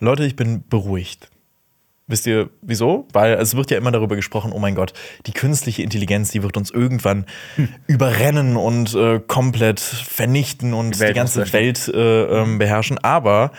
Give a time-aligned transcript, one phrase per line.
[0.00, 1.30] Leute, ich bin beruhigt.
[2.06, 3.06] Wisst ihr wieso?
[3.12, 4.94] Weil es wird ja immer darüber gesprochen, oh mein Gott,
[5.26, 7.68] die künstliche Intelligenz, die wird uns irgendwann hm.
[7.86, 12.98] überrennen und äh, komplett vernichten und die, die ganze Welt äh, äh, beherrschen.
[12.98, 13.52] Aber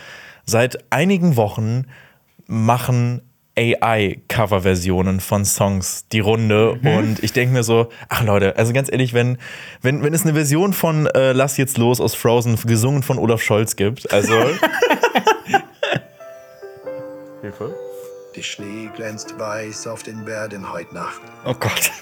[0.43, 1.85] seit einigen Wochen
[2.45, 3.21] machen
[3.57, 6.77] AI-Cover-Versionen von Songs die Runde.
[6.81, 6.87] Mhm.
[6.87, 9.37] Und ich denke mir so, ach Leute, also ganz ehrlich, wenn,
[9.81, 13.41] wenn, wenn es eine Version von äh, Lass jetzt los aus Frozen, gesungen von Olaf
[13.41, 14.33] Scholz gibt, also.
[17.41, 17.73] Hilfe.
[18.35, 21.21] Die Schnee glänzt weiß auf den Bergen heute Nacht.
[21.45, 21.91] Oh Gott.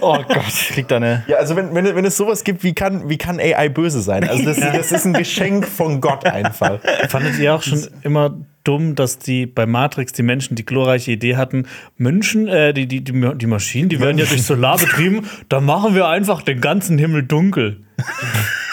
[0.00, 1.24] Oh Gott, kriegt da eine.
[1.26, 4.28] Ja, also wenn, wenn, wenn es sowas gibt, wie kann, wie kann AI böse sein?
[4.28, 6.80] Also das, das ist ein Geschenk von Gott einfach.
[7.08, 11.36] Fandet ihr auch schon immer dumm, dass die bei Matrix die Menschen die glorreiche Idee
[11.36, 11.66] hatten,
[11.96, 15.94] Menschen, äh, die, die, die, die Maschinen, die werden ja durch Solar betrieben, da machen
[15.94, 17.82] wir einfach den ganzen Himmel dunkel.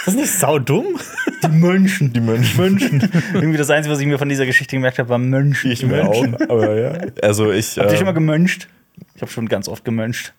[0.08, 0.98] Ist das nicht saudumm?
[1.44, 2.14] Die Mönchen.
[2.14, 2.58] Die Mönchen.
[2.58, 3.12] Mönchen.
[3.34, 5.70] Irgendwie das Einzige, was ich mir von dieser Geschichte gemerkt habe, war Mönchen.
[5.70, 6.98] Ich mir auch, aber ja.
[7.22, 7.78] Also ich.
[7.78, 8.70] Habt ihr äh, schon mal gemöncht?
[9.16, 10.34] Ich habe schon ganz oft gemöncht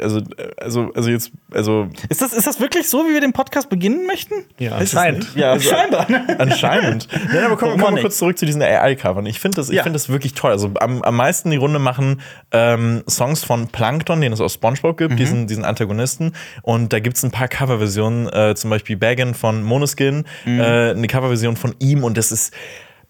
[0.00, 0.22] also,
[0.56, 1.88] also, also jetzt, also.
[2.08, 4.34] Ist das, ist das wirklich so, wie wir den Podcast beginnen möchten?
[4.58, 5.34] Ja, anscheinend.
[5.34, 6.06] Ja, also, scheinbar.
[6.38, 7.08] Anscheinend.
[7.32, 9.26] Nein, aber kommen wir mal kurz zurück zu diesen AI-Covern.
[9.26, 9.82] Ich finde das, ja.
[9.82, 10.52] find das wirklich toll.
[10.52, 14.96] Also am, am meisten die Runde machen ähm, Songs von Plankton, den es aus Spongebob
[14.96, 15.16] gibt, mhm.
[15.16, 16.32] diesen, diesen Antagonisten.
[16.62, 20.60] Und da gibt es ein paar Coverversionen, äh, zum Beispiel Bagan von Monoskin, mhm.
[20.60, 22.52] äh, eine Coverversion von ihm und das ist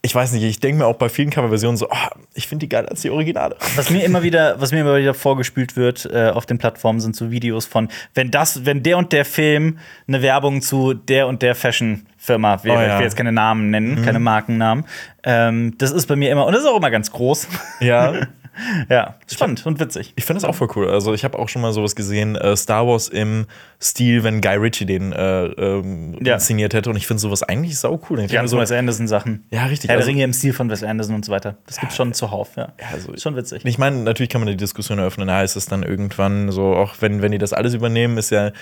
[0.04, 2.68] ich weiß nicht, ich denke mir auch bei vielen Coverversionen so, oh, ich finde die
[2.68, 3.56] geiler als die Originale.
[3.76, 7.14] Was mir immer wieder, was mir immer wieder vorgespült wird äh, auf den Plattformen, sind
[7.14, 11.40] so Videos von, wenn das, wenn der und der Film eine Werbung zu der und
[11.40, 12.88] der Fashion-Firma wäre, oh, ja.
[12.88, 14.04] ich will jetzt keine Namen nennen, mhm.
[14.04, 14.86] keine Markennamen.
[15.22, 17.46] Ähm, das ist bei mir immer, und das ist auch immer ganz groß.
[17.78, 18.12] Ja.
[18.90, 20.12] ja, spannend und witzig.
[20.16, 20.88] Ich finde das auch voll cool.
[20.88, 23.46] Also, ich habe auch schon mal sowas gesehen: äh, Star Wars im
[23.80, 26.34] Stil, wenn Guy Ritchie den äh, ähm, ja.
[26.34, 26.90] inszeniert hätte.
[26.90, 28.20] Und ich finde sowas eigentlich sau cool.
[28.20, 29.46] Ich ja, so Wes Anderson-Sachen.
[29.50, 29.88] Ja, richtig.
[29.88, 31.56] Herr also, Ringe im Stil von Wes Anderson und so weiter.
[31.66, 32.72] Das gibt schon zuhauf, ja.
[32.78, 33.64] ja also, schon witzig.
[33.64, 35.28] Ich meine, natürlich kann man die Diskussion eröffnen.
[35.28, 38.52] Da heißt es dann irgendwann so, auch wenn, wenn die das alles übernehmen, ist ja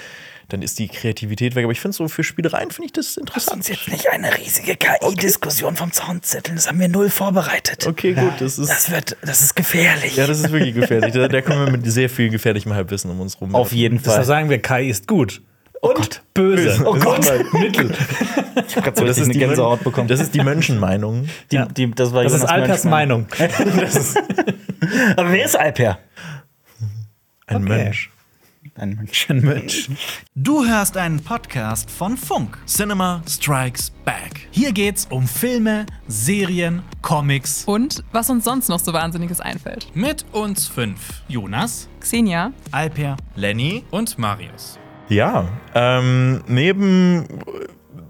[0.52, 1.64] dann ist die Kreativität weg.
[1.64, 3.60] Aber ich finde so für Spielereien finde ich das interessant.
[3.60, 6.54] Das ist jetzt nicht eine riesige KI-Diskussion vom Zaunzettel.
[6.54, 7.86] Das haben wir null vorbereitet.
[7.86, 8.32] Okay, gut.
[8.38, 10.16] Das ist, das wird, das ist gefährlich.
[10.16, 11.12] Ja, das ist wirklich gefährlich.
[11.12, 13.54] da, da kommen wir mit sehr viel gefährlichem Halbwissen um uns rum.
[13.54, 14.18] Auf jeden Fall.
[14.18, 15.42] Das sagen wir, KI ist gut.
[15.82, 16.22] Oh und Gott.
[16.34, 16.82] böse.
[16.84, 17.26] Oh Gott.
[17.52, 17.94] Mittel.
[18.66, 20.06] Ich habe gerade so das ist eine Gänsehaut bekommen.
[20.08, 21.28] Das ist die Mönchenmeinung.
[21.50, 21.66] Die, ja.
[21.66, 23.26] die, das war das ist Alpers Meinung.
[25.16, 25.98] Aber wer ist Alper?
[27.46, 27.68] Ein okay.
[27.68, 28.10] Mönch.
[28.76, 29.91] Ein Mensch.
[30.34, 32.58] Du hörst einen Podcast von Funk.
[32.66, 34.48] Cinema Strikes Back.
[34.50, 39.88] Hier geht's um Filme, Serien, Comics und was uns sonst noch so Wahnsinniges einfällt.
[39.94, 41.22] Mit uns fünf.
[41.28, 44.78] Jonas, Xenia, Alper, Lenny und Marius.
[45.09, 47.26] Ja, ähm, neben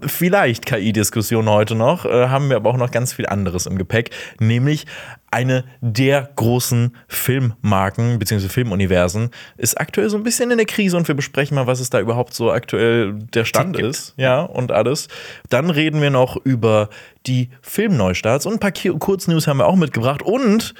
[0.05, 4.11] vielleicht KI-Diskussion heute noch, äh, haben wir aber auch noch ganz viel anderes im Gepäck,
[4.39, 4.85] nämlich
[5.31, 8.49] eine der großen Filmmarken bzw.
[8.49, 11.89] Filmuniversen ist aktuell so ein bisschen in der Krise und wir besprechen mal, was es
[11.89, 15.07] da überhaupt so aktuell der Stand ist, ja, und alles.
[15.49, 16.89] Dann reden wir noch über
[17.27, 20.73] die Filmneustarts und ein paar Kurznews haben wir auch mitgebracht und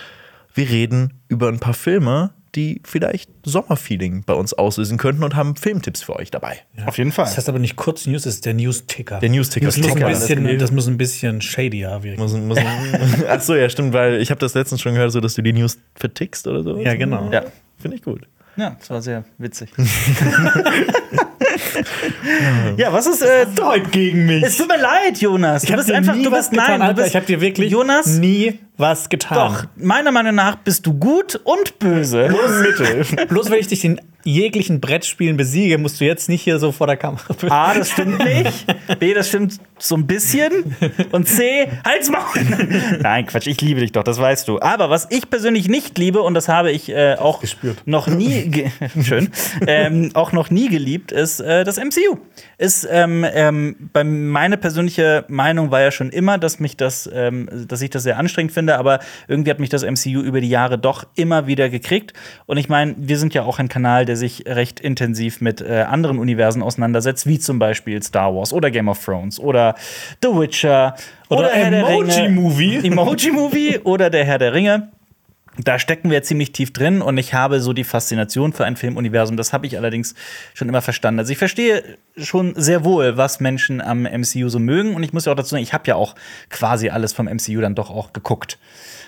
[0.53, 5.55] wir reden über ein paar Filme, die vielleicht Sommerfeeling bei uns auslösen könnten und haben
[5.55, 6.59] Filmtipps für euch dabei.
[6.77, 6.87] Ja.
[6.87, 7.25] Auf jeden Fall.
[7.25, 9.19] Das heißt aber nicht kurz News, das ist der News-Ticker.
[9.19, 9.67] Der News-Ticker.
[9.67, 12.21] Das, muss ein bisschen, das muss ein bisschen shadier wirken.
[12.21, 12.57] Muss, muss
[13.29, 15.53] Ach so, ja, stimmt, weil ich habe das letztens schon gehört, so, dass du die
[15.53, 16.77] News vertickst oder so.
[16.77, 17.29] Ja, genau.
[17.31, 17.45] Ja.
[17.77, 18.27] Finde ich gut.
[18.57, 19.69] Ja, das war sehr witzig.
[22.77, 24.43] ja, was ist äh, heute gegen mich?
[24.43, 25.63] Es tut mir leid, Jonas.
[25.63, 28.59] Du bist einfach, du bist nein, getan, du bist, ich habe dir wirklich Jonas, nie
[28.77, 29.37] was getan.
[29.37, 32.27] Doch, meiner Meinung nach bist du gut und böse.
[32.29, 33.25] Bloß Mittel.
[33.29, 36.87] Bloß weil ich dich in jeglichen Brettspielen besiege, musst du jetzt nicht hier so vor
[36.87, 37.23] der Kamera.
[37.49, 38.65] A, das stimmt nicht.
[38.99, 40.75] B, das stimmt so ein bisschen.
[41.11, 42.99] Und C, halt's Maul.
[43.01, 44.61] Nein, Quatsch, ich liebe dich doch, das weißt du.
[44.61, 47.81] Aber was ich persönlich nicht liebe, und das habe ich äh, auch Gespürt.
[47.85, 48.69] noch nie,
[49.01, 49.31] schön,
[49.65, 52.17] ähm, auch noch nie geliebt, ist äh, das MCU.
[52.57, 57.49] Ist, ähm, ähm, bei meine persönliche Meinung war ja schon immer, dass mich das, ähm,
[57.67, 60.77] dass ich das sehr anstrengend finde, aber irgendwie hat mich das MCU über die Jahre
[60.77, 62.13] doch immer wieder gekriegt.
[62.45, 65.85] Und ich meine, wir sind ja auch ein Kanal, der sich recht intensiv mit äh,
[65.87, 69.75] anderen Universen auseinandersetzt, wie zum Beispiel Star Wars oder Game of Thrones oder
[70.21, 70.95] The Witcher
[71.29, 72.87] oder, oder Emoji Movie.
[72.87, 74.91] Emoji Movie oder der Herr der Ringe
[75.57, 79.35] da stecken wir ziemlich tief drin und ich habe so die Faszination für ein Filmuniversum.
[79.35, 80.15] Das habe ich allerdings
[80.53, 81.19] schon immer verstanden.
[81.19, 81.83] Also ich verstehe
[82.15, 85.49] schon sehr wohl, was Menschen am MCU so mögen und ich muss ja auch dazu
[85.49, 86.15] sagen, ich habe ja auch
[86.49, 88.59] quasi alles vom MCU dann doch auch geguckt.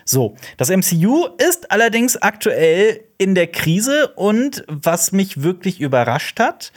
[0.06, 6.74] So, das MCU ist allerdings aktuell in der Krise und was mich wirklich überrascht hat,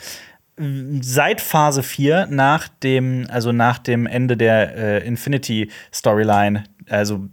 [1.01, 7.29] seit Phase 4, nach dem, also nach dem Ende der äh, Infinity Storyline, also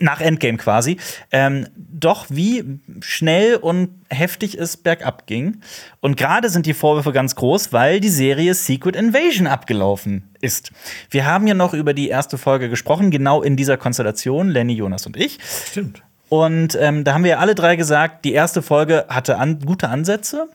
[0.00, 0.98] nach Endgame quasi,
[1.30, 5.60] ähm, doch wie schnell und heftig es bergab ging.
[6.00, 10.72] Und gerade sind die Vorwürfe ganz groß, weil die Serie Secret Invasion abgelaufen ist.
[11.10, 15.06] Wir haben ja noch über die erste Folge gesprochen, genau in dieser Konstellation, Lenny, Jonas
[15.06, 15.38] und ich.
[15.70, 16.02] Stimmt.
[16.28, 19.88] Und ähm, da haben wir ja alle drei gesagt, die erste Folge hatte an gute
[19.88, 20.48] Ansätze,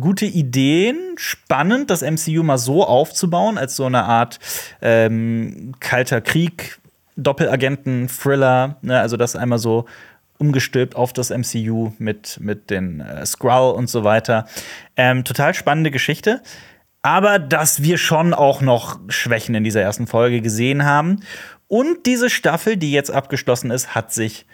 [0.00, 4.38] gute Ideen, spannend, das MCU mal so aufzubauen, als so eine Art
[4.80, 6.78] ähm, kalter Krieg,
[7.16, 9.00] Doppelagenten-Thriller, ne?
[9.00, 9.86] also das einmal so
[10.38, 14.46] umgestülpt auf das MCU mit, mit den äh, Skrull und so weiter.
[14.96, 16.42] Ähm, total spannende Geschichte.
[17.02, 21.20] Aber dass wir schon auch noch Schwächen in dieser ersten Folge gesehen haben.
[21.68, 24.46] Und diese Staffel, die jetzt abgeschlossen ist, hat sich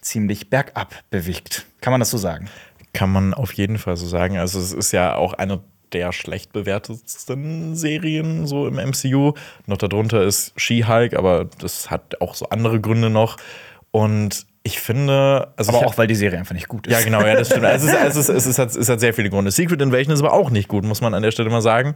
[0.00, 1.66] ziemlich bergab bewegt.
[1.80, 2.48] Kann man das so sagen?
[2.92, 4.38] Kann man auf jeden Fall so sagen.
[4.38, 9.34] Also, es ist ja auch eine der schlecht bewertetsten Serien so im MCU.
[9.66, 13.36] Noch darunter ist She-Hulk, aber das hat auch so andere Gründe noch.
[13.90, 16.92] Und ich finde, also Aber auch, weil die Serie einfach nicht gut ist.
[16.92, 17.64] Ja, genau, ja, das stimmt.
[17.64, 19.50] Also es, ist, es, ist, es, ist, hat, es hat sehr viele Gründe.
[19.50, 21.94] Secret Invasion ist aber auch nicht gut, muss man an der Stelle mal sagen.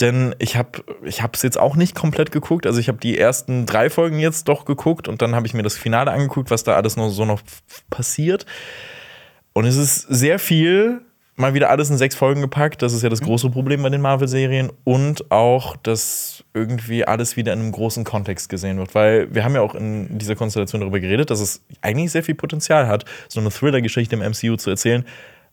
[0.00, 2.66] Denn ich habe ich es jetzt auch nicht komplett geguckt.
[2.66, 5.64] Also ich habe die ersten drei Folgen jetzt doch geguckt und dann habe ich mir
[5.64, 7.42] das Finale angeguckt, was da alles noch so noch
[7.90, 8.46] passiert.
[9.52, 11.00] Und es ist sehr viel,
[11.36, 12.82] mal wieder alles in sechs Folgen gepackt.
[12.82, 14.70] Das ist ja das große Problem bei den Marvel-Serien.
[14.84, 18.94] Und auch, dass irgendwie alles wieder in einem großen Kontext gesehen wird.
[18.94, 22.34] Weil wir haben ja auch in dieser Konstellation darüber geredet, dass es eigentlich sehr viel
[22.34, 25.04] Potenzial hat, so eine Thriller-Geschichte im MCU zu erzählen.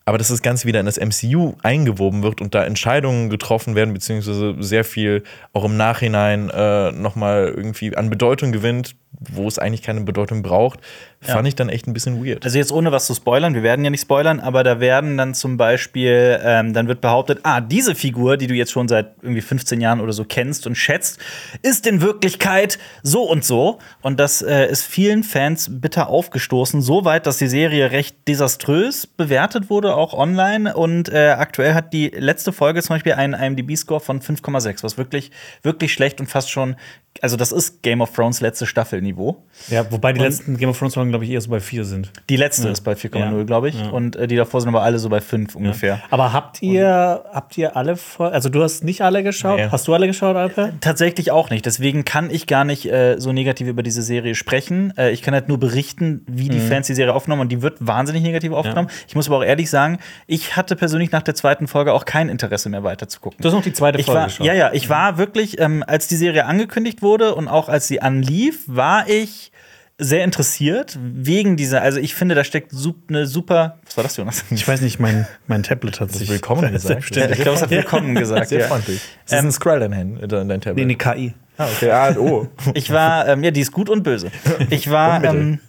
[0.06, 3.94] Aber dass das Ganze wieder in das MCU eingewoben wird und da Entscheidungen getroffen werden,
[3.94, 9.82] beziehungsweise sehr viel auch im Nachhinein äh, nochmal irgendwie an Bedeutung gewinnt, wo es eigentlich
[9.82, 10.80] keine Bedeutung braucht,
[11.20, 12.44] fand ich dann echt ein bisschen weird.
[12.44, 15.36] Also jetzt ohne was zu spoilern, wir werden ja nicht spoilern, aber da werden dann
[15.36, 19.42] zum Beispiel, ähm, dann wird behauptet, ah, diese Figur, die du jetzt schon seit irgendwie
[19.42, 21.20] 15 Jahren oder so kennst und schätzt,
[21.62, 23.78] ist in Wirklichkeit so und so.
[24.02, 29.06] Und das äh, ist vielen Fans bitter aufgestoßen, so weit, dass die Serie recht desaströs
[29.06, 30.76] bewertet wurde, auch online.
[30.76, 35.32] Und äh, aktuell hat die letzte Folge zum Beispiel einen IMDb-Score von 5,6, was wirklich,
[35.64, 36.76] wirklich schlecht und fast schon,
[37.22, 39.44] also das ist Game of Thrones letzte Staffelniveau.
[39.70, 41.84] Ja, wobei die Und- letzten Game of Thrones Folgen, glaube ich, eher so bei vier
[41.84, 42.12] sind.
[42.30, 43.44] Die letzte ist bei 4,0, Ja.
[43.44, 43.80] glaube ich.
[43.80, 43.90] Ja.
[43.90, 46.02] Und äh, die davor sind aber alle so bei 5 ungefähr.
[46.10, 49.58] Aber habt ihr, habt ihr alle also du hast nicht alle geschaut?
[49.60, 49.68] Nee.
[49.70, 50.72] Hast du alle geschaut, Alper?
[50.80, 51.66] Tatsächlich auch nicht.
[51.66, 54.94] Deswegen kann ich gar nicht äh, so negativ über diese Serie sprechen.
[54.98, 56.50] Äh, ich kann halt nur berichten, wie Mhm.
[56.52, 58.90] die Fans die Serie aufgenommen und die wird wahnsinnig negativ aufgenommen.
[59.08, 62.30] Ich muss aber auch ehrlich sagen, ich hatte persönlich nach der zweiten Folge auch kein
[62.30, 63.38] Interesse mehr weiter zu gucken.
[63.42, 64.46] Du hast noch die zweite Folge war, geschaut.
[64.48, 68.02] ja, ja, ich war wirklich, ähm, als die Serie angekündigt wurde und auch als sie
[68.02, 69.52] anlief, war ich
[69.98, 71.82] sehr interessiert wegen dieser.
[71.84, 73.78] Also ich finde, da steckt sup eine super.
[73.86, 74.44] Was war das, Jonas?
[74.50, 76.88] Ich weiß nicht, mein, mein Tablet hat sich willkommen gesagt.
[76.88, 77.38] selbstständig.
[77.38, 78.50] Ich glaube, es hat willkommen gesagt.
[78.50, 78.68] Sehr Ja.
[78.68, 79.00] freundlich.
[79.26, 80.76] Es ist ein Scroll in dein, in dein Tablet.
[80.78, 81.34] Nee, nee, KI.
[81.62, 81.92] Ah, okay.
[81.92, 82.48] Ah, oh.
[82.74, 84.32] Ich war, ähm, ja, die ist gut und böse.
[84.70, 85.60] Ich war, Und ähm,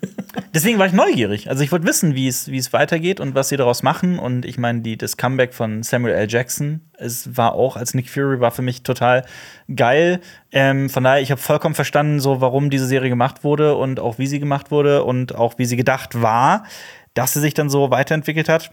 [0.55, 1.51] deswegen war ich neugierig.
[1.51, 4.19] Also ich wollte wissen, wie es, wie es weitergeht und was sie daraus machen.
[4.19, 6.27] Und ich meine, die, das Comeback von Samuel L.
[6.31, 9.25] Jackson, es war auch als Nick Fury, war für mich total
[9.75, 10.21] geil.
[10.51, 14.19] Ähm, von daher, ich habe vollkommen verstanden, so warum diese Serie gemacht wurde und auch
[14.19, 16.65] wie sie gemacht wurde und auch wie sie gedacht war,
[17.15, 18.71] dass sie sich dann so weiterentwickelt hat.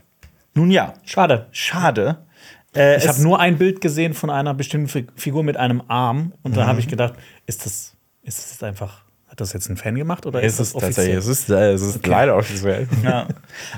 [0.54, 1.48] Nun ja, Schade.
[1.52, 2.26] schade.
[2.76, 6.34] Äh, Ich habe nur ein Bild gesehen von einer bestimmten Fi- Figur mit einem Arm
[6.44, 7.14] und da habe ich gedacht,
[7.46, 9.04] ist das, ist das einfach,
[9.40, 11.18] hat das jetzt ein Fan gemacht oder Es ist das ist offiziell?
[11.18, 12.88] es ist, äh, es ist leider offiziell.
[13.04, 13.28] Ja.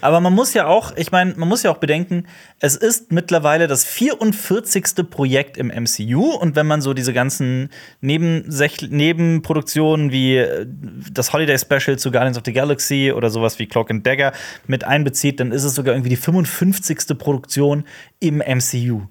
[0.02, 2.26] Aber man muss ja auch, ich meine, man muss ja auch bedenken,
[2.60, 5.10] es ist mittlerweile das 44.
[5.10, 7.70] Projekt im MCU und wenn man so diese ganzen
[8.02, 10.66] Nebensech Nebenproduktionen wie äh,
[11.12, 14.34] das Holiday Special zu Guardians of the Galaxy oder sowas wie Cloak and Dagger
[14.68, 17.18] mit einbezieht, dann ist es sogar irgendwie die 55.
[17.18, 17.86] Produktion
[18.20, 19.04] im MCU.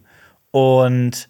[0.51, 1.29] Und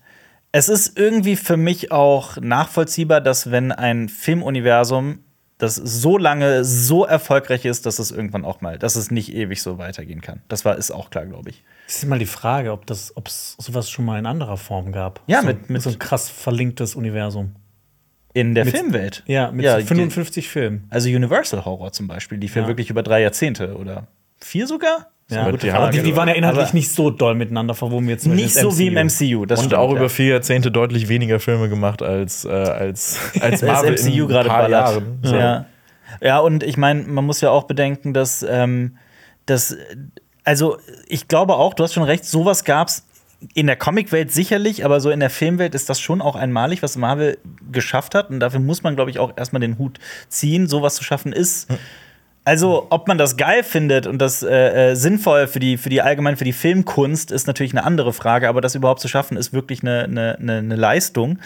[0.52, 5.20] es ist irgendwie für mich auch nachvollziehbar, dass wenn ein Filmuniversum
[5.58, 9.62] das so lange so erfolgreich ist, dass es irgendwann auch mal, dass es nicht ewig
[9.62, 10.40] so weitergehen kann.
[10.48, 11.62] Das war ist auch klar, glaube ich.
[11.86, 14.90] Das ist mal die Frage, ob das, ob es sowas schon mal in anderer Form
[14.90, 15.20] gab.
[15.26, 17.56] Ja, so, mit- mit- so ein krass verlinktes Universum.
[18.32, 19.22] In der Mit- Filmwelt.
[19.26, 20.86] Ja, mit Ja, so 55 Filmen.
[20.88, 22.66] Also Universal Horror zum Beispiel, die für Ja.
[22.66, 24.06] wirklich über drei Jahrzehnte oder
[24.38, 25.10] vier sogar.
[25.30, 28.26] Ja, gut, aber Frage, die, die waren ja inhaltlich nicht so doll miteinander verwoben jetzt
[28.26, 29.46] Nicht so wie im MCU.
[29.46, 29.98] Das und stimmt, auch ja.
[29.98, 34.48] über vier Jahrzehnte deutlich weniger Filme gemacht als, äh, als, als Marvel das MCU gerade
[34.48, 34.70] ballert.
[34.70, 35.18] Jahren.
[35.22, 35.36] So.
[35.36, 35.66] Ja.
[36.20, 38.96] ja, und ich meine, man muss ja auch bedenken, dass, ähm,
[39.46, 39.76] dass
[40.44, 43.04] also ich glaube auch, du hast schon recht, sowas gab's
[43.54, 46.96] in der Comicwelt sicherlich, aber so in der Filmwelt ist das schon auch einmalig, was
[46.96, 47.38] Marvel
[47.72, 48.30] geschafft hat.
[48.30, 50.66] Und dafür muss man, glaube ich, auch erstmal den Hut ziehen.
[50.66, 51.68] Sowas zu schaffen ist.
[52.50, 56.02] Also, ob man das geil findet und das äh, äh, sinnvoll für die, für die
[56.02, 59.52] allgemein für die Filmkunst, ist natürlich eine andere Frage, aber das überhaupt zu schaffen, ist
[59.52, 61.38] wirklich eine, eine, eine, eine Leistung.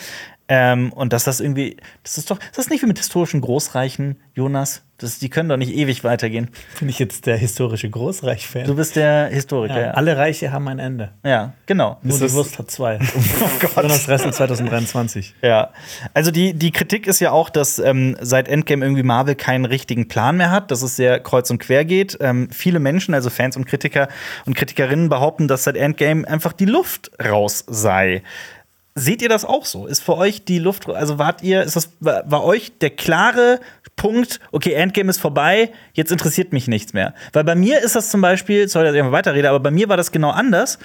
[0.48, 4.16] Ähm, und dass das irgendwie, das ist doch, ist das nicht wie mit historischen Großreichen,
[4.34, 4.82] Jonas?
[4.98, 6.50] Das, die können doch nicht ewig weitergehen.
[6.78, 8.64] Bin ich jetzt der historische Großreich-Fan?
[8.64, 9.74] Du bist der Historiker.
[9.74, 11.10] ja, Ja, alle Reiche haben ein Ende.
[11.24, 11.98] ja genau.
[12.02, 13.00] Nur die Wurst hat zwei.
[13.40, 13.76] oh Gott.
[13.76, 15.34] Jonas Ressel 2023.
[15.42, 15.70] Ja,
[16.12, 20.06] also die, die Kritik ist ja auch, dass ähm, seit Endgame irgendwie Marvel keinen richtigen
[20.06, 22.16] Plan mehr hat, dass es sehr kreuz und quer geht.
[22.20, 24.08] Ähm, viele Menschen, also Fans und Kritiker
[24.46, 28.22] und Kritikerinnen, behaupten, dass seit Endgame einfach die Luft raus sei.
[28.96, 29.86] Seht ihr das auch so?
[29.86, 33.58] Ist für euch die Luft, also wart ihr, ist das, war, euch der klare
[33.96, 37.12] Punkt, okay, Endgame ist vorbei, jetzt interessiert mich nichts mehr?
[37.32, 39.88] Weil bei mir ist das zum Beispiel, sorry, dass ich einfach weiterrede, aber bei mir
[39.88, 40.78] war das genau anders.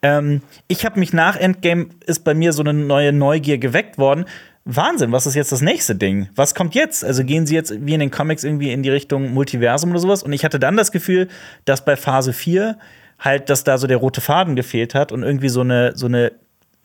[0.00, 4.26] Ähm, ich habe mich nach Endgame, ist bei mir so eine neue Neugier geweckt worden.
[4.64, 6.28] Wahnsinn, was ist jetzt das nächste Ding?
[6.36, 7.04] Was kommt jetzt?
[7.04, 10.22] Also gehen sie jetzt wie in den Comics irgendwie in die Richtung Multiversum oder sowas?
[10.22, 11.26] Und ich hatte dann das Gefühl,
[11.64, 12.78] dass bei Phase 4
[13.18, 16.32] halt, dass da so der rote Faden gefehlt hat und irgendwie so eine, so eine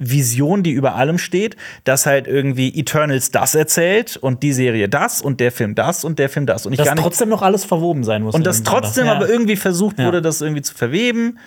[0.02, 5.22] Vision, die über allem steht, dass halt irgendwie Eternals das erzählt und die Serie das
[5.22, 6.66] und der Film das und der Film das.
[6.66, 8.34] Und ich Dass gar nicht trotzdem noch alles verwoben sein muss.
[8.36, 9.14] und dass trotzdem Ja.
[9.16, 11.38] aber irgendwie versucht wurde, das irgendwie zu verweben.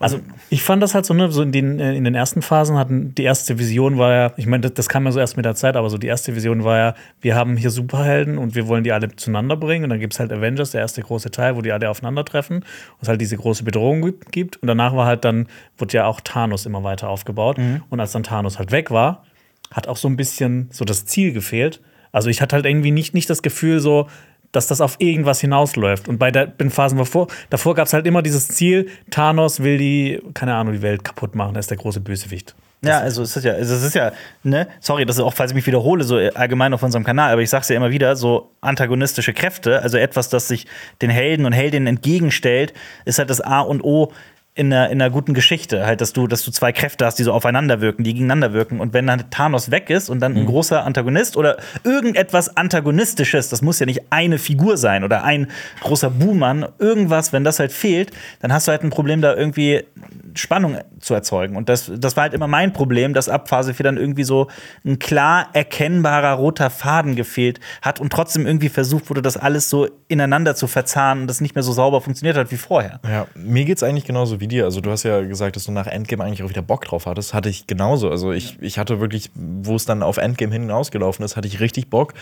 [0.00, 2.76] Also ich fand das halt so, ne, so in den, äh, in den ersten Phasen
[2.76, 5.44] hatten die erste Vision war ja, ich meine, das, das kam ja so erst mit
[5.44, 8.66] der Zeit, aber so die erste Vision war ja, wir haben hier Superhelden und wir
[8.68, 9.84] wollen die alle zueinander bringen.
[9.84, 12.64] Und dann gibt es halt Avengers, der erste große Teil, wo die alle aufeinandertreffen und
[13.00, 14.56] es halt diese große Bedrohung gibt-.
[14.56, 15.46] Und danach war halt dann,
[15.78, 17.58] wurde ja auch Thanos immer weiter aufgebaut.
[17.90, 19.24] Und als dann Thanos halt weg war,
[19.70, 21.80] hat auch so ein bisschen so das Ziel gefehlt.
[22.12, 24.08] Also ich hatte halt irgendwie nicht, nicht das Gefühl so,
[24.56, 26.08] dass das auf irgendwas hinausläuft.
[26.08, 29.78] Und bei der, den Phasen davor, davor gab es halt immer dieses Ziel, Thanos will
[29.78, 32.54] die, keine Ahnung, die Welt kaputt machen, er ist der große Bösewicht.
[32.84, 35.54] Ja, also es ist ja, es ist ja, ne, sorry, das ist auch, falls ich
[35.54, 39.32] mich wiederhole, so allgemein auf unserem Kanal, aber ich sag's ja immer wieder, so antagonistische
[39.32, 40.66] Kräfte, also etwas, das sich
[41.00, 44.12] den Helden und Heldinnen entgegenstellt, ist halt das A und O
[44.56, 47.24] in einer, in einer guten Geschichte, halt, dass du, dass du zwei Kräfte hast, die
[47.24, 48.78] so aufeinander wirken, die gegeneinander wirken.
[48.78, 53.62] Und wenn dann Thanos weg ist und dann ein großer Antagonist oder irgendetwas Antagonistisches, das
[53.62, 55.48] muss ja nicht eine Figur sein oder ein
[55.80, 59.82] großer Buhmann, irgendwas, wenn das halt fehlt, dann hast du halt ein Problem, da irgendwie
[60.34, 61.56] Spannung zu erzeugen.
[61.56, 64.48] Und das, das war halt immer mein Problem, dass ab Phase 4 dann irgendwie so
[64.84, 69.88] ein klar erkennbarer roter Faden gefehlt hat und trotzdem irgendwie versucht wurde, das alles so
[70.08, 73.00] ineinander zu verzahnen und das nicht mehr so sauber funktioniert hat wie vorher.
[73.08, 74.64] Ja, mir geht's eigentlich genauso wie dir.
[74.64, 77.34] Also du hast ja gesagt, dass du nach Endgame eigentlich auch wieder Bock drauf hattest.
[77.34, 78.10] Hatte ich genauso.
[78.10, 81.90] Also ich, ich hatte wirklich, wo es dann auf Endgame hinausgelaufen ist, hatte ich richtig
[81.90, 82.14] Bock,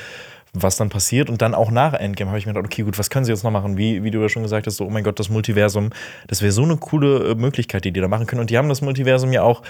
[0.53, 1.31] was dann passiert.
[1.31, 3.45] Und dann auch nach Endgame habe ich mir gedacht, okay, gut, was können sie jetzt
[3.45, 3.77] noch machen?
[3.77, 5.91] Wie, wie du ja schon gesagt hast, so, oh mein Gott, das Multiversum,
[6.27, 8.41] das wäre so eine coole äh, Möglichkeit, die die da machen können.
[8.41, 9.63] Und die haben das Multiversum ja auch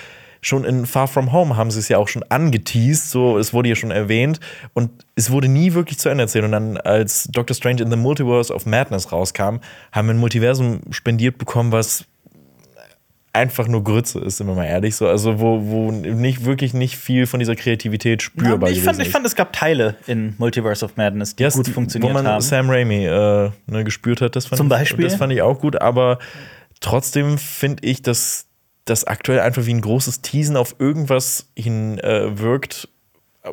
[0.42, 3.68] schon in Far From Home haben sie es ja auch schon angeteased, so es wurde
[3.68, 4.40] ja schon erwähnt
[4.74, 7.96] und es wurde nie wirklich zu Ende erzählt und dann als Doctor Strange in the
[7.96, 9.60] Multiverse of Madness rauskam,
[9.92, 12.04] haben wir ein Multiversum spendiert bekommen, was
[13.32, 16.98] einfach nur Grütze ist, sind wir mal ehrlich so, also wo, wo nicht wirklich nicht
[16.98, 19.12] viel von dieser Kreativität spürbar ich, fand, gewesen ich ist.
[19.12, 22.42] fand, es gab Teile in Multiverse of Madness, die Ja, gut funktioniert wo man haben.
[22.42, 25.04] Sam Raimi äh, ne, gespürt hat, das fand Zum ich, Beispiel?
[25.04, 26.18] Das fand ich auch gut, aber
[26.80, 28.46] trotzdem finde ich, dass
[28.84, 32.88] das aktuell einfach wie ein großes Teasen auf irgendwas hin äh, wirkt,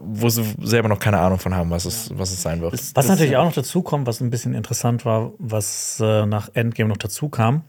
[0.02, 2.74] wo sie selber noch keine Ahnung von haben, was es, was es sein wird.
[2.96, 6.90] Was natürlich auch noch dazu kommt, was ein bisschen interessant war, was äh, nach Endgame
[6.90, 7.62] noch dazu kam,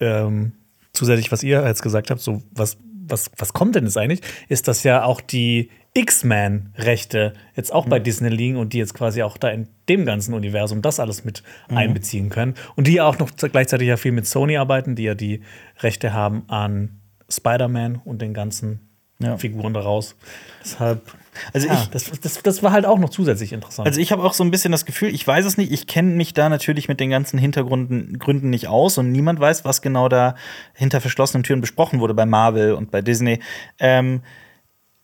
[0.00, 0.52] ähm,
[0.94, 4.66] zusätzlich, was ihr jetzt gesagt habt, so was, was, was kommt denn jetzt eigentlich, ist,
[4.68, 9.36] dass ja auch die X-Men-Rechte jetzt auch bei Disney liegen und die jetzt quasi auch
[9.36, 12.54] da in dem ganzen Universum das alles mit einbeziehen können.
[12.74, 15.42] Und die ja auch noch gleichzeitig ja viel mit Sony arbeiten, die ja die
[15.80, 18.80] Rechte haben an Spider-Man und den ganzen
[19.20, 19.36] Ja.
[19.38, 20.16] Figuren daraus.
[20.64, 21.14] Deshalb,
[21.52, 23.86] Also ja, ich- das, das, das war halt auch noch zusätzlich interessant.
[23.88, 26.10] Also ich habe auch so ein bisschen das Gefühl, ich weiß es nicht, ich kenne
[26.12, 30.08] mich da natürlich mit den ganzen Hintergründen Gründen nicht aus und niemand weiß, was genau
[30.08, 30.34] da
[30.74, 33.40] hinter verschlossenen Türen besprochen wurde bei Marvel und bei Disney.
[33.78, 34.22] Ähm,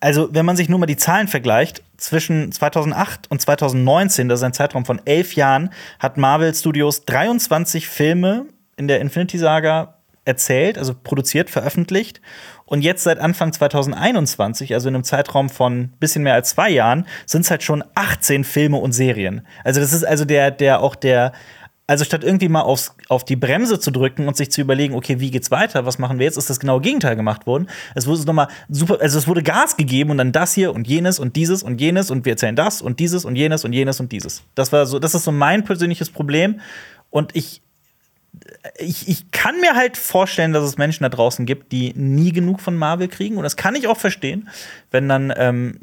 [0.03, 4.45] also, wenn man sich nur mal die Zahlen vergleicht, zwischen 2008 und 2019, das ist
[4.45, 8.47] ein Zeitraum von elf Jahren, hat Marvel Studios 23 Filme
[8.77, 12.23] in der Infinity-Saga erzählt, also produziert, veröffentlicht.
[12.71, 17.05] Und jetzt seit Anfang 2021, also in einem Zeitraum von bisschen mehr als zwei Jahren,
[17.27, 19.45] sind es halt schon 18 Filme und Serien.
[19.65, 21.33] Also das ist also der, der auch der
[21.89, 25.19] also statt irgendwie mal aufs, auf die Bremse zu drücken und sich zu überlegen, okay,
[25.19, 27.67] wie geht's weiter, was machen wir jetzt, ist das genaue Gegenteil gemacht worden.
[27.97, 31.19] Es wurde nochmal super, also es wurde Gas gegeben und dann das hier und jenes
[31.19, 34.13] und dieses und jenes und wir erzählen das und dieses und jenes und jenes und
[34.13, 34.45] dieses.
[34.55, 36.61] Das war so, das ist so mein persönliches Problem.
[37.11, 37.63] Und ich,
[38.79, 42.61] ich, ich kann mir halt vorstellen, dass es Menschen da draußen gibt, die nie genug
[42.61, 43.37] von Marvel kriegen.
[43.37, 44.49] Und das kann ich auch verstehen.
[44.91, 45.79] Wenn dann ähm,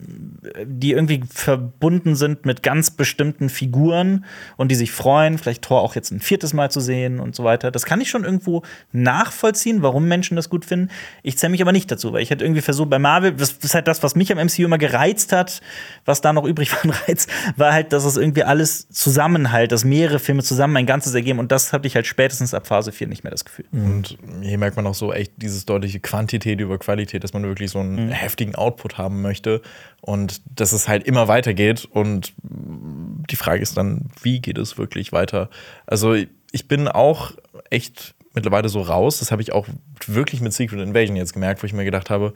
[0.65, 4.25] die irgendwie verbunden sind mit ganz bestimmten Figuren
[4.57, 7.43] und die sich freuen, vielleicht Thor auch jetzt ein viertes Mal zu sehen und so
[7.43, 7.71] weiter.
[7.71, 10.89] Das kann ich schon irgendwo nachvollziehen, warum Menschen das gut finden.
[11.23, 13.73] Ich zähle mich aber nicht dazu, weil ich hätte irgendwie versucht, bei Marvel, das ist
[13.73, 15.61] halt das, was mich am MCU immer gereizt hat,
[16.05, 19.85] was da noch übrig war, an Reiz, war halt, dass es irgendwie alles zusammenhält, dass
[19.85, 23.07] mehrere Filme zusammen ein Ganzes ergeben und das hatte ich halt spätestens ab Phase 4
[23.07, 23.65] nicht mehr das Gefühl.
[23.71, 27.71] Und hier merkt man auch so echt dieses deutliche Quantität über Qualität, dass man wirklich
[27.71, 29.61] so einen heftigen Output haben möchte
[30.01, 31.85] und dass es halt immer weitergeht.
[31.85, 35.49] Und die Frage ist dann, wie geht es wirklich weiter?
[35.85, 36.15] Also
[36.51, 37.31] ich bin auch
[37.69, 39.19] echt mittlerweile so raus.
[39.19, 39.67] Das habe ich auch
[40.05, 42.33] wirklich mit Secret Invasion jetzt gemerkt, wo ich mir gedacht habe,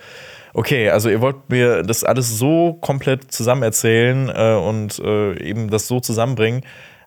[0.54, 5.70] okay, also ihr wollt mir das alles so komplett zusammen erzählen äh, und äh, eben
[5.70, 6.64] das so zusammenbringen,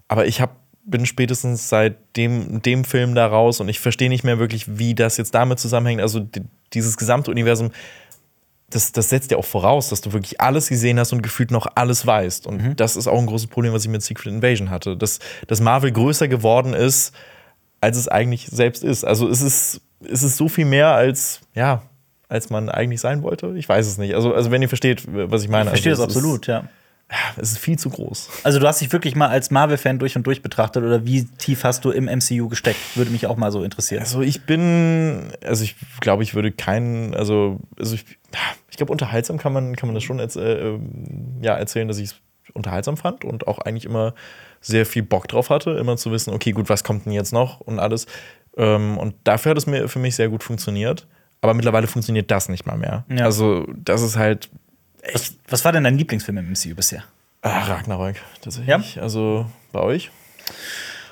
[0.06, 0.52] aber ich habe
[0.86, 4.94] bin spätestens seit dem, dem Film da raus und ich verstehe nicht mehr wirklich, wie
[4.94, 6.00] das jetzt damit zusammenhängt.
[6.00, 6.42] Also die,
[6.74, 7.70] dieses gesamte Universum,
[8.74, 11.66] das, das setzt ja auch voraus, dass du wirklich alles gesehen hast und gefühlt noch
[11.76, 12.46] alles weißt.
[12.46, 14.96] Und das ist auch ein großes Problem, was ich mit Secret Invasion hatte.
[14.96, 17.14] Dass, dass Marvel größer geworden ist,
[17.80, 19.04] als es eigentlich selbst ist.
[19.04, 21.82] Also es ist, es ist so viel mehr als, ja,
[22.28, 23.54] als man eigentlich sein wollte.
[23.56, 24.14] Ich weiß es nicht.
[24.14, 25.64] Also, also wenn ihr versteht, was ich meine.
[25.64, 26.64] Ich verstehe also, das es absolut, ja.
[27.36, 28.28] Es ist viel zu groß.
[28.42, 31.64] Also du hast dich wirklich mal als Marvel-Fan durch und durch betrachtet oder wie tief
[31.64, 32.78] hast du im MCU gesteckt?
[32.94, 34.00] Würde mich auch mal so interessieren.
[34.00, 38.04] Also ich bin, also ich glaube, ich würde keinen, also, also ich,
[38.70, 40.78] ich glaube, unterhaltsam kann man, kann man das schon äh,
[41.42, 42.14] ja, erzählen, dass ich es
[42.52, 44.14] unterhaltsam fand und auch eigentlich immer
[44.60, 47.60] sehr viel Bock drauf hatte, immer zu wissen, okay, gut, was kommt denn jetzt noch
[47.60, 48.06] und alles.
[48.56, 51.06] Ähm, und dafür hat es mir für mich sehr gut funktioniert.
[51.40, 53.04] Aber mittlerweile funktioniert das nicht mal mehr.
[53.10, 53.26] Ja.
[53.26, 54.48] Also, das ist halt
[55.12, 57.04] Was, was war denn dein Lieblingsfilm im MCU bisher?
[57.42, 59.00] ah, Ragnarök tatsächlich.
[59.00, 60.10] Also bei euch.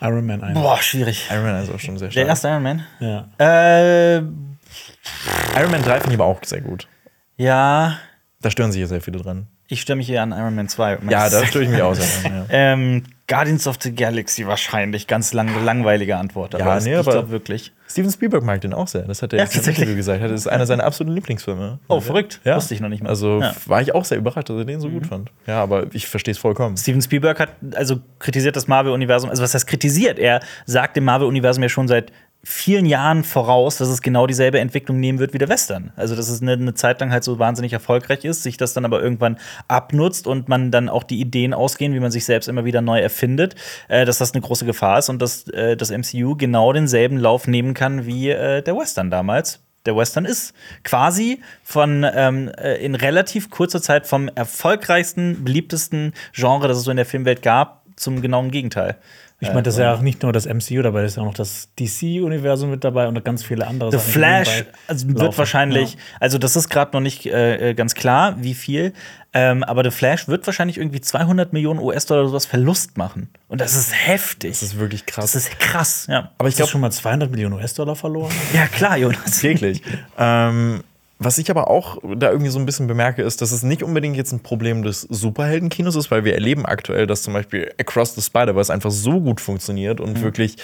[0.00, 0.54] Iron Man 1.
[0.54, 1.28] Boah, schwierig.
[1.30, 2.28] Iron Man ist auch schon sehr Der stark.
[2.28, 2.86] erste Iron Man?
[3.00, 3.28] Ja.
[3.38, 6.88] Äh, Iron Man 3 finde ich aber auch sehr gut.
[7.36, 7.98] ja,
[8.40, 9.46] Da stören sich ja sehr viele dran.
[9.68, 10.98] ich störe mich hier an Iron Man 2.
[11.08, 12.46] Ja, da störe ich mich auch sehr dran.
[12.48, 12.72] Ja.
[12.72, 15.06] Ähm, Guardians of the Galaxy wahrscheinlich.
[15.06, 16.54] Ganz lang, langweilige Antwort.
[16.54, 17.72] Ja, es- nee, ich aber- glaube wirklich.
[17.88, 19.02] Steven Spielberg mag den auch sehr.
[19.02, 19.80] Das hat er Ja, jetzt tatsächlich.
[19.82, 20.22] Interview gesagt.
[20.24, 21.78] Das ist einer seiner absoluten Lieblingsfilme.
[21.88, 22.40] Oh, verrückt.
[22.44, 22.56] Ja.
[22.56, 23.08] Wusste ich noch nicht mal.
[23.10, 23.50] Also Ja.
[23.52, 23.56] Mhm.
[23.66, 25.30] war ich auch sehr überrascht, dass er den so gut fand.
[25.46, 26.76] Ja, aber ich verstehe es vollkommen.
[26.76, 29.28] Steven Spielberg hat also kritisiert das Marvel-Universum.
[29.30, 30.18] Also, was heißt kritisiert?
[30.18, 32.12] Er sagt dem Marvel-Universum ja schon seit
[32.44, 35.92] vielen Jahren voraus, dass es genau dieselbe Entwicklung nehmen wird wie der Western.
[35.94, 38.84] Also, dass es eine, eine Zeit lang halt so wahnsinnig erfolgreich ist, sich das dann
[38.84, 42.64] aber irgendwann abnutzt und man dann auch die Ideen ausgehen, wie man sich selbst immer
[42.64, 43.54] wieder neu erfindet,
[43.88, 47.46] äh, dass das eine große Gefahr ist und dass äh, das MCU genau denselben Lauf
[47.46, 49.60] nehmen kann wie äh, der Western damals.
[49.86, 56.68] Der Western ist quasi von ähm, äh, in relativ kurzer Zeit vom erfolgreichsten, beliebtesten Genre,
[56.68, 58.96] das es so in der Filmwelt gab, zum genauen Gegenteil.
[59.42, 61.26] Ich meine, das ist ja auch nicht nur das MCU dabei, das ist ja auch
[61.26, 65.38] noch das DC-Universum mit dabei und ganz viele andere The Sachen, Flash also wird laufen.
[65.38, 65.98] wahrscheinlich, Ja.
[66.20, 68.92] also das ist gerade noch nicht äh, äh, ganz klar, wie viel,
[69.34, 73.30] ähm, aber The Flash wird wahrscheinlich irgendwie 200 Millionen US-Dollar oder sowas Verlust machen.
[73.48, 74.50] Und das ist heftig.
[74.52, 75.32] Das ist wirklich krass.
[75.32, 76.30] Das ist krass, ja.
[76.38, 78.32] aber ich glaube schon mal 200 Millionen US-Dollar verloren?
[78.54, 79.40] Ja, klar, Jonas.
[79.40, 79.82] täglich.
[80.18, 80.82] ähm,
[81.24, 84.16] was ich aber auch da irgendwie so ein bisschen bemerke, ist, dass es nicht unbedingt
[84.16, 88.22] jetzt ein Problem des Superheldenkinos ist, weil wir erleben aktuell, dass zum Beispiel Across the
[88.22, 90.56] Spider-Verse einfach so gut funktioniert und wirklich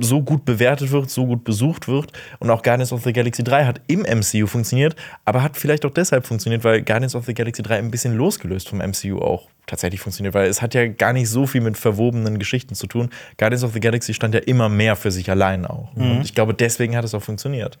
[0.00, 2.12] so gut bewertet wird, so gut besucht wird.
[2.38, 5.90] Und auch Guardians of the Galaxy 3 hat im MCU funktioniert, aber hat vielleicht auch
[5.90, 10.00] deshalb funktioniert, weil Guardians of the Galaxy 3 ein bisschen losgelöst vom MCU auch tatsächlich
[10.00, 13.10] funktioniert, weil es hat ja gar nicht so viel mit verwobenen Geschichten zu tun.
[13.38, 15.94] Guardians of the Galaxy stand ja immer mehr für sich allein auch.
[15.94, 17.78] Und ich glaube, deswegen hat es auch funktioniert.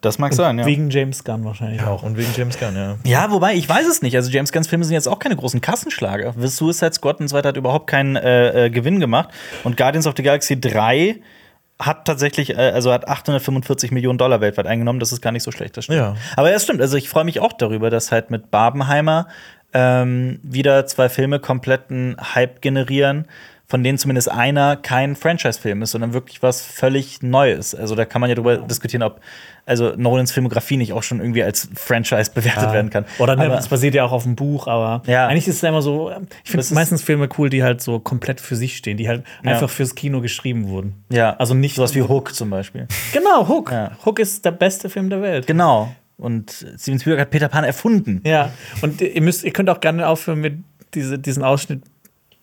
[0.00, 0.64] Das mag sein, ja.
[0.64, 2.02] Wegen James Gunn wahrscheinlich auch.
[2.02, 2.96] Und wegen James Gunn, ja.
[3.04, 4.16] Ja, wobei, ich weiß es nicht.
[4.16, 6.34] Also James Gunns Filme sind jetzt auch keine großen Kassenschlager.
[6.38, 9.28] The Suicide Squad und so weiter hat überhaupt keinen äh, äh, Gewinn gemacht.
[9.62, 11.20] Und Guardians of the Galaxy 3
[11.78, 15.00] hat tatsächlich, äh, also hat 845 Millionen Dollar weltweit eingenommen.
[15.00, 15.98] Das ist gar nicht so schlecht, das stimmt.
[15.98, 16.16] Ja.
[16.36, 16.80] Aber ja, es stimmt.
[16.80, 19.28] Also ich freue mich auch darüber, dass halt mit Barbenheimer
[19.72, 23.26] ähm, wieder zwei Filme kompletten Hype generieren,
[23.70, 27.72] von denen zumindest einer kein Franchise-Film ist, sondern wirklich was völlig Neues.
[27.72, 29.20] Also da kann man ja darüber diskutieren, ob
[29.64, 32.72] also Nolans Filmografie nicht auch schon irgendwie als Franchise bewertet Ja.
[32.72, 33.04] werden kann.
[33.20, 35.28] Oder ne, das basiert ja auch auf dem Buch, aber Ja.
[35.28, 36.10] eigentlich ist es immer so,
[36.44, 39.52] ich finde meistens Filme cool, die halt so komplett für sich stehen, die halt Ja.
[39.52, 41.04] einfach fürs Kino geschrieben wurden.
[41.08, 42.88] Ja, Also nicht sowas wie Hook zum Beispiel.
[43.12, 43.72] Genau, Hook.
[44.04, 45.46] Hook ist der beste Film der Welt.
[45.46, 45.94] Genau.
[46.16, 48.20] Und Steven Spielberg hat Peter Pan erfunden.
[48.24, 48.50] Ja,
[48.82, 50.58] und ihr müsst, ihr könnt auch gerne aufhören, mir
[50.92, 51.82] diese, diesen Ausschnitt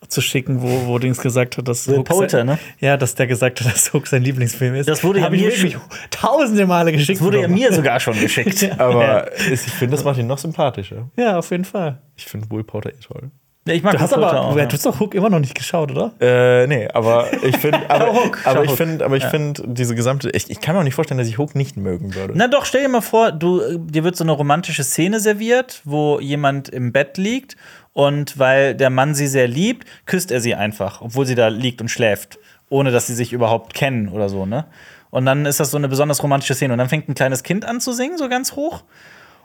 [0.08, 2.58] zu schicken, wo, wo Dings gesagt hat, dass Will Hook Poulter, sein, ne?
[2.80, 4.88] Ja, dass der gesagt hat, dass Hook sein Lieblingsfilm ist.
[4.88, 7.20] Das wurde ja mir wirklich schon- tausende Male geschickt.
[7.20, 8.68] Das wurde ja mir sogar schon geschickt.
[8.78, 11.08] Aber ich finde, das macht ihn noch sympathischer.
[11.16, 12.00] Ja, auf jeden Fall.
[12.16, 13.30] Ich finde Will Potter eh toll.
[13.68, 14.66] Ja, ich mag Du hast aber, auch, du ja.
[14.72, 16.12] hast doch Hook immer noch nicht geschaut, oder?
[16.20, 20.50] Äh, nee, aber ich finde, aber, aber ich finde, aber ich finde diese gesamte, ich,
[20.50, 22.32] ich kann mir auch nicht vorstellen, dass ich Hook nicht mögen würde.
[22.34, 25.82] Na doch, stell dir mal vor, du, äh, dir wird so eine romantische Szene serviert,
[25.84, 27.56] wo jemand im Bett liegt
[27.92, 31.80] und weil der Mann sie sehr liebt, küsst er sie einfach, obwohl sie da liegt
[31.80, 34.66] und schläft, ohne dass sie sich überhaupt kennen oder so, ne?
[35.10, 37.64] Und dann ist das so eine besonders romantische Szene und dann fängt ein kleines Kind
[37.64, 38.84] an zu singen, so ganz hoch.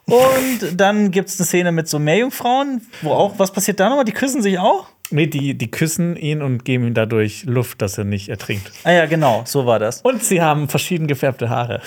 [0.05, 4.05] Und dann gibt es eine Szene mit so Meerjungfrauen, wo auch, was passiert da nochmal?
[4.05, 4.87] Die küssen sich auch?
[5.11, 8.71] Nee, die, die küssen ihn und geben ihm dadurch Luft, dass er nicht ertrinkt.
[8.83, 10.01] Ah ja, genau, so war das.
[10.01, 11.81] Und sie haben verschieden gefärbte Haare.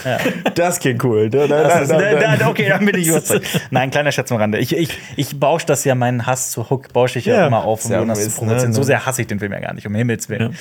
[0.55, 1.29] Das klingt cool.
[1.29, 3.45] Da, da, Das ist, da, da, da, da, okay, dann bin ich überzeugt.
[3.71, 4.59] Nein, kleiner Scherz am Rande.
[4.59, 7.65] Ich, ich, ich bausche das ja, meinen Hass zu Hook bausche ich ja, Ja, immer
[7.65, 8.69] auf, um ja Jonas zu provozieren.
[8.71, 8.75] ne?
[8.75, 10.57] So sehr hasse ich den Film ja gar nicht, um Himmels Willen.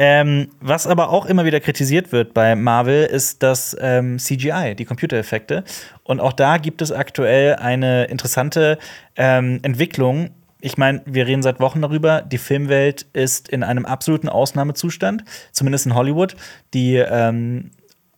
[0.00, 4.84] Ähm, was aber auch immer wieder kritisiert wird bei Marvel, ist das ähm, CGI, die
[4.84, 5.64] Computereffekte.
[6.04, 8.78] Und auch da gibt es aktuell eine interessante
[9.16, 10.30] ähm, Entwicklung.
[10.60, 15.86] Ich meine, wir reden seit Wochen darüber, die Filmwelt ist in einem absoluten Ausnahmezustand, zumindest
[15.86, 16.36] in Hollywood.
[16.74, 17.72] Die ähm,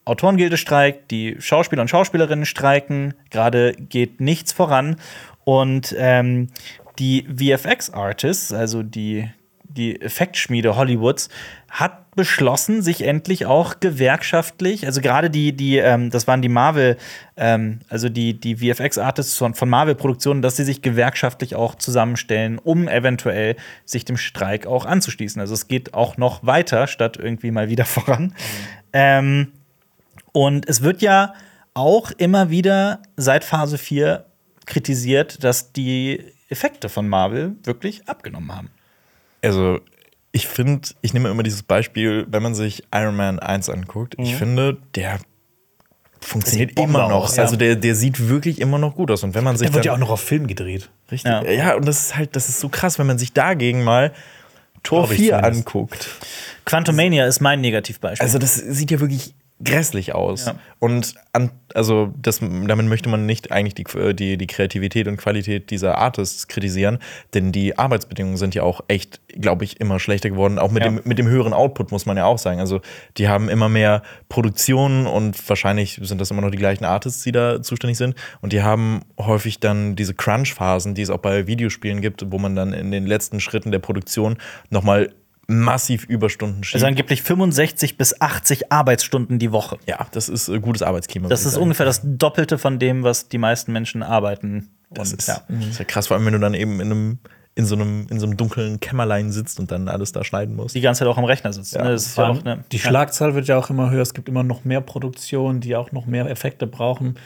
[0.05, 4.97] Autorengilde streikt, die Schauspieler und Schauspielerinnen streiken, gerade geht nichts voran.
[5.45, 6.49] Und ähm,
[6.99, 9.31] die VFX-Artists, also die,
[9.65, 11.29] die Effektschmiede Hollywoods,
[11.71, 16.97] hat beschlossen, sich endlich auch gewerkschaftlich, also gerade die, die, ähm, das waren die Marvel,
[17.37, 22.89] ähm, also die, die VFX-Artists von, von Marvel-Produktionen, dass sie sich gewerkschaftlich auch zusammenstellen, um
[22.89, 25.41] eventuell sich dem Streik auch anzuschließen.
[25.41, 28.35] Also es geht auch noch weiter, statt irgendwie mal wieder voran.
[28.93, 29.53] Ähm,
[30.33, 31.35] und es wird ja
[31.73, 34.27] auch immer wieder seit Phase 4
[34.67, 38.71] kritisiert, dass die Effekte von Marvel wirklich abgenommen haben.
[39.43, 39.81] Also,
[40.33, 44.37] ich finde, ich nehme immer dieses Beispiel, wenn man sich Iron Man 1 anguckt, ich
[44.37, 45.19] finde, der
[46.21, 47.25] funktioniert immer noch.
[47.25, 47.43] aus, ja.
[47.45, 49.23] Also der, der sieht wirklich immer noch gut aus.
[49.25, 50.91] Und wenn man sich Der wird ja auch noch auf Film gedreht.
[51.11, 51.43] richtig, Ja.
[51.45, 51.75] ja.
[51.75, 54.13] und das ist halt, das ist so krass, wenn man sich dagegen mal
[54.83, 55.59] Tor Glaub ich 4 zumindest.
[55.67, 56.09] anguckt.
[56.65, 58.25] Quantumania ist mein Negativbeispiel.
[58.25, 60.47] Also das sieht ja wirklich grässlich aus.
[60.47, 60.55] Ja.
[60.79, 65.71] Und an, also das, damit möchte man nicht eigentlich die, die, die Kreativität und Qualität
[65.71, 66.99] dieser Artists kritisieren,
[67.35, 70.59] denn die Arbeitsbedingungen sind ja auch echt, glaube ich, immer schlechter geworden.
[70.59, 70.89] Auch mit, Ja.
[70.91, 72.61] dem, mit dem höheren Output, muss man ja auch sagen.
[72.61, 72.81] Also
[73.19, 77.33] die haben immer mehr Produktionen und wahrscheinlich sind das immer noch die gleichen Artists, die
[77.33, 78.15] da zuständig sind.
[78.41, 82.57] Und die haben häufig dann diese Crunch-Phasen, die es auch bei Videospielen gibt, wo man
[82.57, 84.39] dann in den letzten Schritten der Produktion
[84.71, 85.13] nochmal
[85.51, 86.77] massiv Überstunden schiebt.
[86.77, 89.79] also angeblich 65 bis 80 Arbeitsstunden die Woche.
[89.87, 91.29] Ja, das ist äh, gutes Arbeitsklima.
[91.29, 94.71] Das ist ungefähr das Doppelte von dem, was die meisten Menschen arbeiten.
[94.91, 95.43] Das Und, ist, ja.
[95.49, 97.19] das ist ja krass, vor allem wenn du dann eben in einem
[97.57, 100.75] in so einem in so einem dunklen Kämmerlein sitzt und dann alles da schneiden musst.
[100.75, 101.75] die ganze Zeit auch am Rechner sitzt.
[101.75, 101.91] Ja, ne?
[101.91, 102.65] Das ist Vor ja auch, ne?
[102.71, 102.79] die.
[102.79, 104.03] Schlagzahl wird ja auch immer höher.
[104.03, 107.17] Es gibt immer noch mehr Produktionen, die auch noch mehr Effekte brauchen.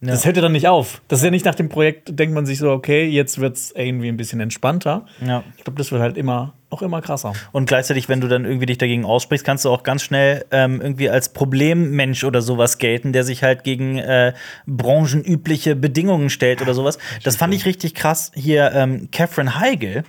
[0.00, 1.00] Das hört ja dann nicht auf.
[1.08, 3.72] Das ist ja nicht nach dem Projekt, denkt man sich so, okay, jetzt wird es
[3.74, 5.06] irgendwie ein bisschen entspannter.
[5.26, 5.42] Ja.
[5.56, 7.32] Ich glaube, das wird halt immer, auch immer krasser.
[7.52, 10.82] Und gleichzeitig, wenn du dann irgendwie dich dagegen aussprichst, kannst du auch ganz schnell ähm,
[10.82, 14.34] irgendwie als Problemmensch oder sowas gelten, der sich halt gegen äh,
[14.66, 16.98] branchenübliche Bedingungen stellt oder sowas.
[17.24, 18.32] Das fand ich richtig krass.
[18.34, 20.04] Hier, ähm, Catherine Heigl,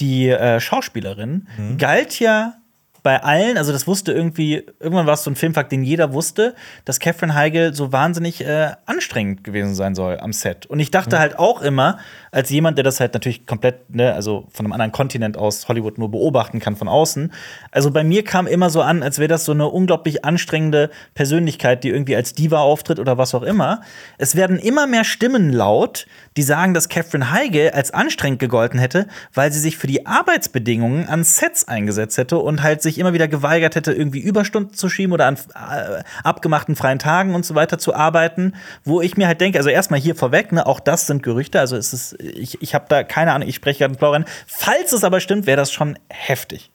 [0.00, 1.46] die äh, Schauspielerin,
[1.78, 2.54] galt ja
[3.02, 6.54] bei allen, also das wusste irgendwie, irgendwann war es so ein Filmfakt, den jeder wusste,
[6.84, 10.66] dass Catherine Heigl so wahnsinnig äh, anstrengend gewesen sein soll am Set.
[10.66, 11.98] Und ich dachte halt auch immer,
[12.30, 15.98] als jemand, der das halt natürlich komplett, ne, also von einem anderen Kontinent aus Hollywood
[15.98, 17.32] nur beobachten kann von außen,
[17.72, 21.82] also bei mir kam immer so an, als wäre das so eine unglaublich anstrengende Persönlichkeit,
[21.82, 23.82] die irgendwie als Diva auftritt oder was auch immer.
[24.18, 29.06] Es werden immer mehr Stimmen laut, die sagen, dass Catherine Heigl als anstrengend gegolten hätte,
[29.34, 33.28] weil sie sich für die Arbeitsbedingungen an Sets eingesetzt hätte und halt sich immer wieder
[33.28, 37.78] geweigert hätte, irgendwie Überstunden zu schieben oder an äh, abgemachten freien Tagen und so weiter
[37.78, 41.22] zu arbeiten, wo ich mir halt denke, also erstmal hier vorweg, ne, auch das sind
[41.22, 44.24] Gerüchte, also es ist, ich, ich habe da keine Ahnung, ich spreche gerade mit Florian.
[44.46, 46.71] Falls es aber stimmt, wäre das schon heftig.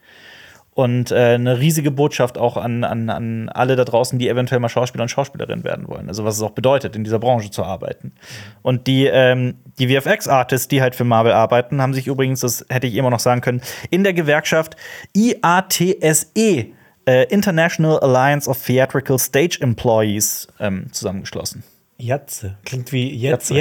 [0.77, 4.69] Und äh, eine riesige Botschaft auch an, an, an alle da draußen, die eventuell mal
[4.69, 6.07] Schauspieler und Schauspielerin werden wollen.
[6.07, 8.11] Also was es auch bedeutet, in dieser Branche zu arbeiten.
[8.61, 12.85] Und die, ähm, die VFX-Artists, die halt für Marvel arbeiten, haben sich übrigens, das hätte
[12.85, 14.75] ich immer noch sagen können, in der Gewerkschaft
[15.15, 21.63] IATSE, äh, International Alliance of Theatrical Stage Employees, ähm, zusammengeschlossen.
[21.97, 22.55] Jatze.
[22.65, 23.55] Klingt wie Jetzi.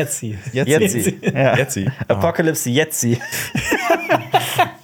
[0.52, 1.56] Ja.
[1.56, 1.90] Jetzi.
[2.08, 3.18] Apocalypse Jetzi.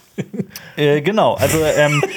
[0.76, 2.02] äh, genau, also ähm,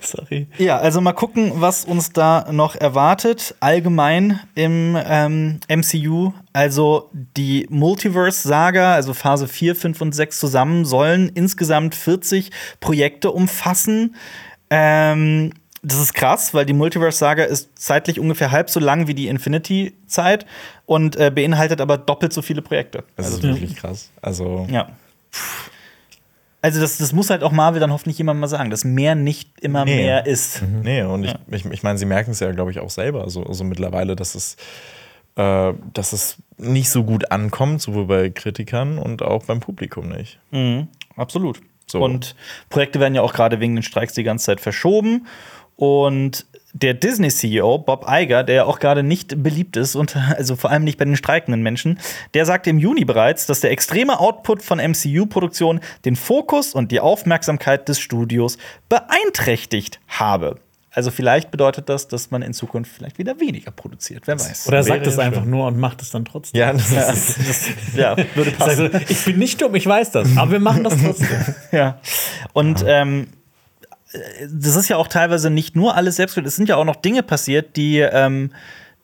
[0.00, 0.46] Sorry.
[0.58, 3.54] Ja, also mal gucken, was uns da noch erwartet.
[3.60, 6.32] Allgemein im ähm, MCU.
[6.52, 14.16] Also die Multiverse-Saga, also Phase 4, 5 und 6 zusammen, sollen insgesamt 40 Projekte umfassen.
[14.70, 19.28] Ähm, das ist krass, weil die Multiverse-Saga ist zeitlich ungefähr halb so lang wie die
[19.28, 20.44] Infinity-Zeit
[20.86, 23.04] und äh, beinhaltet aber doppelt so viele Projekte.
[23.16, 24.10] Das ist wirklich krass.
[24.20, 24.88] Also, Ja.
[26.60, 29.60] Also das, das muss halt auch Marvel dann hoffentlich jemand mal sagen, dass mehr nicht
[29.60, 29.96] immer Nee.
[29.96, 30.62] mehr ist.
[30.82, 33.50] nee, und ich, ich, ich meine, sie merken es ja, glaube ich, auch selber so,
[33.52, 34.56] so mittlerweile, dass es,
[35.36, 40.40] äh, dass es nicht so gut ankommt, sowohl bei Kritikern und auch beim Publikum nicht.
[40.50, 41.60] Mhm, absolut.
[41.86, 42.00] So.
[42.02, 42.34] Und
[42.70, 45.26] Projekte werden ja auch gerade wegen den Streiks die ganze Zeit verschoben.
[45.76, 50.70] Und der Disney-CEO, Bob Iger, der ja auch gerade nicht beliebt ist, und also vor
[50.70, 51.98] allem nicht bei den streikenden Menschen,
[52.34, 57.00] der sagte im Juni bereits, dass der extreme Output von MCU-Produktionen den Fokus und die
[57.00, 60.60] Aufmerksamkeit des Studios beeinträchtigt habe.
[60.90, 64.66] Also vielleicht bedeutet das, dass man in Zukunft vielleicht wieder weniger produziert, wer weiß.
[64.66, 65.50] Oder er sagt es einfach schön.
[65.50, 66.58] nur und macht es dann trotzdem.
[66.58, 68.92] Ja, das ist, das, ja, würde passen.
[68.92, 71.28] Also, ich bin nicht dumm, ich weiß das, aber wir machen das trotzdem.
[71.70, 72.00] Ja.
[72.52, 73.28] Und ähm,
[74.50, 76.36] das ist ja auch teilweise nicht nur alles selbst.
[76.38, 78.50] Es sind ja auch noch Dinge passiert, die, ähm,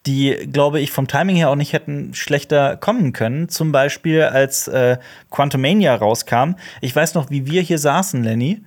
[0.06, 3.48] die, glaube ich, vom Timing her auch nicht hätten schlechter kommen können.
[3.48, 4.98] Zum Beispiel, als äh,
[5.30, 6.54] Quantumania rauskam.
[6.80, 8.62] Ich weiß noch, wie wir hier saßen, Lenny.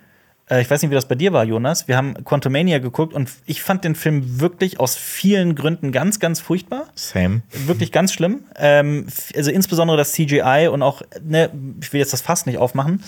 [0.49, 1.87] Äh, ich weiß nicht, wie das bei dir war, Jonas.
[1.87, 6.39] Wir haben Quantumania geguckt und ich fand den Film wirklich aus vielen Gründen ganz, ganz
[6.39, 7.41] furchtbar same.
[7.65, 8.43] wirklich ganz schlimm.
[8.55, 11.49] Ähm, also insbesondere das CGI und auch, ne,
[11.81, 13.03] ich will jetzt das Fass nicht aufmachen,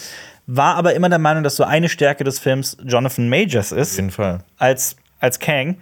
[0.51, 3.95] war aber immer der Meinung, dass so eine Stärke des Films Jonathan Majors Auf ist
[3.97, 4.39] jeden Fall.
[4.57, 5.77] als, als Kang.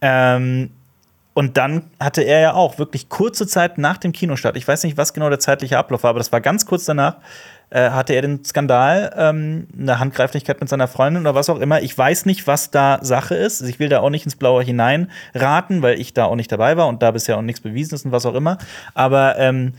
[0.00, 0.70] Ähm,
[1.34, 4.96] und dann hatte er ja auch wirklich kurze Zeit nach dem Kinostart, ich weiß nicht,
[4.96, 7.16] was genau der zeitliche Ablauf war, aber das war ganz kurz danach,
[7.70, 11.82] äh, hatte er den Skandal, ähm, eine Handgreiflichkeit mit seiner Freundin oder was auch immer.
[11.82, 13.60] Ich weiß nicht, was da Sache ist.
[13.60, 16.78] Ich will da auch nicht ins Blaue hinein raten, weil ich da auch nicht dabei
[16.78, 18.56] war und da bisher auch nichts bewiesen ist und was auch immer.
[18.94, 19.74] Aber ähm,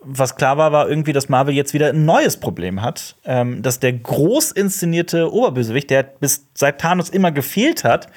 [0.00, 3.16] was klar war, war irgendwie, dass Marvel jetzt wieder ein neues Problem hat.
[3.24, 8.08] Ähm, dass der groß inszenierte Oberbösewicht, der bis seit Thanos immer gefehlt hat,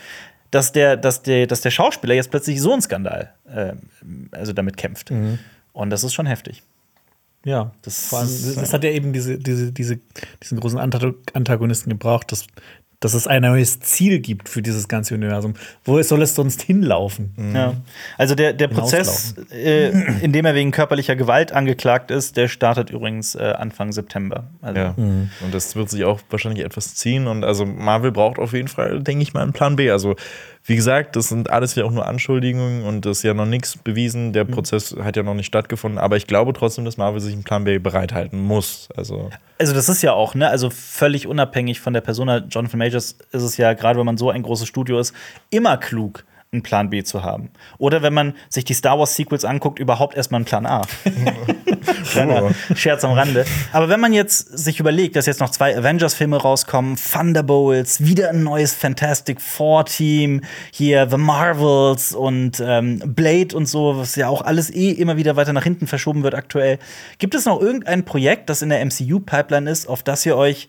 [0.51, 4.77] dass der, dass der, dass der Schauspieler jetzt plötzlich so einen Skandal ähm, also damit
[4.77, 5.11] kämpft.
[5.73, 6.61] Und das ist schon heftig.
[7.43, 9.99] Ja, Das allem, das hat ja eben diese, diese, diese,
[10.43, 12.45] diesen großen Anta- Antagonisten gebraucht, dass,
[13.01, 15.55] dass es ein neues Ziel gibt für dieses ganze Universum.
[15.83, 17.33] Wo soll es sonst hinlaufen?
[17.53, 17.73] Ja.
[18.17, 19.89] Also der, der Prozess, äh,
[20.23, 24.45] in dem er wegen körperlicher Gewalt angeklagt ist, der startet übrigens äh, Anfang September.
[24.61, 24.93] Also, Ja.
[24.97, 27.27] Und das wird sich auch wahrscheinlich etwas ziehen.
[27.27, 29.89] Und also Marvel braucht auf jeden Fall, denke ich mal, einen Plan B.
[29.89, 30.15] Also,
[30.63, 33.77] wie gesagt, das sind alles ja auch nur Anschuldigungen und das ist ja noch nichts
[33.77, 34.31] bewiesen.
[34.31, 35.97] Der Prozess hat ja noch nicht stattgefunden.
[35.97, 38.89] Aber ich glaube trotzdem, dass Marvel sich einen Plan B bereithalten muss.
[38.95, 43.17] Also, Also das ist ja auch, ne, also völlig unabhängig von der Persona Jonathan Majors
[43.31, 45.13] ist es ja, gerade wenn man so ein großes Studio ist,
[45.49, 47.49] immer klug, einen Plan B zu haben.
[47.77, 50.81] Oder wenn man sich die Star Wars Sequels anguckt, überhaupt erstmal einen Plan A.
[52.11, 53.45] Kleiner Scherz am Rande.
[53.71, 58.43] Aber wenn man jetzt sich überlegt, dass jetzt noch zwei Avengers-Filme rauskommen, Thunderbolts, wieder ein
[58.43, 60.41] neues Fantastic Four-Team,
[60.73, 65.37] hier The Marvels und ähm, Blade und so, was ja auch alles eh immer wieder
[65.37, 66.79] weiter nach hinten verschoben wird aktuell.
[67.17, 70.67] Gibt es noch irgendein Projekt, das in der MCU-Pipeline ist, auf das ihr euch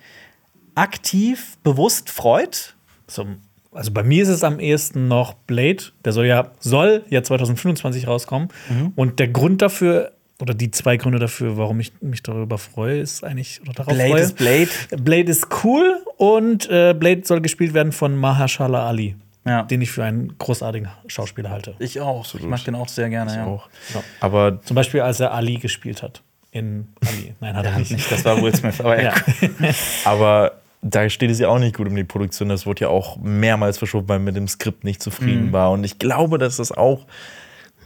[0.76, 2.76] aktiv, bewusst freut?
[3.08, 3.26] So,
[3.72, 5.84] also bei mir ist es am ehesten noch Blade.
[6.04, 8.48] Der soll ja, soll ja 2025 rauskommen.
[8.96, 13.22] Und der Grund dafür, oder die zwei Gründe dafür, warum ich mich darüber freue, ist
[13.24, 14.20] eigentlich, oder darauf Blade freue.
[14.22, 14.68] ist Blade.
[15.02, 19.14] Blade ist cool und äh, Blade soll gespielt werden von Mahershala Ali,
[19.46, 19.62] Ja.
[19.62, 21.74] den ich für einen großartigen Schauspieler halte.
[21.78, 22.26] Ich auch.
[22.34, 23.34] Ich mag den auch sehr gerne.
[23.34, 23.46] Ja.
[23.46, 23.68] auch.
[24.20, 26.22] Aber Zum Beispiel, als er Ali gespielt hat.
[26.50, 27.34] In Ali.
[27.40, 27.92] Nein, hat er nicht.
[27.92, 29.14] Nicht, das war Will Smith, aber ja.
[29.60, 29.70] Ja.
[30.04, 30.52] Aber
[30.82, 32.48] da steht es ja auch nicht gut um die Produktion.
[32.48, 35.70] Das wurde ja auch mehrmals verschoben, weil man mit dem Skript nicht zufrieden war.
[35.70, 37.06] Und ich glaube, dass das auch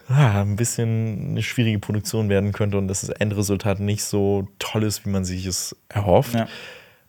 [0.08, 4.82] ah, ein bisschen eine schwierige Produktion werden könnte und dass das Endresultat nicht so toll
[4.82, 6.34] ist, wie man sich es erhofft.
[6.34, 6.48] Ja.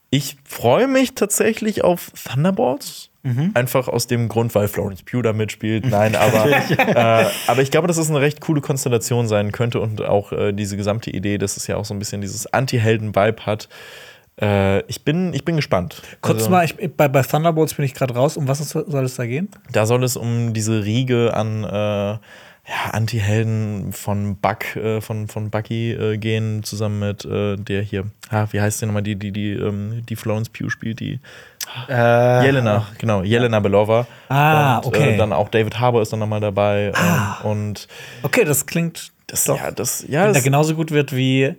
[0.10, 3.10] Ich freue mich tatsächlich auf Thunderbolts.
[3.24, 3.52] Mhm.
[3.56, 5.86] Einfach aus dem Grund, weil Florence Pugh da mitspielt.
[5.86, 10.02] Nein, aber, äh, aber ich glaube, dass es eine recht coole Konstellation sein könnte und
[10.02, 13.68] auch äh, diese gesamte Idee, dass es ja auch so ein bisschen dieses Anti-Helden-Vibe hat.
[14.40, 16.02] Äh, ich, bin, ich bin gespannt.
[16.22, 18.38] Kurz Also, mal, ich, bei, bei Thunderbolts bin ich gerade raus.
[18.38, 19.50] Um was soll soll es da gehen?
[19.72, 22.18] Da soll es um diese Riege an äh,
[22.70, 28.04] ja, Anti-Helden von Buck, äh, von, von Bucky äh, gehen, zusammen mit äh, der hier,
[28.30, 31.20] ah, wie heißt der nochmal, die, die, die, ähm, die Florence Pugh spielt, die
[31.90, 34.06] Äh, Jelena, genau, Jelena Belova.
[34.28, 35.14] Ah, und, okay.
[35.14, 36.92] Äh, dann auch David Harbour ist dann nochmal dabei.
[36.96, 37.88] Ähm, und
[38.22, 39.12] Okay, das klingt.
[39.28, 39.58] das, Doch.
[39.58, 41.56] ja, das, ja, Wenn der das, genauso gut wird wie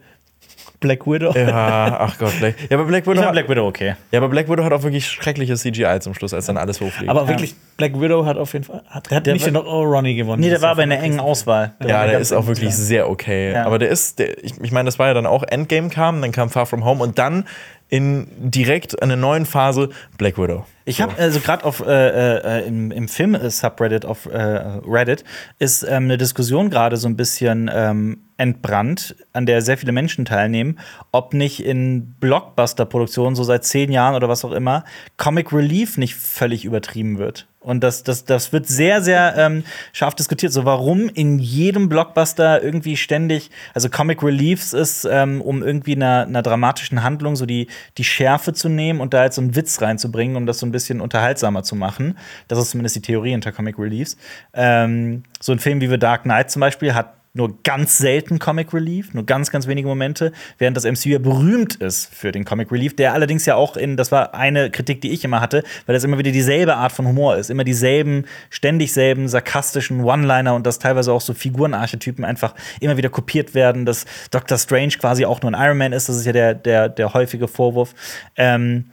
[0.81, 1.33] Black Widow.
[1.37, 3.97] ja, ach Gott, Black, ja, aber Black ich Widow, fand hat, Black Widow okay.
[4.13, 7.11] ja, aber Black Widow hat auch wirklich schreckliches CGI zum Schluss, als dann alles hochfliegt.
[7.11, 8.83] Aber wirklich, Black Widow hat auf jeden Fall.
[8.87, 10.41] Hat, hat Der nicht den oh, Ronnie gewonnen.
[10.41, 11.75] Nee, der war auf aber in jeden einer engen Auswahl.
[11.81, 13.53] Ja, war der ist auch wirklich sehr okay.
[13.53, 13.65] Ja.
[13.65, 16.33] Aber der ist, der, ich, ich meine, das war ja dann auch Endgame kam, dann
[16.33, 17.45] kam Far From Home und dann
[17.89, 20.67] in direkt einer neuen Phase Black Widow.
[20.85, 25.23] Ich habe also gerade auf äh, äh, im, im Film-Subreddit auf äh, Reddit
[25.59, 30.25] ist ähm, eine Diskussion gerade so ein bisschen ähm, entbrannt, an der sehr viele Menschen
[30.25, 30.79] teilnehmen,
[31.13, 34.85] ob nicht in Blockbuster-Produktionen so seit zehn Jahren oder was auch immer
[35.19, 37.47] Comic Relief nicht völlig übertrieben wird.
[37.61, 40.53] Und das, das, das wird sehr, sehr ähm, scharf diskutiert.
[40.53, 46.23] So, warum in jedem Blockbuster irgendwie ständig, also Comic Reliefs ist, ähm, um irgendwie einer,
[46.23, 47.67] einer dramatischen Handlung so die,
[47.99, 50.73] die Schärfe zu nehmen und da jetzt so einen Witz reinzubringen, um das so ein
[50.73, 52.17] bisschen unterhaltsamer zu machen.
[52.47, 54.17] Das ist zumindest die Theorie hinter Comic Reliefs.
[54.55, 58.75] Ähm, so ein Film wie The Dark Knight zum Beispiel hat nur ganz selten Comic
[58.75, 62.71] Relief, nur ganz, ganz wenige Momente, während das MCU ja berühmt ist für den Comic
[62.71, 65.95] Relief, der allerdings ja auch in, das war eine Kritik, die ich immer hatte, weil
[65.95, 70.67] das immer wieder dieselbe Art von Humor ist, immer dieselben, ständig selben sarkastischen One-Liner und
[70.67, 75.41] dass teilweise auch so Figurenarchetypen einfach immer wieder kopiert werden, dass Doctor Strange quasi auch
[75.41, 77.95] nur ein Iron Man ist, das ist ja der, der, der häufige Vorwurf.
[78.37, 78.91] Ähm,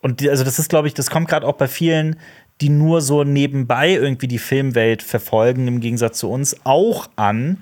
[0.00, 2.16] und die, also das ist, glaube ich, das kommt gerade auch bei vielen
[2.62, 7.58] die nur so nebenbei irgendwie die Filmwelt verfolgen, im Gegensatz zu uns, auch an,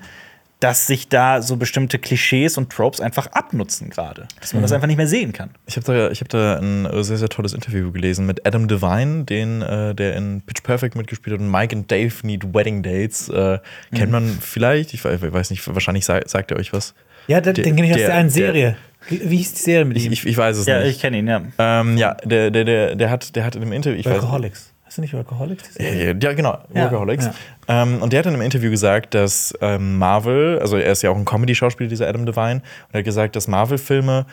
[0.61, 4.27] dass sich da so bestimmte Klischees und Tropes einfach abnutzen gerade.
[4.39, 5.49] Dass man das einfach nicht mehr sehen kann.
[5.65, 9.23] Ich habe da, ich hab da ein sehr, sehr tolles Interview gelesen mit Adam Devine,
[9.25, 13.27] den, äh, der in Pitch Perfect mitgespielt hat und Mike und Dave Need Wedding Dates.
[13.27, 13.59] Äh,
[13.93, 16.93] Kennt man vielleicht, ich weiß nicht, wahrscheinlich sagt, sagt er euch was.
[17.27, 18.75] Ja, den, Der- den kenne ich aus der- der einen der- Serie.
[19.09, 20.11] Wie hieß die Serie mit Ich, ihm?
[20.11, 20.91] ich, ich weiß es Ja, nicht.
[20.95, 21.41] ich kenne ihn, ja.
[21.57, 23.99] Ähm, ja, der, der, der, der, hat, der hat in einem Interview.
[23.99, 24.70] Ich weiß, Workaholics.
[24.91, 25.69] Hast du nicht Workaholics?
[25.79, 27.27] Ja, ja, genau, Ja, Workaholics.
[27.27, 27.33] ja.
[27.69, 31.11] Ähm, und der hat in einem Interview gesagt, dass ähm, Marvel, also er ist ja
[31.11, 34.25] auch ein Comedy-Schauspieler, dieser Adam Devine, und er hat gesagt, dass Marvel-Filme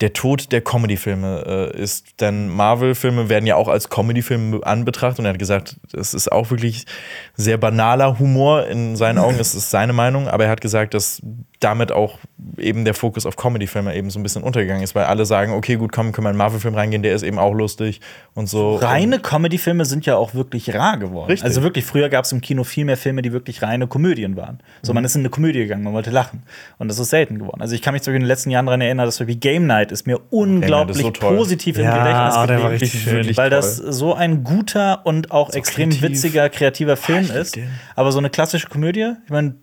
[0.00, 2.20] der Tod der Comedy-Filme äh, ist.
[2.20, 6.50] Denn Marvel-Filme werden ja auch als Comedy-Filme anbetrachtet und er hat gesagt, das ist auch
[6.50, 6.86] wirklich
[7.34, 11.22] sehr banaler Humor in seinen Augen, das ist seine Meinung, aber er hat gesagt, dass
[11.60, 12.18] damit auch
[12.58, 15.76] eben der Fokus auf Comedy-Filme eben so ein bisschen untergegangen ist, weil alle sagen, okay,
[15.76, 18.00] gut, komm, können wir in einen Marvel-Film reingehen, der ist eben auch lustig
[18.34, 18.76] und so.
[18.76, 21.28] Reine Comedy-Filme sind ja auch wirklich rar geworden.
[21.28, 21.44] Richtig.
[21.44, 24.58] Also wirklich, früher gab es im Kino viel mehr Filme, die wirklich reine Komödien waren.
[24.82, 26.42] So, man ist in eine Komödie gegangen, man wollte lachen.
[26.78, 27.62] Und das ist selten geworden.
[27.62, 29.83] Also ich kann mich Beispiel in den letzten Jahren daran erinnern, dass wie Game Night
[29.92, 31.36] ist mir unglaublich so toll.
[31.36, 32.68] positiv im Ja, Gedächtnis war geblieben.
[32.68, 33.12] richtig schön.
[33.16, 33.58] Wirklich weil toll.
[33.60, 36.02] das so ein guter und auch extrem kreativ.
[36.10, 37.56] witziger, kreativer Film ich lieb ist.
[37.56, 37.68] den.
[37.96, 39.54] Aber so eine klassische Komödie, ich meine,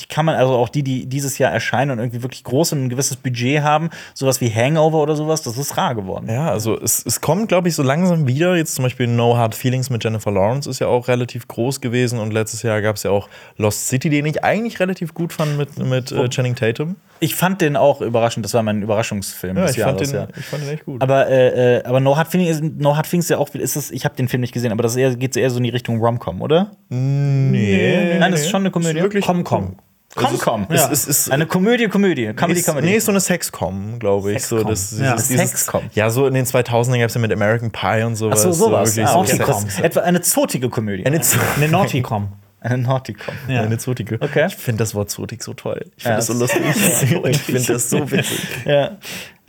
[0.00, 2.84] die kann man, also auch die, die dieses Jahr erscheinen und irgendwie wirklich groß und
[2.84, 6.28] ein gewisses Budget haben, sowas wie Hangover oder sowas, das ist rar geworden.
[6.28, 8.56] Ja, also es, es kommt, glaube ich, so langsam wieder.
[8.56, 12.18] Jetzt zum Beispiel No Hard Feelings mit Jennifer Lawrence ist ja auch relativ groß gewesen
[12.18, 15.56] und letztes Jahr gab es ja auch Lost City, den ich eigentlich relativ gut fand
[15.56, 16.96] mit, mit äh, Channing Tatum.
[17.22, 20.20] Ich fand den auch überraschend, das war mein Überraschungsfilm Ja, des ich fand, Jahres, den,
[20.20, 20.28] ja.
[20.38, 21.02] ich fand den echt gut.
[21.02, 23.76] Aber, äh, äh, aber No Hard Feelings ist, no Hard Feelings ist ja auch, ist
[23.76, 26.00] es, ich habe den Film nicht gesehen, aber das geht eher so in die Richtung
[26.00, 26.70] Rom-Com, oder?
[26.88, 28.98] nee, Nein, das ist schon eine Komödie.
[28.98, 29.76] Ist wirklich Komm-Komm.
[30.16, 30.66] Com-Com.
[30.70, 32.32] Es ist- es ist- eine Komödie, Komödie.
[32.34, 32.86] Comedy, ist, Comedy.
[32.88, 34.44] nee, ist so eine Sexcom, glaube ich.
[34.44, 34.70] So, Sexcom.
[34.70, 35.12] das, Ja.
[35.14, 35.82] dieses, dieses, Sexcom.
[35.94, 38.42] Ja, so in den 2000ern gab es ja mit American Pie und Ach sowas.
[38.42, 38.98] so, sowas.
[38.98, 41.06] Ah, so okay, Sex- das, etwa eine zotige Komödie.
[41.06, 42.28] Eine, Zo- Eine Naughty-Com.
[42.62, 43.34] Eine Naughty-Com.
[43.48, 43.62] Ja.
[43.62, 44.16] eine Zotige.
[44.20, 44.46] Okay.
[44.48, 45.86] Ich finde das Wort Zotik so toll.
[45.96, 46.60] Ich finde Ja, das so lustig.
[47.30, 48.38] ich finde das so witzig.
[48.66, 48.98] Ja.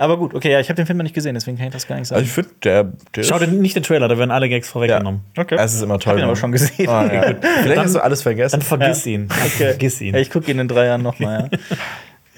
[0.02, 1.86] Aber gut, okay, ja, ich habe den Film noch nicht gesehen, deswegen kann ich das
[1.88, 2.18] gar nicht sagen.
[2.20, 5.22] Also ich finde, der, der Schau dir nicht den Trailer, da werden alle Gags vorweggenommen.
[5.38, 5.56] okay.
[5.60, 6.12] Es ist immer ich toll.
[6.12, 6.90] habe ihn aber wenn- schon gesehen.
[6.90, 7.36] Ah, ja.
[7.62, 8.60] Vielleicht hast du alles vergessen.
[8.60, 9.30] Dann vergiss ihn.
[9.30, 10.16] Vergiss ihn.
[10.16, 11.78] Ja, ich gucke ihn in drei Jahren nochmal, ja.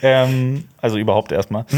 [0.26, 1.66] ähm, also überhaupt erstmal.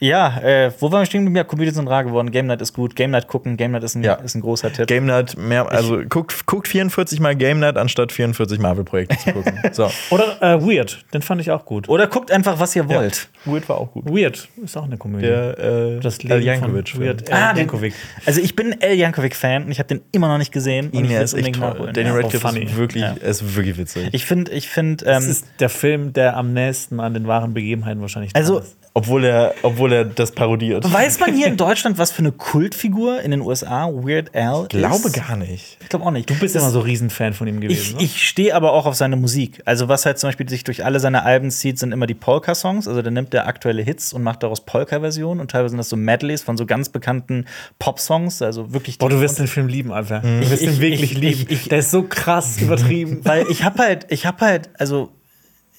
[0.00, 1.34] Ja, äh, wo waren wir stehen?
[1.34, 2.30] Ja, Komödien sind rar geworden.
[2.30, 2.94] Game Night ist gut.
[2.94, 3.56] Game Night gucken.
[3.56, 4.14] Game Night ist ein, Ja.
[4.14, 4.86] ist ein großer Tipp.
[4.86, 9.54] Game Night mehr, also guckt, guckt 44 mal Game Night anstatt 44 Marvel-Projekte zu gucken.
[9.72, 9.90] So.
[10.10, 11.88] Oder äh, Weird, den fand ich auch gut.
[11.88, 13.28] Oder guckt einfach, was ihr wollt.
[13.44, 14.08] Weird war auch gut.
[14.08, 15.26] Weird ist auch eine Komödie.
[15.26, 16.88] Der, äh, das Leben Yankovic.
[16.90, 17.94] von Weird Ah, Al den- Yankovic.
[18.24, 20.90] Also ich bin El Yankovic-Fan und ich habe den immer noch nicht gesehen.
[20.90, 21.68] Und ich Ja, will ist echt toll.
[21.70, 21.92] nachholen.
[21.94, 22.20] Daniel Ja.
[22.20, 22.64] Radcliffe funny.
[22.64, 23.12] ist wirklich, Ja.
[23.12, 24.08] ist wirklich witzig.
[24.12, 27.52] Ich finde, ich finde, Das ähm, ist der Film, der am nächsten an den wahren
[27.52, 28.76] Begebenheiten wahrscheinlich also ist.
[28.98, 30.90] Obwohl, er, obwohl er das parodiert.
[30.92, 34.68] weiß man hier in Deutschland, was für eine Kultfigur in den USA Weird Al Ich
[34.68, 35.12] glaube ist?
[35.14, 35.78] gar nicht.
[35.80, 36.28] Ich glaube auch nicht.
[36.28, 37.80] Du bist immer so Riesenfan von ihm gewesen.
[37.80, 38.02] Ich, ne?
[38.02, 39.62] ich stehe aber auch auf seine Musik.
[39.64, 42.88] Also, was halt zum Beispiel sich durch alle seine Alben zieht, sind immer die Polka-Songs.
[42.88, 45.40] Also, der nimmt der aktuelle Hits und macht daraus Polka-Versionen.
[45.40, 47.46] Und teilweise sind das so Medleys von so ganz bekannten
[47.78, 48.42] Pop-Songs.
[48.42, 48.98] Also wirklich.
[48.98, 50.20] Boah, du wirst den Film lieben, Alter.
[50.20, 51.68] Du wirst den wirklich ich- lieben.
[51.70, 53.20] der ist so krass übertrieben.
[53.24, 55.10] Weil ich habe halt, ich habe halt, also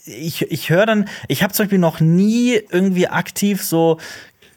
[0.09, 3.97] ich, ich höre dann, ich habe zum Beispiel noch nie irgendwie aktiv so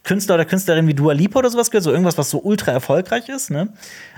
[0.04, 3.28] Künstler oder Künstlerin wie Dua Lipa oder sowas gehört, so irgendwas, was so ultra erfolgreich
[3.28, 3.72] ist, ne?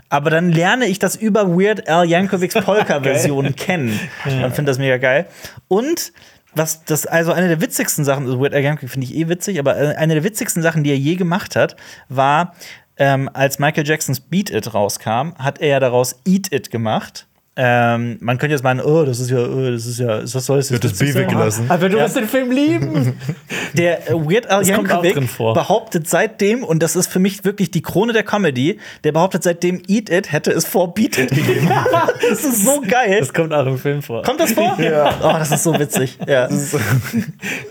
[0.08, 4.98] Aber dann lerne ich das über Weird Al Yankovics Polka-Version kennen und finde das mega
[4.98, 5.26] geil.
[5.68, 6.12] Und
[6.54, 9.58] was das, also eine der witzigsten Sachen, also Weird Al Yankovic finde ich eh witzig,
[9.58, 11.76] aber äh, eine der witzigsten Sachen, die er je gemacht hat,
[12.08, 12.54] war,
[12.96, 17.26] ähm, als Michael Jacksons Beat It rauskam, hat er ja daraus Eat It gemacht.
[17.56, 20.56] Ähm, man könnte jetzt meinen, oh, das ist ja, oh, das ist ja, was soll
[20.56, 21.66] das jetzt Wird das B weggelassen.
[21.70, 23.16] Aber du wirst den Film lieben.
[23.74, 27.82] Der äh, Weird Al Das Yankovic behauptet seitdem, und das ist für mich wirklich die
[27.82, 31.70] Krone der Comedy, der behauptet seitdem, Eat It hätte es vor Beat It gegeben.
[32.28, 33.18] das ist so geil.
[33.20, 34.22] Das kommt auch im Film vor.
[34.22, 34.76] Kommt das vor?
[34.80, 35.14] Ja.
[35.22, 36.18] Oh, das ist so witzig.
[36.26, 36.48] Ja.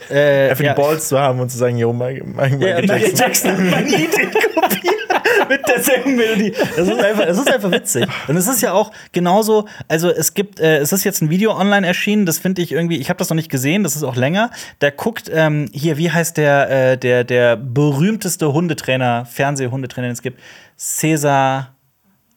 [0.10, 0.74] äh, Einfach ja.
[0.74, 3.16] die Balls zu haben und zu sagen, yo, Ja, Michael Michael Jackson.
[3.16, 4.93] Jackson mein Eat It kopiert
[5.50, 6.54] mit derselben Melodie.
[6.76, 8.08] Das ist einfach, das ist einfach witzig.
[8.28, 11.56] Und es ist ja auch genauso, also es gibt, äh, es ist jetzt ein Video
[11.56, 14.16] online erschienen, das finde ich irgendwie, ich habe das noch nicht gesehen, das ist auch
[14.16, 14.52] länger.
[14.80, 20.22] Da guckt ähm, hier, wie heißt der, äh, der, der berühmteste Hundetrainer, Fernsehhundetrainer, den es
[20.22, 20.40] gibt?
[20.78, 21.76] Cesar.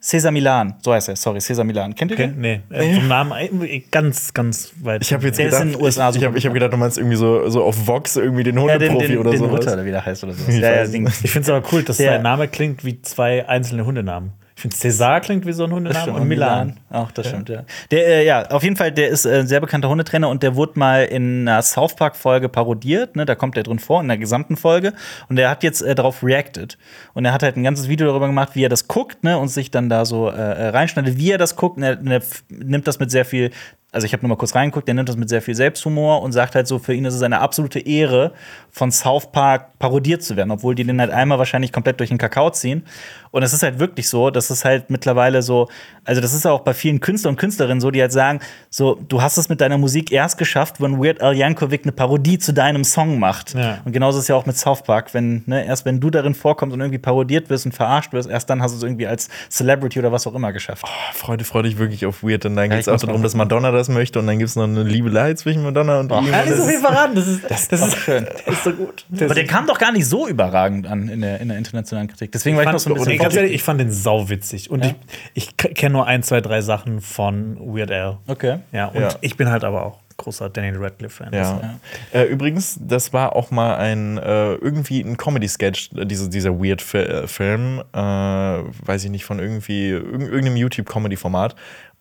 [0.07, 1.93] Cesar Milan, so heißt er, sorry, Cesar Milan.
[1.93, 2.41] Kennt ihr Okay, den?
[2.41, 3.33] nee, äh, vom Namen
[3.63, 5.03] äh, ganz, ganz weit.
[5.03, 6.77] Ich habe jetzt Der ist gedacht, in den USA ich, ich habe hab gedacht, du
[6.77, 9.61] meinst irgendwie so, so auf Vox irgendwie den Ja, den, Hundeprofi den, oder den sowas.
[9.63, 10.49] Ritter, oder wie der heißt oder so.
[10.49, 10.83] Ich Ja, ja.
[10.85, 14.31] Ich finde es aber cool, dass Der- sein Name klingt wie zwei einzelne Hundenamen.
[14.57, 16.81] Ich finde, César klingt wie so ein Hundename und Milan.
[16.89, 17.65] Auch das stimmt, ja.
[17.91, 20.57] Der, äh, ja, auf jeden Fall, der ist äh, ein sehr bekannter Hundetrainer und der
[20.57, 23.17] wurde mal in einer South Park-Folge parodiert.
[23.17, 23.27] Ne?
[23.27, 24.95] Da kommt der drin vor, in der gesamten Folge.
[25.29, 26.79] Und der hat jetzt äh, darauf reacted.
[27.13, 29.37] Und er hat halt ein ganzes Video darüber gemacht, wie er das guckt ne?
[29.39, 31.77] und sich dann da so äh, äh, reinschneidet, wie er das guckt.
[31.77, 33.51] Und er, und er nimmt das mit sehr viel.
[33.97, 36.33] Also ich habe nur mal kurz reingeguckt, der nimmt das mit sehr viel Selbsthumor und
[36.33, 38.33] sagt halt so, für ihn ist es eine absolute Ehre,
[38.71, 42.19] von South Park parodiert zu werden, obwohl die den halt einmal wahrscheinlich komplett durch den
[42.19, 42.85] Kakao ziehen.
[43.31, 45.69] Und es ist halt wirklich so, dass es halt mittlerweile so,
[46.05, 48.99] also das ist ja auch bei vielen Künstlern und Künstlerinnen so, die halt sagen, so,
[49.09, 52.53] du hast es mit deiner Musik erst geschafft, wenn Weird Al Yankovic eine Parodie zu
[52.53, 53.55] deinem Song macht.
[53.55, 53.79] Ja.
[53.87, 56.35] Und genauso ist es ja auch mit South Park, wenn, ne, erst wenn du darin
[56.35, 59.31] vorkommst und irgendwie parodiert wirst und verarscht wirst, erst dann hast du es irgendwie als
[59.51, 60.87] Celebrity oder was auch immer geschafft.
[61.15, 62.45] Freude, freu dich wirklich auf Weird.
[62.45, 64.19] Und dann Ja, geht es auch darum, dass Madonna das möchte.
[64.19, 66.27] Und dann gibt es noch eine Liebelei zwischen Madonna und ihm.
[66.31, 68.27] ja, nicht so das viel ist- verraten, das ist, das, das ist schön.
[68.47, 69.05] ist so gut.
[69.21, 72.33] Aber der kam doch gar nicht so überragend an in der, in der internationalen Kritik.
[72.33, 73.55] Deswegen war ich noch so ein bisschen ehrlich, vorsichtig.
[73.55, 74.71] ich fand den sauwitzig.
[74.71, 74.91] Und Ja.
[75.35, 78.19] ich, ich kenne nur ein, zwei, drei Sachen von Weird Al.
[78.27, 78.59] Okay.
[78.73, 79.09] Ja, und Ja.
[79.21, 81.31] ich bin halt aber auch großer Daniel Radcliffe-Fan.
[81.35, 81.79] Ja.
[82.11, 87.83] Äh, übrigens, das war auch mal ein äh, irgendwie ein Comedy-Sketch, äh, diese, dieser Weird-Film,
[87.93, 91.55] äh, weiß ich nicht, von irgendwie irg irgendeinem YouTube-Comedy-Format.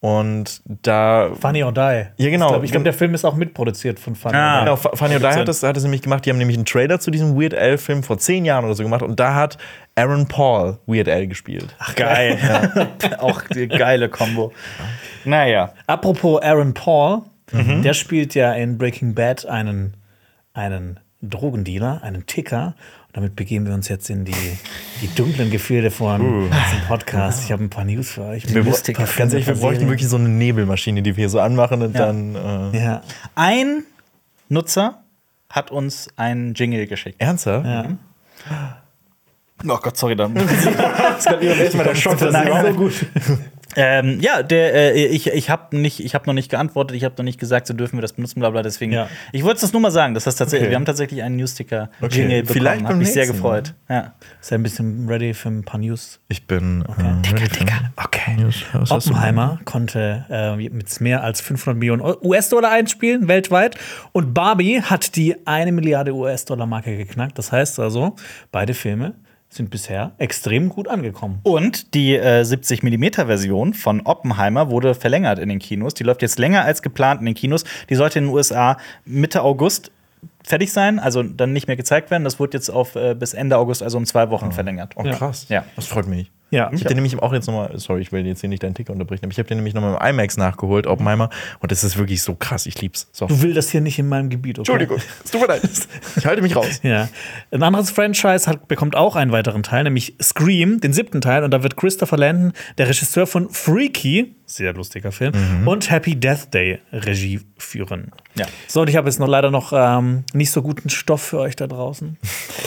[0.06, 1.32] Und da.
[1.39, 1.80] Funny or Die.
[2.18, 2.45] Ja, genau.
[2.47, 4.60] Ich glaube, glaub, der Film ist auch mitproduziert von Funny Ah.
[4.60, 4.66] or Die.
[4.84, 6.26] Genau, Funny or Die hat das, hat das nämlich gemacht.
[6.26, 9.01] Die haben nämlich einen Trailer zu diesem Weird Al-Film vor zehn Jahren oder so gemacht.
[9.01, 9.58] Und da hat
[9.95, 11.76] Aaron Paul Weird Al gespielt.
[11.80, 12.38] Ach, Geil.
[13.20, 14.51] auch die geile Kombo.
[15.24, 15.74] Naja.
[15.88, 17.82] Apropos Aaron Paul, Mhm.
[17.84, 19.95] der spielt ja in Breaking Bad einen,
[20.53, 22.76] einen Drogendealer, einen Ticker.
[23.16, 24.34] Damit begeben wir uns jetzt in die,
[25.01, 26.20] die dunklen Gefilde von
[26.51, 27.45] diesem Podcast.
[27.45, 28.53] Ich habe ein paar News für euch.
[28.53, 28.89] Wir, ganz
[29.32, 32.07] ehrlich, wir bräuchten wirklich so eine Nebelmaschine, die wir hier so anmachen und Ja.
[32.07, 32.36] dann.
[32.74, 33.01] Äh, Ja.
[33.34, 33.86] Ein
[34.49, 35.01] Nutzer
[35.49, 37.16] hat uns einen Jingle geschickt.
[37.22, 37.66] Ernsthaft?
[37.66, 37.86] ja.
[39.66, 40.36] Oh Gott, sorry, dann.
[40.36, 43.05] das kommt Erstmal der Schock, Nein, sie so gut.
[43.76, 47.15] Ähm, ja, der, äh, ich, ich habe nicht, ich habe noch nicht geantwortet, ich habe
[47.17, 48.61] noch nicht gesagt, so dürfen wir das benutzen, bla bla.
[48.63, 49.07] Deswegen, Ja.
[49.32, 50.71] ich wollte das nur mal sagen, dass das tatsächlich, Okay.
[50.71, 52.19] wir haben tatsächlich einen Newsticker Okay.
[52.19, 52.53] Jingle bekommen.
[52.57, 53.73] Vielleicht Hat beim mich sehr gefreut.
[53.89, 54.13] Ja.
[54.41, 56.19] Ist er ein bisschen ready für ein paar News?
[56.28, 56.84] Ich bin.
[56.84, 57.34] Äh,
[57.97, 58.36] Okay.
[58.38, 58.63] News.
[58.73, 59.11] Was hast du?
[59.11, 63.76] Oppenheimer konnte äh, mit mehr als 500 Millionen US-Dollar einspielen, weltweit.
[64.11, 67.38] Und Barbie hat die 1 Milliarde US-Dollar-Marke geknackt.
[67.38, 68.15] Das heißt also,
[68.51, 69.13] beide Filme
[69.56, 71.39] sind bisher extrem gut angekommen.
[71.43, 75.93] Und die äh, 70 mm Version von Oppenheimer wurde verlängert in den Kinos.
[75.93, 77.64] Die läuft jetzt länger als geplant in den Kinos.
[77.89, 79.91] Die sollte in den USA Mitte August
[80.43, 82.24] fertig sein, also dann nicht mehr gezeigt werden.
[82.24, 84.93] Das wurde jetzt auf äh, bis Ende August, also um zwei Wochen verlängert.
[84.95, 85.47] Oh, krass.
[85.49, 85.66] Ja.
[85.76, 86.32] Das freut mich.
[86.52, 86.70] Ja.
[86.72, 88.93] Ich habe den nämlich auch jetzt nochmal, sorry, ich will jetzt hier nicht deinen Ticker
[88.93, 91.30] unterbrechen, aber ich habe den nämlich nochmal im IMAX nachgeholt, Oppenheimer.
[91.60, 93.10] Und das ist wirklich so krass, ich lieb's.
[93.12, 93.26] So.
[93.26, 94.72] Du willst das hier nicht in meinem Gebiet, okay?
[94.72, 95.62] Entschuldigung, es tut mir leid.
[96.16, 96.80] Ich halte mich raus.
[96.84, 97.10] Ja.
[97.52, 101.43] Ein anderes Franchise hat, bekommt auch einen weiteren Teil, nämlich Scream, den siebten Teil.
[101.43, 105.34] Und da wird Christopher Landon, der Regisseur von Freaky, sehr lustiger Film,
[105.66, 108.12] und Happy Death Day Regie führen.
[108.36, 108.46] Ja.
[108.68, 111.56] So, und ich habe jetzt noch leider noch ähm, nicht so guten Stoff für euch
[111.56, 112.18] da draußen.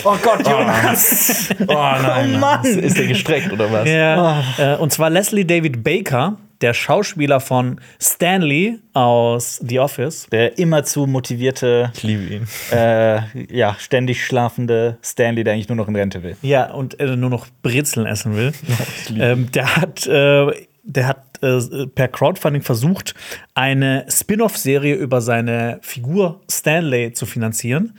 [0.05, 1.49] Oh Gott, Jonas!
[1.61, 2.35] Oh nein.
[2.35, 2.64] Oh Mann.
[2.64, 3.89] Ist, der gestreckt oder was?
[3.89, 4.43] Ja.
[4.59, 10.26] Äh, und zwar Leslie David Baker, der Schauspieler von Stanley aus The Office.
[10.33, 12.49] Der immerzu motivierte, Ich liebe ihn.
[12.72, 13.20] äh,
[13.55, 16.37] ja, ständig schlafende Stanley, der eigentlich nur noch in Rente will.
[16.43, 18.53] Ja, und äh, nur noch Brezeln essen will.
[19.18, 20.47] ähm, der hat, äh,
[20.83, 23.14] der hat äh, per Crowdfunding versucht,
[23.55, 27.99] eine Spin-off-Serie über seine Figur Stanley zu finanzieren.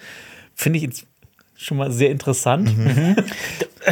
[0.55, 1.05] Finde ich jetzt
[1.55, 2.71] schon mal sehr interessant.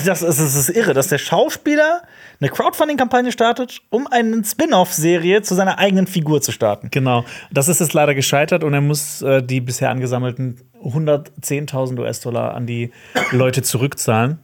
[0.05, 2.03] Das ist, das ist irre, dass der Schauspieler
[2.39, 6.89] eine Crowdfunding-Kampagne startet, um eine Spin-off-Serie zu seiner eigenen Figur zu starten.
[6.91, 7.25] Genau.
[7.51, 12.67] Das ist jetzt leider gescheitert und er muss äh, die bisher angesammelten 110.000 US-Dollar an
[12.67, 12.91] die
[13.31, 14.39] Leute zurückzahlen.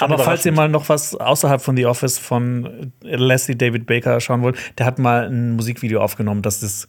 [0.00, 4.42] Aber falls ihr mal noch was außerhalb von The Office von Leslie David Baker schauen
[4.42, 6.88] wollt, der hat mal ein Musikvideo aufgenommen, das ist.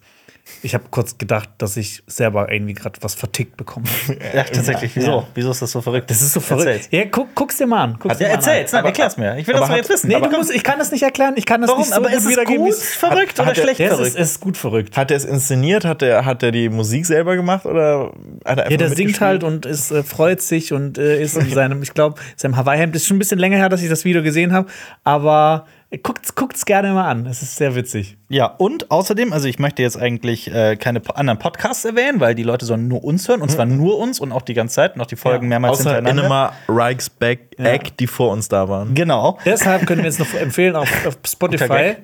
[0.63, 3.85] Ich habe kurz gedacht, dass ich selber irgendwie gerade was vertickt bekomme.
[4.33, 4.95] Ja, tatsächlich.
[4.95, 5.27] Wieso?
[5.35, 6.09] Wieso ist das so verrückt?
[6.09, 6.67] Das ist so verrückt.
[6.67, 6.87] Erzähl's.
[6.91, 7.97] Ja, guck, guck's dir mal an.
[7.99, 9.37] Guck's Ja, mal erzähl's, nein, erklär's mir.
[9.37, 10.07] Ich will das doch jetzt wissen.
[10.07, 11.33] Nee, Aber du musst, ich kann das nicht erklären.
[11.37, 11.81] Ich kann das Warum?
[11.81, 14.07] nicht so aber ist es gut, verrückt oder hat schlecht Ja, es verrückt?
[14.09, 14.97] ist, es ist gut verrückt.
[14.97, 15.85] Hat er es inszeniert?
[15.85, 18.11] Hat er, hat er die Musik selber gemacht oder
[18.45, 21.37] hat er einfach Ja, der singt halt und ist, äh, freut sich und äh, ist
[21.37, 22.95] in seinem, ich glaube, seinem Hawaii-Hemd.
[22.95, 24.67] Ist schon ein bisschen länger her, dass ich das Video gesehen habe,
[25.03, 25.65] aber
[26.03, 27.25] guckt's, guckt's gerne mal an.
[27.25, 28.17] Es ist sehr witzig.
[28.29, 32.43] Ja, und außerdem, also ich möchte jetzt eigentlich äh, keine anderen Podcasts erwähnen, weil die
[32.43, 35.01] Leute sollen nur uns hören und zwar nur uns und auch die ganze Zeit und
[35.01, 36.23] auch die Folgen mehrmals Außer hintereinander.
[36.23, 38.93] Inema, Reichsbeck, Eck, die vor uns da waren.
[38.95, 39.37] Genau.
[39.45, 41.95] Deshalb können wir jetzt noch empfehlen auf, auf Spotify.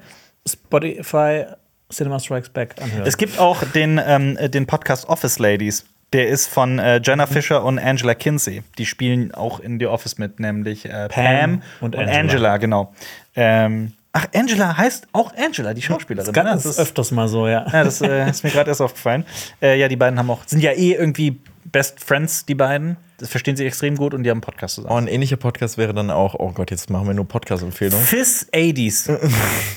[0.48, 1.46] Spotify
[1.90, 3.06] Cinema Strikes Back anhören.
[3.06, 5.86] Es gibt auch den, ähm, äh, den Podcast Office Ladies.
[6.14, 8.61] Der ist von äh, Jenna Fischer und Angela Kinsey.
[8.78, 12.20] Die spielen auch in The Office mit, nämlich äh, Pam, und, und Angela.
[12.20, 12.57] Angela.
[12.57, 12.93] genau.
[13.36, 16.32] Ähm, ach, Angela heißt auch Angela, die Schauspielerin.
[16.32, 16.53] das ne?
[16.53, 17.66] ist Das ist, öfters mal so, ja.
[17.72, 19.26] ja, das äh, ist mir gerade erst aufgefallen.
[19.59, 22.97] Äh, ja, die beiden haben auch, sind ja eh irgendwie Best Friends, die beiden.
[23.18, 24.93] Das verstehen sie extrem gut und die haben einen Podcast zusammen.
[24.93, 28.05] Oh, ein ähnlicher Podcast wäre dann auch, oh Gott, jetzt machen wir nur Podcast-Empfehlungen.
[28.05, 29.20] Fizz 80s,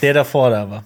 [0.03, 0.85] der davor da war.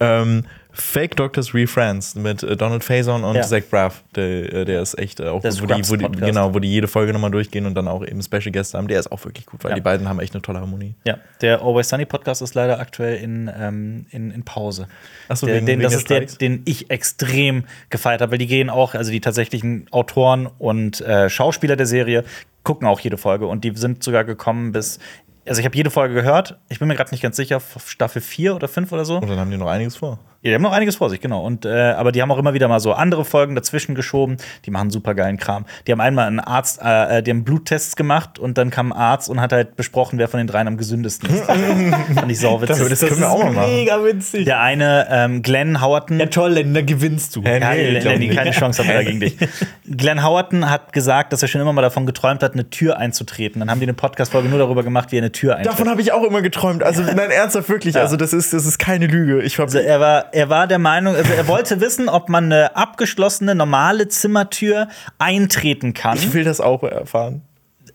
[0.00, 3.42] ähm, Fake Doctors Re Friends mit äh, Donald Faison und Ja.
[3.42, 4.04] Zach Braff.
[4.14, 6.68] Der, äh, der ist echt äh, auch gut, wo die, wo die, genau, wo die
[6.70, 8.86] jede Folge nochmal durchgehen und dann auch eben Special Gäste haben.
[8.86, 9.74] Der ist auch wirklich gut, weil Ja.
[9.74, 10.94] die beiden haben echt eine tolle Harmonie.
[11.04, 14.86] Ja, der Always Sunny Podcast ist leider aktuell in, ähm, in, in Pause.
[15.28, 18.38] Ach so, der, wegen- den, wegen das ist der, den ich extrem gefeiert habe, weil
[18.38, 22.24] die gehen auch, also die tatsächlichen Autoren und äh, Schauspieler der Serie
[22.62, 24.98] gucken auch jede Folge und die sind sogar gekommen bis.
[25.46, 26.58] Also ich habe jede Folge gehört.
[26.68, 29.16] Ich bin mir gerade nicht ganz sicher, Staffel 4 oder 5 oder so.
[29.16, 30.18] Und dann haben die noch einiges vor.
[30.40, 31.44] Ja, die haben noch einiges vor sich, genau.
[31.44, 34.36] Und, äh, aber die haben auch immer wieder mal so andere Folgen dazwischen geschoben.
[34.66, 35.64] Die machen super geilen Kram.
[35.86, 39.28] Die haben einmal einen Arzt, äh, die haben Bluttests gemacht und dann kam ein Arzt
[39.28, 41.44] und hat halt besprochen, wer von den dreien am gesündesten ist.
[42.14, 42.88] Fand ich sauwitzig.
[42.88, 43.72] Das können wir auch mal machen.
[43.72, 44.44] mega witzig.
[44.44, 46.20] Der eine, ähm, Glenn Howerton.
[46.20, 47.42] Ja, toll, Lenny, dann gewinnst du.
[47.42, 49.36] Ja, nee, glaub Lenny, keine Chance haben wir da gegen dich.
[49.90, 53.58] Glenn Howerton hat gesagt, dass er schon immer mal davon geträumt hat, eine Tür einzutreten.
[53.58, 55.72] Dann haben die eine Podcast-Folge nur darüber gemacht, wie er eine Tür eintritt.
[55.72, 56.84] Davon habe ich auch immer geträumt.
[56.84, 57.96] Also, nein, ernsthaft wirklich.
[57.96, 59.42] Also, das ist, das ist keine Lüge.
[59.42, 62.44] Ich hab, Also er war, er war der Meinung, also er wollte wissen, ob man
[62.44, 66.16] eine abgeschlossene, normale Zimmertür eintreten kann.
[66.16, 67.42] ich will das auch erfahren.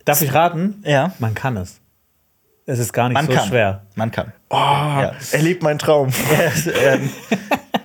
[0.05, 0.81] Darf ich raten?
[0.86, 1.13] Ja.
[1.19, 1.79] Man kann es.
[2.65, 3.47] Es ist gar nicht Man so kann.
[3.47, 3.81] schwer.
[3.95, 4.31] Man kann.
[4.49, 5.13] Oh, Ja.
[5.31, 6.09] er lebt meinen Traum.
[6.86, 7.09] ähm,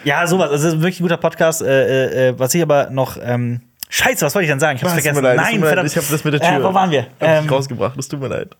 [0.04, 0.50] ja, sowas.
[0.50, 1.62] Also, es ist wirklich ein guter Podcast.
[1.62, 3.16] Äh, äh, was ich aber noch.
[3.20, 4.76] Ähm, Scheiße, was wollte ich denn sagen?
[4.76, 5.22] Ich hab's Es tut vergessen.
[5.22, 5.68] mir leid, Nein, tut mir leid.
[5.70, 5.90] verdammt.
[5.90, 6.58] Ich habe das mit der Tür.
[6.58, 7.02] Äh, wo waren wir?
[7.02, 7.98] Hab Ähm, ich rausgebracht.
[7.98, 8.54] Es tut mir leid.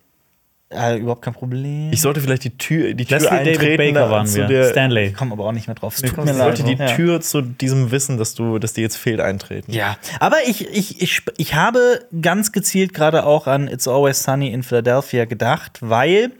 [0.71, 1.91] Äh, überhaupt kein Problem.
[1.91, 3.77] Ich sollte vielleicht die Tür, die Tür Leslie David eintreten.
[3.93, 4.45] Baker da waren zu wir.
[4.45, 5.11] Der, Stanley.
[5.13, 5.95] komme aber auch nicht mehr drauf.
[5.95, 6.57] Es tut mir ich leid.
[6.57, 6.87] sollte die Ja.
[6.95, 9.71] Tür zu diesem Wissen, dass du, dass dir jetzt fehlt, eintreten.
[9.71, 14.49] Ja, aber ich, ich, ich, ich habe ganz gezielt gerade auch an It's Always Sunny
[14.53, 16.31] in Philadelphia gedacht, weil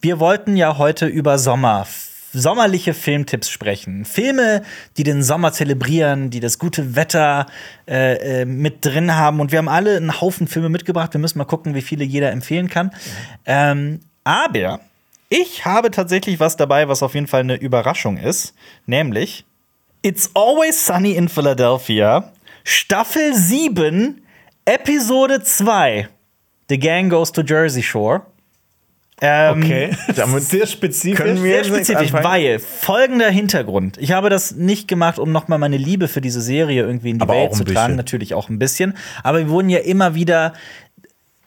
[0.00, 1.86] wir wollten ja heute über Sommer,
[2.36, 4.04] sommerliche Filmtipps sprechen.
[4.04, 4.62] Filme,
[4.96, 7.46] die den Sommer zelebrieren, die das gute Wetter
[7.88, 9.40] äh, äh, mit drin haben.
[9.40, 11.12] Und wir haben alle einen Haufen Filme mitgebracht.
[11.12, 12.92] Wir müssen mal gucken, wie viele jeder empfehlen kann.
[13.44, 14.80] Ähm, aber
[15.28, 18.54] ich habe tatsächlich was dabei, was auf jeden Fall eine Überraschung ist,
[18.86, 19.44] nämlich
[20.02, 22.32] It's Always Sunny in Philadelphia,
[22.62, 24.22] Staffel 7,
[24.64, 26.08] Episode 2.
[26.68, 28.22] The Gang Goes to Jersey Shore.
[29.20, 29.90] Ähm, Okay.
[30.16, 31.18] Damit Sehr spezifisch.
[31.18, 33.96] können wir Sehr spezifisch, weil folgender Hintergrund.
[33.98, 37.22] Ich habe das nicht gemacht, um nochmal meine Liebe für diese Serie irgendwie in die
[37.22, 37.74] Aber Welt zu tragen.
[37.74, 37.96] bisschen.
[37.96, 38.94] Natürlich auch ein bisschen.
[39.22, 40.52] Aber wir wurden ja immer wieder.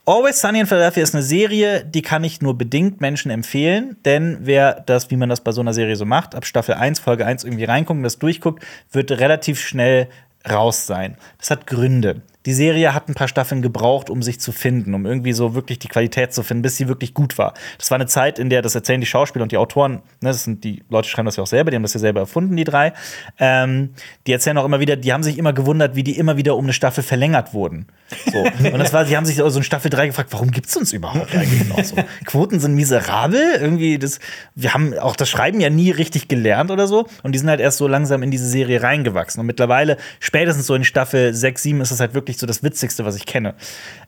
[0.05, 4.39] Always Sunny in Philadelphia ist eine Serie, die kann ich nur bedingt Menschen empfehlen, denn
[4.41, 7.27] wer das, wie man das bei so einer Serie so macht, ab Staffel 1, Folge
[7.27, 10.07] 1 irgendwie reingucken, das durchguckt, wird relativ schnell
[10.49, 11.15] raus sein.
[11.37, 12.23] Das hat Gründe.
[12.45, 15.77] Die Serie hat ein paar Staffeln gebraucht, um sich zu finden, um irgendwie so wirklich
[15.79, 17.53] die Qualität zu finden, bis sie wirklich gut war.
[17.77, 20.45] Das war eine Zeit, in der, das erzählen die Schauspieler und die Autoren, ne, das
[20.45, 22.63] sind die Leute schreiben das ja auch selber, die haben das ja selber erfunden, die
[22.63, 22.93] drei.
[23.39, 23.89] Ähm,
[24.25, 26.65] die erzählen auch immer wieder, die haben sich immer gewundert, wie die immer wieder um
[26.65, 27.87] eine Staffel verlängert wurden.
[28.31, 28.39] So.
[28.71, 30.93] Und das war, die haben sich so in Staffel 3 gefragt, warum gibt es uns
[30.93, 31.95] überhaupt eigentlich noch so?
[32.25, 34.19] Quoten sind miserabel, irgendwie, das,
[34.55, 37.05] wir haben auch das Schreiben ja nie richtig gelernt oder so.
[37.23, 39.41] Und die sind halt erst so langsam in diese Serie reingewachsen.
[39.41, 43.05] Und mittlerweile, spätestens so in Staffel 6, 7, ist das halt wirklich so das Witzigste,
[43.05, 43.55] was ich kenne.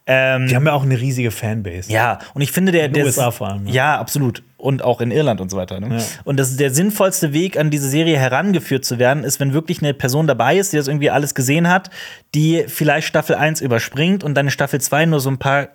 [0.05, 1.91] Ähm, Die haben ja auch eine riesige Fanbase.
[1.91, 3.71] ja, und ich finde, der, In den USA vor allem, ne?
[3.71, 4.43] Ja, absolut.
[4.57, 5.79] Und auch in Irland und so weiter.
[5.79, 5.97] Ne?
[5.97, 6.03] Ja.
[6.23, 9.93] Und das, der sinnvollste Weg, an diese Serie herangeführt zu werden, ist, wenn wirklich eine
[9.95, 11.89] Person dabei ist, die das irgendwie alles gesehen hat,
[12.35, 15.69] die vielleicht Staffel 1 überspringt und dann in Staffel 2 nur so ein paar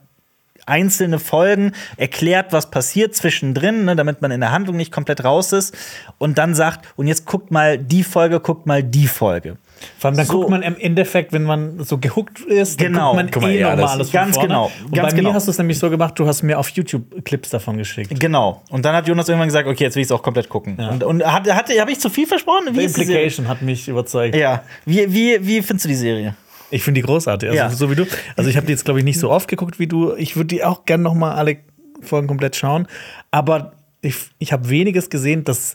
[0.66, 5.52] einzelne Folgen, erklärt, was passiert zwischendrin, ne, damit man in der Handlung nicht komplett raus
[5.52, 5.74] ist.
[6.18, 9.56] Und dann sagt, und jetzt guckt mal die Folge, guckt mal die Folge.
[9.98, 10.38] Vor allem dann So.
[10.38, 13.10] guckt man im Endeffekt, wenn man so gehuckt ist, dann Genau.
[13.12, 14.48] guckt man Guck mal, eh ja, nochmal das- alles von ganz vorne.
[14.48, 15.28] genau, Und ganz bei genau.
[15.30, 18.18] mir hast du es nämlich so gemacht, du hast mir auf YouTube Clips davon geschickt.
[18.18, 18.62] Genau.
[18.70, 20.76] Und dann hat Jonas irgendwann gesagt, okay, jetzt will ich es auch komplett gucken.
[20.78, 22.68] Und, und hat, hatte, habe ich zu viel versprochen?
[22.74, 23.02] Wie The?
[23.02, 24.34] Implication hat mich überzeugt.
[24.34, 24.62] Ja.
[24.86, 26.34] Wie, wie, wie findest du die Serie?
[26.70, 27.70] Ich finde die großartig, also Ja.
[27.70, 28.06] so wie du.
[28.36, 30.14] Also ich habe die jetzt glaube ich nicht so oft geguckt wie du.
[30.14, 31.58] Ich würde die auch gerne noch mal alle
[32.02, 32.86] Folgen komplett schauen,
[33.30, 35.74] aber ich, ich habe weniges gesehen, dass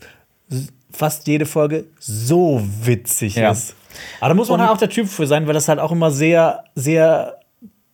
[0.91, 3.51] fast jede Folge so witzig Ja.
[3.51, 3.75] ist.
[4.19, 6.11] Aber da muss man halt auch der Typ für sein, weil das halt auch immer
[6.11, 7.37] sehr sehr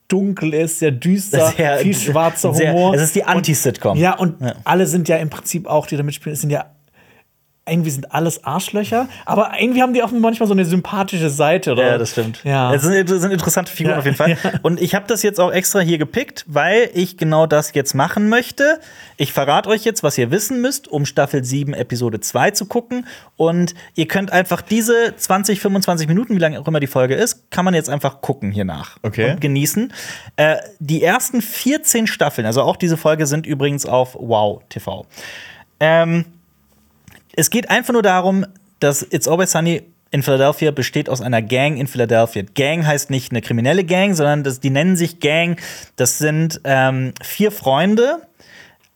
[0.08, 2.94] dunkel ist, sehr düster, Sehr- viel schwarzer sehr- Humor.
[2.94, 3.98] es ist die Anti-Sitcom.
[3.98, 4.54] Ja, und Ja.
[4.64, 6.64] alle sind ja im Prinzip auch, die da mitspielen, sind ja
[7.68, 11.86] irgendwie sind alles Arschlöcher, aber irgendwie haben die auch manchmal so eine sympathische Seite, oder?
[11.86, 12.42] Ja, das stimmt.
[12.44, 12.74] Ja.
[12.74, 14.30] Es sind, das sind interessante Figuren Ja, auf jeden Fall.
[14.42, 14.52] ja.
[14.62, 18.28] Und ich habe das jetzt auch extra hier gepickt, weil ich genau das jetzt machen
[18.28, 18.80] möchte.
[19.16, 23.06] Ich verrate euch jetzt, was ihr wissen müsst, um Staffel 7, Episode 2 zu gucken.
[23.36, 27.50] Und ihr könnt einfach diese 20, 25 Minuten, wie lange auch immer die Folge ist,
[27.50, 28.98] kann man jetzt einfach gucken hier nach.
[29.02, 29.32] Okay.
[29.32, 29.92] Und genießen.
[30.36, 35.06] Äh, die ersten 14 Staffeln, also auch diese Folge, sind übrigens auf Wow TV.
[35.80, 36.24] Ähm,
[37.38, 38.44] es geht einfach nur darum,
[38.80, 42.42] dass It's Always Sunny in Philadelphia besteht aus einer Gang in Philadelphia.
[42.56, 45.60] Gang heißt nicht eine kriminelle Gang, sondern das, die nennen sich Gang.
[45.94, 48.22] Das sind ähm, vier Freunde.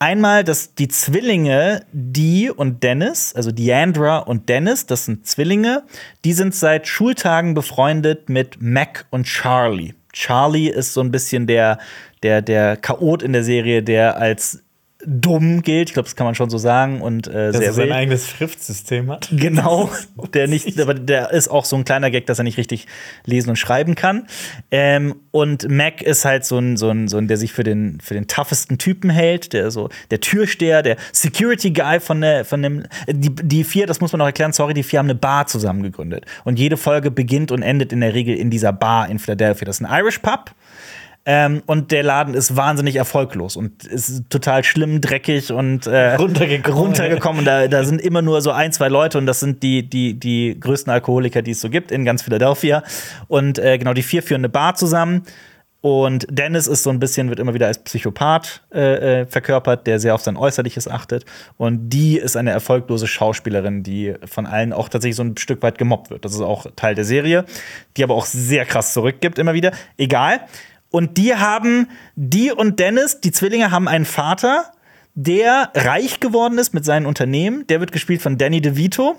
[0.01, 5.84] Einmal das, die Zwillinge, die und Dennis, also Deandra und Dennis, das sind Zwillinge.
[6.24, 9.95] Die sind seit Schultagen befreundet mit Mac und Charlie.
[10.12, 11.78] Charlie ist so ein bisschen der,
[12.24, 14.64] der, der Chaot in der Serie, der als
[15.05, 15.90] dumm gilt.
[15.90, 17.00] Ich glaube, das kann man schon so sagen.
[17.00, 17.96] Und äh, dass sehr er sein wild.
[17.96, 19.28] eigenes Schriftsystem hat.
[19.42, 19.90] Genau,
[20.34, 22.86] der nicht, aber der ist auch so ein kleiner Gag, dass er nicht richtig
[23.24, 24.28] lesen und schreiben kann.
[24.70, 27.98] Ähm, und Mac ist halt so ein, so ein, so ein, der sich für den,
[28.00, 32.62] für den toughesten Typen hält, der so der Türsteher, der Security Guy von der, von
[32.62, 35.46] dem, die, die vier, das muss man noch erklären, sorry, die vier haben eine Bar
[35.46, 36.24] zusammen gegründet.
[36.44, 39.64] Und jede Folge beginnt und endet in der Regel in dieser Bar in Philadelphia.
[39.64, 40.53] Das ist ein Irish Pub.
[41.24, 46.78] Ähm, und der Laden ist wahnsinnig erfolglos und ist total schlimm, dreckig und äh, Runtergekommen.
[46.78, 47.44] runtergekommen.
[47.44, 50.58] Da, da sind immer nur so ein, zwei Leute und das sind die, die, die
[50.58, 52.82] größten Alkoholiker, die es so gibt in ganz Philadelphia.
[53.28, 55.22] Und äh, genau, die vier führen eine Bar zusammen.
[55.82, 59.98] Und Dennis ist so ein bisschen, wird immer wieder als Psychopath äh, äh, verkörpert, der
[59.98, 61.24] sehr auf sein Äußerliches achtet.
[61.56, 65.78] Und die ist eine erfolglose Schauspielerin, die von allen auch tatsächlich so ein Stück weit
[65.78, 66.24] gemobbt wird.
[66.24, 67.44] Das ist auch Teil der Serie,
[67.96, 69.72] die aber auch sehr krass zurückgibt immer wieder.
[69.96, 70.42] Egal.
[70.93, 74.72] Und die haben, die und Dennis, die Zwillinge, haben einen Vater,
[75.14, 77.66] der reich geworden ist mit seinen Unternehmen.
[77.66, 79.18] Der wird gespielt von Danny DeVito.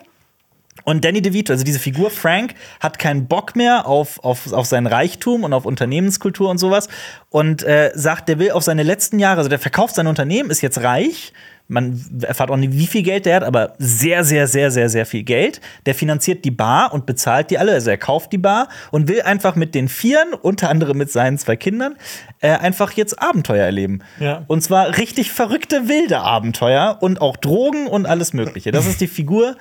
[0.85, 4.87] Und Danny DeVito, also diese Figur Frank, hat keinen Bock mehr auf, auf, auf seinen
[4.87, 6.89] Reichtum und auf Unternehmenskultur und sowas.
[7.29, 10.61] Und äh, sagt, der will auf seine letzten Jahre, also der verkauft sein Unternehmen, ist
[10.61, 11.33] jetzt reich.
[11.73, 15.05] Man erfahrt auch nicht, wie viel Geld der hat, aber sehr, sehr, sehr, sehr, sehr
[15.05, 15.59] viel Geld.
[15.85, 17.73] Der finanziert die Bar und bezahlt die alle.
[17.73, 21.37] Also er kauft die Bar und will einfach mit den Vieren, unter anderem mit seinen
[21.37, 21.95] zwei Kindern,
[22.39, 23.99] äh, einfach jetzt Abenteuer erleben.
[24.19, 24.43] Ja.
[24.47, 28.71] Und zwar richtig verrückte, wilde Abenteuer und auch Drogen und alles Mögliche.
[28.71, 29.55] Das ist die Figur.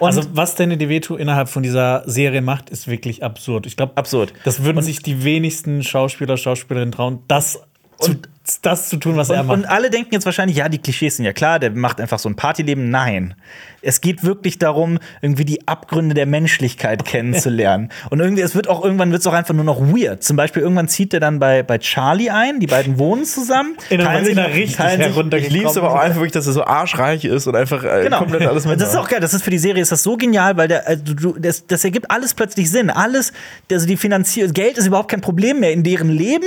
[0.00, 3.66] Und Also, was Danny DeVito innerhalb von dieser Serie macht, ist wirklich absurd.
[3.66, 4.32] Ich glaube, Absurd.
[4.44, 7.60] Das würden sich die wenigsten Schauspieler, Schauspielerinnen trauen, das,
[7.98, 8.16] zu,
[8.62, 9.58] das zu tun, was er Und, macht.
[9.58, 12.28] und alle denken jetzt wahrscheinlich, ja, die Klischees sind ja klar, der macht einfach so
[12.28, 12.90] ein Partyleben.
[12.90, 13.34] Nein.
[13.82, 17.90] Es geht wirklich darum, irgendwie die Abgründe der Menschlichkeit kennenzulernen.
[18.10, 20.22] Und irgendwie, es wird auch irgendwann wird's auch einfach nur noch weird.
[20.24, 23.76] Zum Beispiel, irgendwann zieht er dann bei, bei Charlie ein, die beiden wohnen zusammen.
[23.88, 26.46] In einer- teilen sich- richtig teilen sich- herunter- Ich lieb's aber auch einfach wirklich, dass
[26.46, 28.18] er so arschreich ist und einfach äh, Genau.
[28.18, 28.80] komplett alles mit.
[28.80, 29.20] Das ist auch geil.
[29.20, 31.84] Das ist für die Serie ist das so genial, weil der, also du, das, das
[31.84, 32.90] ergibt alles plötzlich Sinn.
[32.90, 33.32] Alles,
[33.70, 36.46] also die Finanzierung, Geld ist überhaupt kein Problem mehr in deren Leben.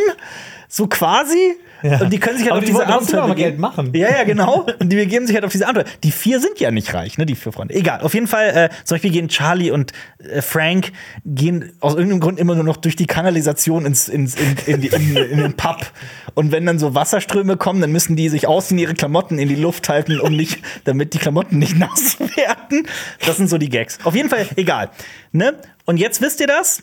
[0.76, 1.55] So quasi.
[1.84, 2.01] Ja.
[2.01, 3.36] Und die können sich halt Aber auf die diese Abenteuer begeben.
[3.36, 3.91] Geld machen.
[3.93, 4.65] Ja, ja, genau.
[4.80, 5.86] Und die begeben sich halt auf diese Abenteuer.
[6.03, 7.28] Die vier sind ja nicht reich, ne?
[7.28, 7.76] Die vier Freunde.
[7.76, 8.01] Egal.
[8.01, 10.91] Auf jeden Fall, äh, zum Beispiel gehen Charlie und äh, Frank
[11.26, 14.88] gehen aus irgendeinem Grund immer nur noch durch die Kanalisation ins, ins, in, in, die,
[14.88, 15.86] in, in den Pub.
[16.34, 19.55] Und wenn dann so Wasserströme kommen, dann müssen die sich ausziehen, ihre Klamotten in die
[19.55, 22.88] Luft halten, um nicht, damit die Klamotten nicht nass werden.
[23.28, 23.99] Das sind so die Gags.
[24.05, 24.89] Auf jeden Fall, egal.
[25.34, 25.53] Ne?
[25.86, 26.82] Und jetzt wisst ihr das.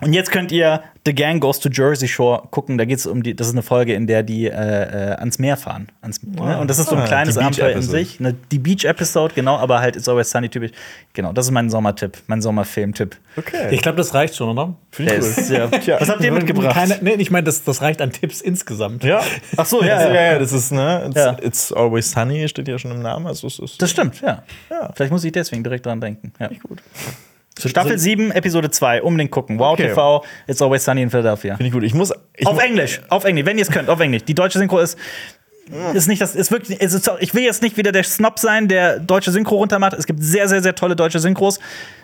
[0.00, 2.76] Und jetzt könnt ihr The Gang Goes to Jersey Shore gucken.
[2.78, 5.38] Da geht es um die, das ist eine Folge, in der die äh, äh, ans
[5.38, 5.88] Meer fahren.
[6.02, 6.58] Ans, ne?
[6.58, 8.20] Und das ist so ein Ah, kleines Abenteuer in sich.
[8.20, 8.34] Ne?
[8.50, 10.72] Die Beach-Episode, genau, aber halt It's Always Sunny typisch.
[11.14, 13.16] Genau, das ist mein Sommertipp, mein Sommerfilmtipp.
[13.36, 13.68] okay.
[13.74, 14.74] Ich glaube, das reicht schon, oder?
[14.98, 15.70] Der ist, ja.
[15.70, 16.74] Was habt ihr mitgebracht?
[16.74, 19.02] Keine, nee, ich meine, das, das reicht an Tipps insgesamt.
[19.04, 19.22] ja.
[19.56, 20.32] Ach so, Ja, ja, ja, ja.
[20.32, 21.04] ja, das ist, ne?
[21.06, 21.36] It's, Ja.
[21.42, 23.26] it's always sunny, steht ja schon im Namen.
[23.26, 24.42] Also es ist Das stimmt, ja.
[24.70, 24.90] Ja.
[24.94, 26.32] Vielleicht muss ich deswegen direkt dran denken.
[26.38, 26.48] Ja.
[26.62, 26.82] gut.
[27.58, 29.58] Staffel 7, Episode 2, unbedingt gucken.
[29.58, 29.88] Wow Okay.
[29.88, 31.56] TV, It's Always Sunny in Philadelphia.
[31.56, 31.82] Finde ich gut.
[31.82, 32.12] Ich muss.
[32.36, 34.24] Ich Auf mu- Englisch, auf Englisch, wenn ihr es könnt, auf Englisch.
[34.24, 34.96] Die deutsche Synchro ist.
[35.94, 38.98] Ist nicht das, ist wirklich, ist, ich will jetzt nicht wieder der Snob sein, der
[38.98, 39.92] deutsche Synchro runtermacht.
[39.92, 41.58] Es gibt sehr, sehr, sehr tolle deutsche Synchros.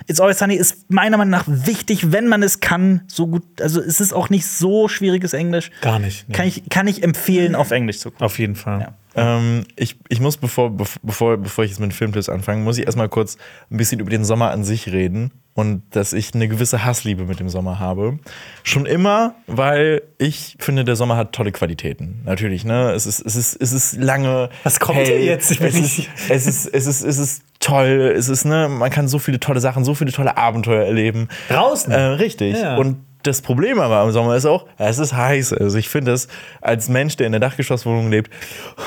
[0.07, 3.03] It's Always Sunny ist meiner Meinung nach wichtig, wenn man es kann.
[3.09, 5.71] So gut, also es ist auch nicht so schwieriges Englisch.
[5.81, 6.29] Gar nicht.
[6.29, 6.35] nee.
[6.35, 8.25] Kann ich, kann ich empfehlen, auf Englisch zu gucken.
[8.25, 8.81] Auf jeden Fall.
[9.17, 9.39] Ja.
[9.39, 12.87] Ähm, ich, ich muss, bevor, bev- bevor, bevor ich jetzt mit Filmtipps anfange, muss ich
[12.87, 13.37] erstmal kurz
[13.71, 17.41] ein bisschen über den Sommer an sich reden und dass ich eine gewisse Hassliebe mit
[17.41, 18.19] dem Sommer habe.
[18.63, 22.21] Schon immer, weil ich finde, der Sommer hat tolle Qualitäten.
[22.27, 22.93] Natürlich, ne?
[22.93, 24.51] Es ist, es ist, es ist lange.
[24.65, 25.07] Was kommt hell.
[25.07, 25.51] denn jetzt?
[25.51, 28.13] Ich bin Es ist, es ist, es ist, es ist toll.
[28.15, 31.29] Es ist, ne, man kann so viele tolle Sachen, so viele tolle Abenteuer erleben.
[31.49, 31.91] Draußen.
[31.91, 32.59] Äh, richtig.
[32.59, 32.77] Ja.
[32.77, 35.53] Und das Problem aber im Sommer ist auch, es ist heiß.
[35.53, 36.29] Also ich finde es
[36.61, 38.31] als Mensch, der in der Dachgeschosswohnung lebt,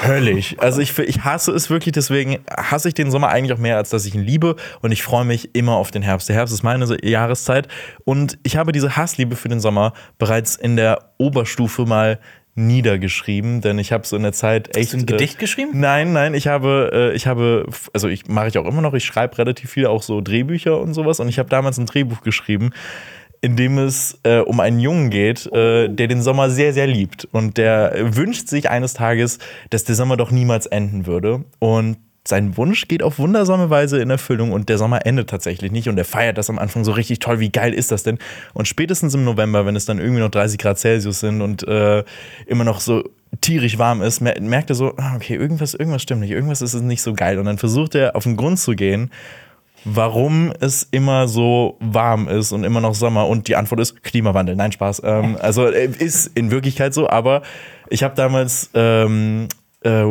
[0.05, 0.55] höllisch.
[0.59, 3.89] Also ich, ich hasse es wirklich, deswegen hasse ich den Sommer eigentlich auch mehr, als
[3.89, 4.55] dass ich ihn liebe.
[4.81, 6.29] Und ich freue mich immer auf den Herbst.
[6.29, 7.67] Der Herbst ist meine Jahreszeit.
[8.05, 12.19] Und ich habe diese Hassliebe für den Sommer bereits in der Oberstufe mal
[12.55, 14.93] niedergeschrieben, denn ich habe so in der Zeit echt.
[14.93, 15.71] du ein äh, Gedicht geschrieben?
[15.79, 19.05] Nein, nein, ich habe, äh, ich habe, also ich mache ich auch immer noch, ich
[19.05, 22.71] schreibe relativ viel auch so Drehbücher und sowas und ich habe damals ein Drehbuch geschrieben,
[23.41, 27.27] in dem es äh, um einen Jungen geht, äh, der den Sommer sehr, sehr liebt
[27.31, 32.57] und der wünscht sich eines Tages, dass der Sommer doch niemals enden würde und sein
[32.57, 36.05] Wunsch geht auf wundersame Weise in Erfüllung und der Sommer endet tatsächlich nicht und er
[36.05, 37.39] feiert das am Anfang so richtig toll.
[37.39, 38.19] Wie geil ist das denn?
[38.53, 42.03] Und spätestens im November, wenn es dann irgendwie noch 30 Grad Celsius sind und äh,
[42.45, 43.03] immer noch so
[43.41, 46.73] tierisch warm ist, mer merkt er so, ah, okay, irgendwas, irgendwas stimmt nicht, irgendwas ist
[46.75, 47.39] nicht so geil.
[47.39, 49.11] Und dann versucht er auf den Grund zu gehen,
[49.85, 53.27] warum es immer so warm ist und immer noch Sommer.
[53.27, 54.55] Und die Antwort ist Klimawandel.
[54.55, 55.01] Nein, Spaß.
[55.03, 57.41] Ähm, also äh, ist in Wirklichkeit so, aber
[57.89, 59.47] ich habe damals ähm,
[59.81, 60.03] äh,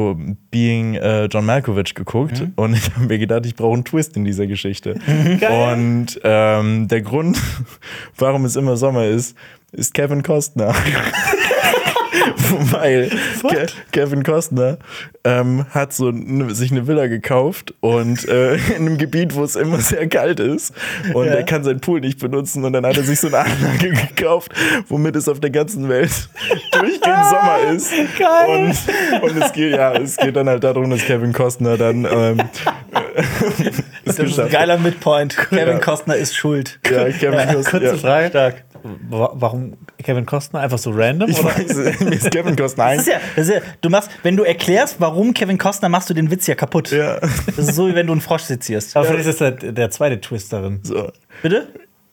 [0.51, 4.25] Being äh, John Malkovich geguckt und ich habe mir gedacht, ich brauche einen Twist in
[4.25, 4.95] dieser Geschichte.
[4.95, 7.39] und ähm, der Grund,
[8.17, 9.37] warum es immer Sommer ist,
[9.73, 10.75] ist Kevin Costner.
[12.71, 13.11] Weil
[13.49, 14.79] Ke Kevin Costner
[15.25, 19.57] ähm, hat so ne, sich eine Villa gekauft und äh, in einem Gebiet, wo es
[19.57, 20.73] immer sehr kalt ist
[21.15, 23.91] und er kann seinen Pool nicht benutzen und dann hat er sich so eine Anlage
[24.17, 24.53] gekauft,
[24.89, 26.11] womit es auf der ganzen Welt
[26.73, 27.93] durchgehend Sommer ist.
[28.49, 32.39] Und, und es geht ja, es geht dann halt darum, dass Kevin Costner dann ähm,
[34.05, 35.37] Das ist ein geiler Midpoint.
[35.37, 35.79] Kevin Ja.
[35.79, 36.79] Costner ist schuld.
[36.91, 37.71] Ja, Kevin Costner.
[37.71, 37.97] Kurze Ja.
[37.97, 38.29] Frage.
[38.29, 38.65] Stark.
[39.11, 40.61] Wa- Warum Kevin Costner?
[40.61, 41.31] Einfach so random?
[41.31, 41.49] Ich oder?
[41.57, 42.99] weiß, mir ist Kevin Costner ein.
[42.99, 46.09] Das ist ja, das ist ja, du machst, wenn du erklärst, warum Kevin Costner, machst
[46.11, 46.91] du den Witz ja kaputt.
[46.91, 47.19] Ja.
[47.21, 48.97] Das ist so, wie wenn du einen Frosch sezierst.
[48.97, 50.81] Aber vielleicht ist der, der zweite Twist darin.
[50.83, 51.11] So.
[51.43, 51.69] Bitte?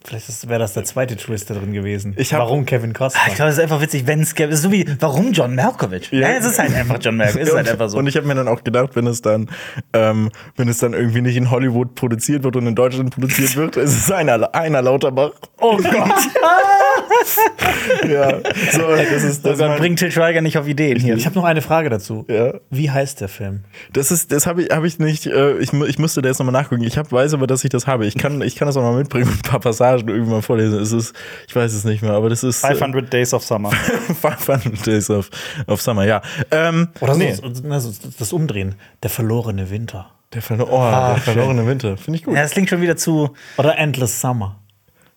[0.05, 2.13] Vielleicht wäre das der zweite Twist da drin gewesen.
[2.17, 3.21] Ich hab- Warum Kevin Costner?
[3.27, 6.11] Ich glaube, das ist einfach witzig, wenn es so wie, warum John Malkovich?
[6.11, 7.41] Ja, es ist halt einfach John Malkovich.
[7.41, 7.97] Es ist halt einfach so.
[7.97, 9.49] Und ich habe mir dann auch gedacht, wenn es dann,
[9.93, 13.77] ähm, wenn es dann irgendwie nicht in Hollywood produziert wird und in Deutschland produziert wird,
[13.77, 15.31] ist es einer, einer Lauterbach.
[15.59, 15.83] oh Gott,
[18.07, 18.39] Ja,
[18.71, 19.59] so, das ist oh das.
[19.59, 21.15] Gott mein- bringt Til Schweiger nicht auf Ideen hier.
[21.15, 22.25] ich habe noch eine Frage dazu.
[22.29, 22.53] Ja.
[22.69, 23.63] Wie heißt der Film?
[23.93, 25.25] Das ist, das habe ich, habe ich nicht.
[25.27, 26.83] Äh, ich, ich müsste da jetzt nochmal nachgucken.
[26.83, 28.05] Ich hab, weiß aber, dass ich das habe.
[28.05, 30.79] Ich kann, ich kann das auch mal mitbringen und ein paar Passagen irgendwann vorlesen.
[30.79, 31.15] Es ist,
[31.47, 32.63] ich weiß es nicht mehr, aber das ist.
[32.63, 33.71] äh, 500 Days of Summer.
[34.21, 35.29] 500 Days of,
[35.67, 36.21] of Summer, ja.
[36.51, 37.33] Ähm, Oder nee.
[37.33, 38.75] so, so, das Umdrehen.
[39.03, 40.11] Der verlorene Winter.
[40.33, 41.97] Der, verlo oh, der verlorene Winter.
[41.97, 42.35] Finde ich gut.
[42.35, 43.33] Ja, das klingt schon wieder zu.
[43.57, 44.59] Oder Endless Summer.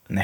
[0.08, 0.22] Nee,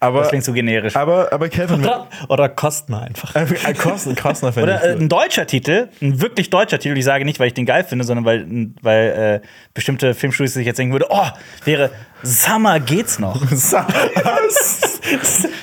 [0.00, 0.94] aber, das klingt zu generisch.
[0.96, 1.80] aber, aber Kevin.
[1.80, 3.34] Oder, oder Costner einfach.
[3.34, 7.04] Äh, Costner, Costner fände Oder ich äh, ein deutscher Titel, ein wirklich deutscher Titel, ich
[7.04, 8.46] sage nicht, weil ich den geil finde, sondern weil,
[8.82, 11.26] weil äh, bestimmte Filmstudios sich jetzt denken würde, oh,
[11.64, 11.90] wäre
[12.22, 13.40] Summer geht's noch.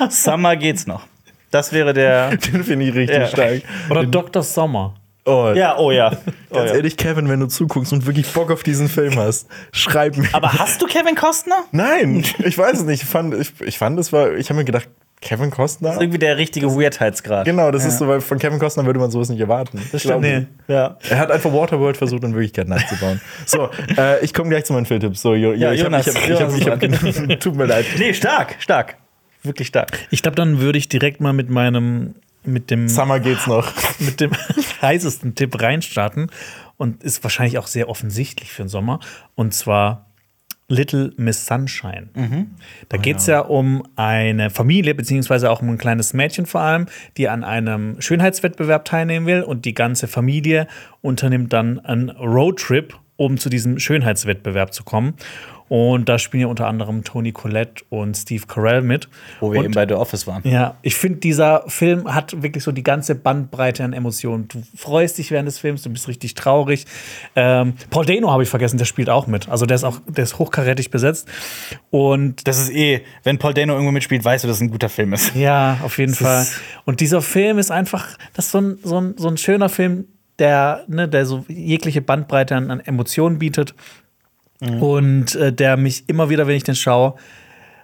[0.09, 1.05] Summer geht's noch.
[1.51, 2.29] Das wäre der.
[2.38, 3.27] Den finde ich richtig Ja.
[3.27, 3.61] stark.
[3.89, 4.41] Oder Dr.
[4.43, 4.95] Sommer.
[5.26, 6.11] Oh, Ja, oh ja.
[6.49, 6.76] Oh, Ganz ja.
[6.78, 10.28] ehrlich, Kevin, wenn du zuguckst und wirklich Bock auf diesen Film hast, schreib mir.
[10.34, 11.63] Aber hast du Kevin Costner?
[11.71, 13.01] Nein, ich weiß es nicht.
[13.01, 14.88] Ich fand, ich, ich fand es war, ich habe mir gedacht,
[15.19, 15.99] Kevin Costner?
[15.99, 17.45] Irgendwie der richtige Weirdheitsgrad.
[17.45, 19.82] Genau, das ist so, weil von Kevin Costner würde man sowas nicht erwarten.
[19.91, 20.21] Das stimmt.
[20.21, 20.45] Nee.
[20.67, 20.97] Ja.
[21.09, 23.19] Er hat einfach Waterworld versucht, in Wirklichkeit nachzubauen.
[23.45, 25.21] So, äh, ich komme gleich zu meinen Filmtipps.
[25.21, 27.55] So, jo, jo, Ja, ich hab, Jonas, ich hab, ich hab, ich hab, genug- Tut
[27.55, 27.86] mir leid.
[27.97, 28.97] Nee, stark, stark.
[29.43, 29.97] Wirklich stark.
[30.11, 32.15] Ich glaube, dann würde ich direkt mal mit meinem,
[32.46, 33.72] mit dem, Summer geht's noch.
[34.00, 34.32] mit dem
[34.82, 36.32] heißesten Tipp reinstarten.
[36.78, 39.00] Und ist wahrscheinlich auch sehr offensichtlich für den Sommer.
[39.36, 40.08] Und zwar
[40.68, 42.10] Little Miss Sunshine.
[42.89, 43.41] Da geht es ja.
[43.41, 46.88] um eine Familie, beziehungsweise auch um ein kleines Mädchen vor allem,
[47.18, 49.44] die an einem Schönheitswettbewerb teilnehmen will.
[49.44, 50.68] Und die ganze Familie
[51.02, 55.14] unternimmt dann einen Roadtrip um zu diesem Schönheitswettbewerb zu kommen.
[55.70, 59.09] Und da spielen ja unter anderem Tony Collette und Steve Carell mit.
[59.39, 60.41] Wo wir und, eben bei The Office waren.
[60.45, 64.47] Ja, ich finde, dieser Film hat wirklich so die ganze Bandbreite an Emotionen.
[64.47, 66.86] Du freust dich während des Films, du bist richtig traurig.
[67.36, 69.49] Ähm, Paul Dano habe ich vergessen, der spielt auch mit.
[69.49, 71.28] Also der ist auch, der ist hochkarätig besetzt.
[71.89, 74.89] Und Das ist eh, wenn Paul Dano irgendwo mitspielt, weißt du, dass es ein guter
[74.89, 75.36] Film ist.
[75.36, 76.45] ja, auf jeden Das Fall.
[76.86, 80.05] Und dieser Film ist einfach, das ist so ein, so ein, so ein schöner Film,
[80.39, 83.76] der, ne, der so jegliche Bandbreite an, an Emotionen bietet.
[84.80, 87.16] Und äh, der mich immer wieder, wenn ich den schaue,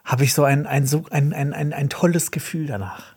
[0.05, 3.15] habe ich so ein, ein, so ein, ein, ein, ein tolles Gefühl danach.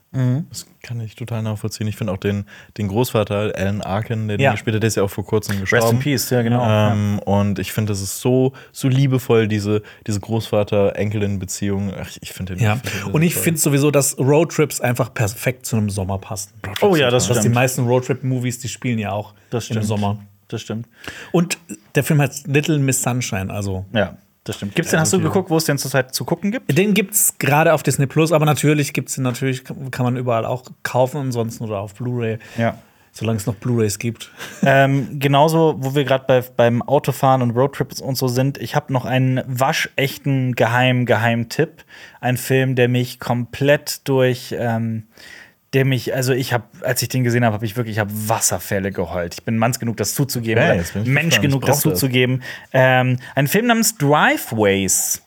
[0.50, 1.86] Das kann ich total nachvollziehen.
[1.86, 2.44] Ich finde auch den,
[2.76, 4.52] den Großvater, Alan Arkin, der den Ja.
[4.52, 5.96] gespielt hat, der ist ja auch vor kurzem Rest gestorben.
[5.96, 6.62] in Peace, ja, genau.
[6.92, 11.92] Ähm, Und ich finde, das ist so, so liebevoll, diese, diese Großvater-Enkelin-Beziehung.
[12.20, 12.62] Ich finde den.
[12.62, 12.76] Ja.
[12.76, 16.52] find den Und ich finde sowieso, dass Roadtrips einfach perfekt zu einem Sommer passen.
[16.82, 17.54] Oh ja, das Dass die stimmt.
[17.54, 19.86] meisten Roadtrip-Movies, die spielen ja auch Das im stimmt.
[19.86, 20.18] Sommer.
[20.52, 20.86] Das stimmt.
[21.32, 21.56] Und
[21.94, 24.74] der Film heißt Little Miss Sunshine, also Ja, das stimmt.
[24.74, 26.76] Gibt's den, hast du geguckt, wo es den zurzeit zu gucken gibt?
[26.76, 30.64] Den gibt's gerade auf Disney Plus, aber natürlich gibt's den natürlich, kann man überall auch
[30.82, 32.76] kaufen, ansonsten oder auf Blu-ray, Ja.
[33.12, 34.30] solange es noch Blu-rays gibt.
[34.62, 38.92] ähm, genauso, wo wir gerade bei, beim Autofahren und Roadtrips und so sind, ich habe
[38.92, 41.84] noch einen waschechten Geheim, Geheimtipp.
[42.20, 45.04] Ein Film, der mich komplett durch, ähm,
[45.72, 48.10] der mich, also ich habe, als ich den gesehen habe, habe ich wirklich, ich habe
[48.12, 49.34] Wasserfälle geheult.
[49.34, 51.40] Ich bin manns genug, das zuzugeben, Ja, Mensch gespannt.
[51.42, 52.42] genug, das zuzugeben.
[52.72, 55.22] Ähm, ein Film namens Driveways.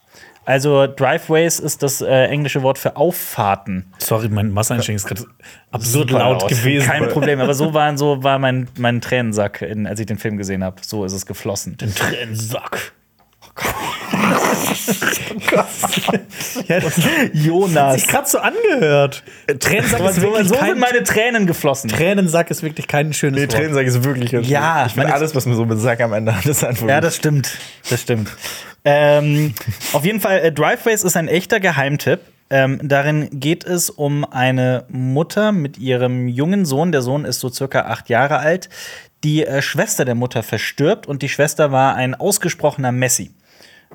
[0.47, 3.91] Also Driveways ist das äh, englische Wort für Auffahrten.
[3.97, 5.25] Sorry, mein Wassereinstieg ist gerade
[5.71, 6.85] absurd Super laut gewesen.
[6.85, 10.37] Kein Problem, aber so war, so war mein, mein Tränensack, in, als ich den Film
[10.37, 10.75] gesehen habe.
[10.85, 11.77] So ist es geflossen.
[16.65, 17.33] Trennsack.
[17.33, 17.95] Jonas.
[17.95, 19.23] Sich gerade so angehört.
[19.59, 21.89] Tränensack So, ist so, wirklich so sind meine Tränen geflossen.
[21.89, 23.51] Tränensack ist wirklich kein schönes Nee, Wort.
[23.53, 24.87] Tränensack ist wirklich ganz Ja, schön.
[24.89, 26.87] Ich meine- alles, was mir so mit Sack am Ende hat, ist einfach.
[26.87, 27.57] Ja, das stimmt.
[27.89, 28.29] Das stimmt.
[28.83, 29.53] ähm,
[29.93, 32.19] auf jeden Fall, äh, Driveways ist ein echter Geheimtipp.
[32.51, 36.91] Ähm, darin geht es um eine Mutter mit ihrem jungen Sohn.
[36.91, 38.69] Der Sohn ist so circa acht Jahre alt.
[39.23, 43.31] Die äh, Schwester der Mutter verstirbt und die Schwester war ein ausgesprochener Messi.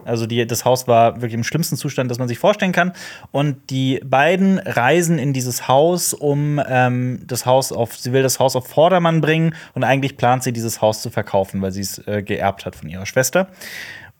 [0.04, 2.92] Also die, das Haus war wirklich im schlimmsten Zustand, das man sich vorstellen kann.
[3.30, 8.40] Und die beiden reisen in dieses Haus, um ähm, das Haus auf, sie will das
[8.40, 11.98] Haus auf Vordermann bringen und eigentlich plant sie, dieses Haus zu verkaufen, weil sie es
[12.06, 13.48] äh, geerbt hat von ihrer Schwester.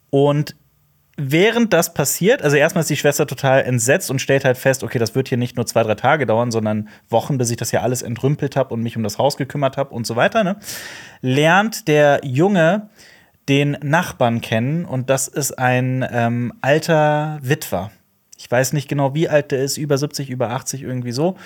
[0.09, 0.55] Und
[1.17, 4.99] während das passiert, also erstmal ist die Schwester total entsetzt und stellt halt fest, okay,
[4.99, 7.83] das wird hier nicht nur zwei, drei Tage dauern, sondern Wochen, bis ich das hier
[7.83, 10.57] alles entrümpelt habe und mich um das Haus gekümmert habe und so weiter, ne?
[11.21, 12.89] lernt der Junge
[13.49, 17.91] den Nachbarn kennen und das ist ein ähm, alter Witwer.
[18.37, 21.37] Ich weiß nicht genau, wie alt der ist, über 70, über 80, irgendwie so.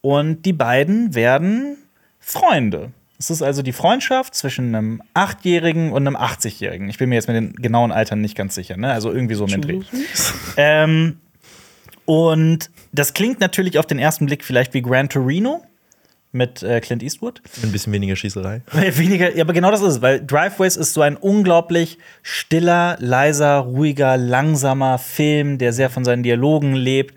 [0.00, 1.78] Und die beiden werden
[2.18, 2.92] Freunde.
[3.18, 6.88] Es ist also die Freundschaft zwischen einem Achtjährigen und einem 80-Jährigen.
[6.88, 8.90] Ich bin mir jetzt mit den genauen Altern nicht ganz sicher, ne?
[8.90, 9.80] Also irgendwie so mit Dreh.
[10.56, 11.20] Ähm,
[12.04, 15.62] und das klingt natürlich auf den ersten Blick vielleicht wie Gran Torino
[16.32, 17.42] mit äh, Clint Eastwood.
[17.62, 18.62] Ein bisschen weniger Schießerei.
[18.72, 23.58] Weniger, ja, aber genau das ist es, weil Driveways ist so ein unglaublich stiller, leiser,
[23.58, 27.14] ruhiger, langsamer Film, der sehr von seinen Dialogen lebt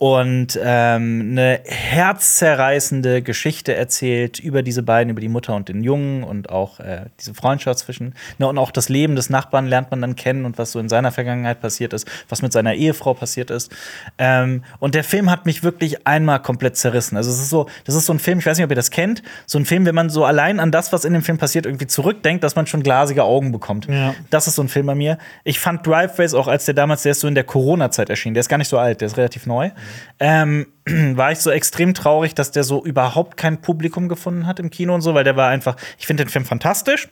[0.00, 6.24] und ähm, eine herzzerreißende Geschichte erzählt über diese beiden, über die Mutter und den Jungen
[6.24, 10.00] und auch äh, diese Freundschaft zwischen, ne, und auch das Leben des Nachbarn lernt man
[10.00, 13.50] dann kennen und was so in seiner Vergangenheit passiert ist, was mit seiner Ehefrau passiert
[13.50, 13.70] ist.
[14.16, 17.18] Ähm, und der Film hat mich wirklich einmal komplett zerrissen.
[17.18, 18.90] Also es ist so, das ist so ein Film, ich weiß nicht, ob ihr das
[18.90, 21.66] kennt, so ein Film, wenn man so allein an das, was in dem Film passiert,
[21.66, 23.84] irgendwie zurückdenkt, dass man schon glasige Augen bekommt.
[23.84, 24.14] Ja.
[24.30, 25.18] Das ist so ein Film bei mir.
[25.44, 28.40] Ich fand Driveways auch, als der damals, der ist so in der Corona-Zeit erschienen, der
[28.40, 29.70] ist gar nicht so alt, der ist relativ neu.
[30.18, 34.70] Ähm, war ich so extrem traurig, dass der so überhaupt kein Publikum gefunden hat im
[34.70, 37.08] Kino und so, weil der war einfach, ich finde den Film fantastisch.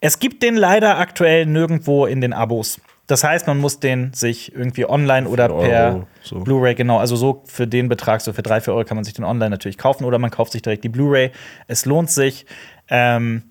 [0.00, 2.80] Es gibt den leider aktuell nirgendwo in den Abos.
[3.06, 6.40] Das heißt, man muss den sich irgendwie online oder per Euro, so.
[6.40, 9.14] Blu-ray, genau, also so für den Betrag, so für drei, vier Euro kann man sich
[9.14, 11.30] den online natürlich kaufen oder man kauft sich direkt die Blu-ray.
[11.68, 12.46] Es lohnt sich.
[12.88, 13.42] Ähm,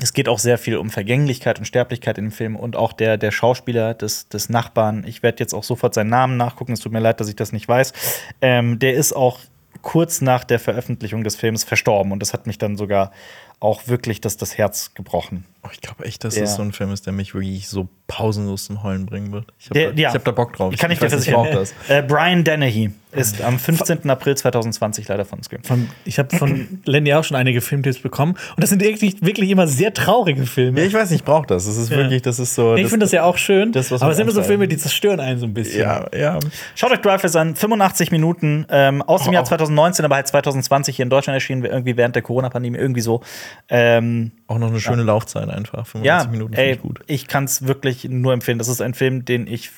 [0.00, 3.16] es geht auch sehr viel um Vergänglichkeit und Sterblichkeit in dem Film und auch der,
[3.16, 5.04] der Schauspieler des, des Nachbarn.
[5.06, 6.72] Ich werde jetzt auch sofort seinen Namen nachgucken.
[6.72, 7.92] Es tut mir leid, dass ich das nicht weiß.
[8.40, 9.40] Ähm, der ist auch
[9.82, 13.12] kurz nach der Veröffentlichung des Films verstorben und das hat mich dann sogar
[13.60, 15.44] auch wirklich das, das Herz gebrochen.
[15.68, 16.42] Oh, ich glaube echt, dass Ja.
[16.42, 19.44] das so ein Film ist, der mich wirklich so pausenlos zum Heulen bringen wird.
[19.58, 20.08] Ich habe ja.
[20.08, 20.74] ich hab da Bock drauf.
[20.78, 21.46] Kann ich dir weiß, versichern.
[21.52, 21.74] das.
[21.88, 24.08] Äh, Brian Dennehy Ist am 15.
[24.08, 25.62] April 2020 leider von Scream.
[25.62, 28.32] Von, ich habe von Lenny auch schon einige Filmtipps bekommen.
[28.56, 30.80] Und das sind wirklich, wirklich immer sehr traurige Filme.
[30.80, 31.66] Ja, ich weiß nicht, ich brauche das.
[31.66, 32.74] Das ist wirklich, das ist so.
[32.76, 33.72] ich finde das ja auch schön.
[33.72, 34.42] das, was aber es sind immer so.
[34.42, 35.80] Filme, die zerstören einen so ein bisschen.
[35.80, 36.38] Ja, ja.
[36.76, 40.28] Schaut euch Dreyfus an, 85 Minuten ähm, aus dem Oh, Jahr auch- 2019, aber halt
[40.28, 43.20] 2020 hier in Deutschland erschienen, irgendwie während der Corona-Pandemie, irgendwie so.
[43.68, 45.86] Ähm, Auch noch eine schöne Laufzeit einfach.
[45.86, 47.00] 95 ja, Minuten finde ey, ich gut.
[47.06, 48.58] ich kann es wirklich nur empfehlen.
[48.58, 49.70] Das ist ein Film, den ich,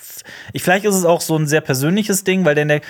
[0.53, 0.63] ich.
[0.63, 2.65] Vielleicht ist es auch so ein sehr persönliches Ding, weil der.
[2.67, 2.81] der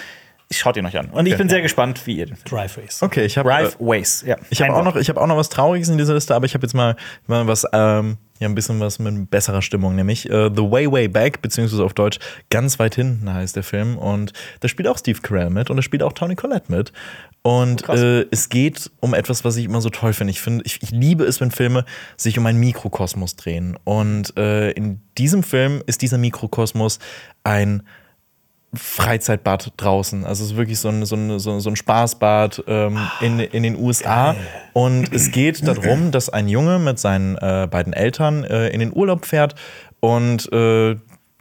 [0.53, 1.11] schaut ihn euch an.
[1.11, 2.51] Und ich bin sehr gespannt, wie ihr den findet.
[2.53, 3.03] Drive Race.
[3.03, 4.37] Okay, ich habe Drive Ways, ja.
[4.51, 6.55] Ich habe auch, noch- ich hab auch noch was Trauriges in dieser Liste, aber ich
[6.55, 6.97] habe jetzt mal,
[7.29, 11.09] mal was, ähm, ja, ein bisschen was mit besserer Stimmung, nämlich äh, The Way, Way
[11.09, 12.19] Back, beziehungsweise auf Deutsch
[12.49, 13.97] ganz weit hinten heißt der Film.
[13.97, 16.93] Und da spielt auch Steve Carell mit und da spielt auch Tony Collette mit.
[17.43, 20.31] Und äh, es geht um etwas, was ich immer so toll finde.
[20.31, 21.85] Ich, finde ich, ich liebe es, wenn Filme
[22.17, 23.79] sich um einen Mikrokosmos drehen.
[23.85, 26.99] Und äh, in diesem Film ist dieser Mikrokosmos
[27.43, 27.83] ein
[28.75, 30.25] Freizeitbad draußen.
[30.25, 33.77] Also es ist wirklich so ein, so ein, so ein, Spaßbad ähm, in, in den
[33.77, 34.37] USA.
[34.75, 38.95] Und es geht darum, dass ein Junge mit seinen äh, beiden Eltern äh, in den
[38.95, 39.57] Urlaub fährt
[39.99, 40.97] und äh,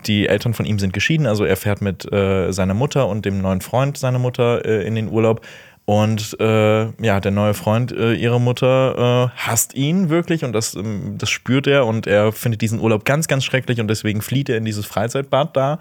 [0.05, 1.27] die Eltern von ihm sind geschieden.
[1.27, 4.95] Also er fährt mit äh, seiner Mutter und dem neuen Freund seiner Mutter äh, in
[4.95, 5.45] den Urlaub.
[5.89, 10.75] Und äh, ja, der neue Freund äh, ihrer Mutter äh, hasst ihn wirklich und das,
[10.75, 14.49] ähm, das spürt er und er findet diesen Urlaub ganz, ganz schrecklich und deswegen flieht
[14.49, 15.79] er in dieses Freizeitbad da,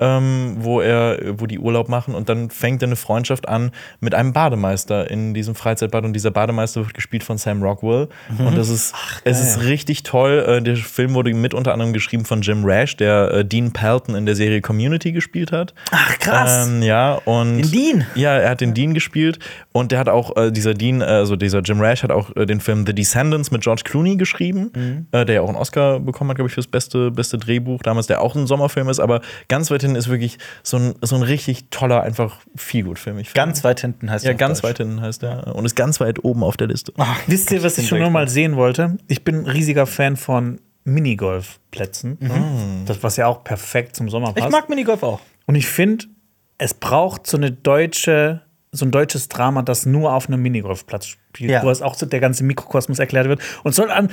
[0.00, 3.70] ähm, wo er, wo die Urlaub machen und dann fängt er eine Freundschaft an
[4.00, 8.56] mit einem Bademeister in diesem Freizeitbad und dieser Bademeister wird gespielt von Sam Rockwell und
[8.56, 8.94] das ist,
[9.24, 10.44] es ist richtig toll.
[10.46, 14.14] Äh, der Film wurde mit unter anderem geschrieben von Jim Rash, der äh, Dean Pelton
[14.14, 15.74] in der Serie Community gespielt hat.
[15.90, 16.68] Ach, krass.
[16.68, 17.58] Ähm, ja, und.
[17.58, 18.06] Den Dean?
[18.14, 19.38] Ja, er hat den Dean gespielt
[19.72, 22.46] und der hat auch, äh, dieser Dean, äh, also dieser Jim Rash hat auch äh,
[22.46, 25.06] den Film The Descendants mit George Clooney geschrieben, Mhm.
[25.12, 28.06] äh, der ja auch einen Oscar bekommen hat, glaube ich, fürs beste, beste Drehbuch damals,
[28.06, 31.22] der auch ein Sommerfilm ist, aber ganz weit hinten ist wirklich so ein, so ein
[31.22, 33.18] richtig toller, einfach Feelgood-Film.
[33.18, 33.46] Ich finde.
[33.46, 34.70] Ganz weit hinten heißt Ja, er auf ganz Deutsch.
[34.70, 36.92] weit hinten heißt der und ist ganz weit oben auf der Liste.
[37.26, 38.96] Wisst ihr, was ich schon mal sehen wollte?
[39.08, 42.18] Ich bin ein riesiger Fan von Minigolfplätzen.
[42.86, 44.46] Das, was ja auch perfekt zum Sommer passt.
[44.46, 45.20] Ich mag Minigolf auch.
[45.46, 46.06] Und ich finde,
[46.58, 51.50] es braucht so eine deutsche, so ein deutsches Drama, das nur auf einem Minigolfplatz spielt,
[51.50, 51.62] Ja.
[51.62, 53.40] wo es auch so der ganze Mikrokosmos erklärt wird.
[53.64, 54.10] Und soll an.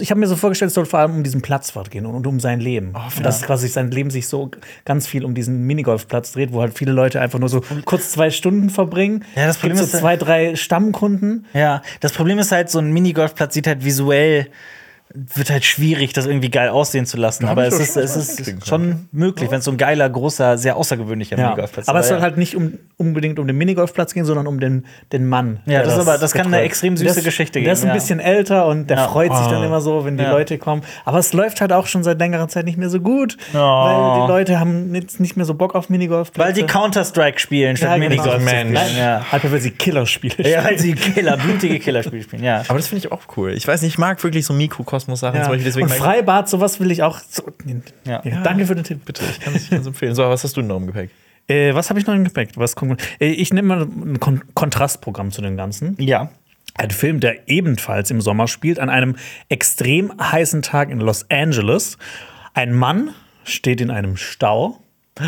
[0.00, 2.40] Ich habe mir so vorgestellt, es soll vor allem um diesen Platzwart gehen und um
[2.40, 2.94] sein Leben.
[3.16, 4.50] und dass quasi sein Leben sich so
[4.86, 8.30] ganz viel um diesen Minigolfplatz dreht, wo halt viele Leute einfach nur so kurz zwei
[8.30, 9.24] Stunden verbringen.
[9.36, 11.44] Ja, das gibt Problem so ist ja- zwei, drei Stammkunden.
[11.52, 14.48] Ja, das Problem ist halt, so ein Minigolfplatz sieht halt visuell,
[15.16, 17.44] wird halt schwierig, das irgendwie geil aussehen zu lassen.
[17.46, 21.38] Aber es ist, es ist schon möglich, wenn es so ein geiler, großer, sehr außergewöhnlicher
[21.38, 21.44] Ja.
[21.50, 21.88] Minigolfplatz ist.
[21.88, 22.22] Aber es soll ja.
[22.24, 25.60] halt nicht um, unbedingt um den Minigolfplatz gehen, sondern um den, den Mann.
[25.66, 27.94] Ja, das ist aber- das kann eine extrem süße ist- Geschichte Der ist geben, ein
[27.96, 28.00] ja.
[28.00, 29.08] bisschen älter und der Ja.
[29.08, 30.32] freut sich dann immer so, wenn die Ja.
[30.32, 30.82] Leute kommen.
[31.04, 33.56] Aber es läuft halt auch schon seit längerer Zeit nicht mehr so gut, Oh.
[33.58, 36.44] weil die Leute haben jetzt nicht mehr so Bock auf Minigolfplätze.
[36.48, 38.08] Weil die Counter-Strike spielen statt Ja, genau.
[38.08, 38.80] Minigolf Mensch.
[38.80, 38.96] spielen.
[38.98, 39.24] Ja.
[39.30, 42.62] Halt, weil sie Killerspiele ja, weil sie Killer, blutige Killerspiele spielen, ja.
[42.66, 43.52] Aber das finde ich auch cool.
[43.52, 44.54] Ich weiß nicht, ich mag wirklich so
[45.06, 45.42] Mikrokosmos-Sachen Ja.
[45.44, 45.64] zum Beispiel.
[45.64, 47.18] Deswegen Und Freibad, sowas will ich auch.
[47.18, 47.42] So,
[48.04, 48.22] Ja.
[48.42, 49.04] Danke für den Tipp.
[49.04, 50.14] Bitte, ich kann es empfehlen.
[50.14, 51.10] So, was hast du denn noch im Gepäck?
[51.46, 52.50] Äh, was habe ich noch im Gepäck?
[52.56, 52.74] Was
[53.20, 55.96] äh, ich nehme mal ein Kon Kontrastprogramm zu dem Ganzen.
[55.98, 56.30] Ja.
[56.76, 59.16] Ein Film, der ebenfalls im Sommer spielt, an einem
[59.48, 61.98] extrem heißen Tag in Los Angeles.
[62.54, 63.10] Ein Mann
[63.44, 64.78] steht in einem Stau.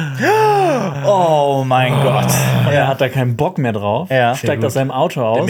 [1.05, 2.33] Oh mein Gott.
[2.71, 4.35] Er hat da keinen Bock mehr drauf, Ja.
[4.35, 5.49] steigt aus seinem Auto aus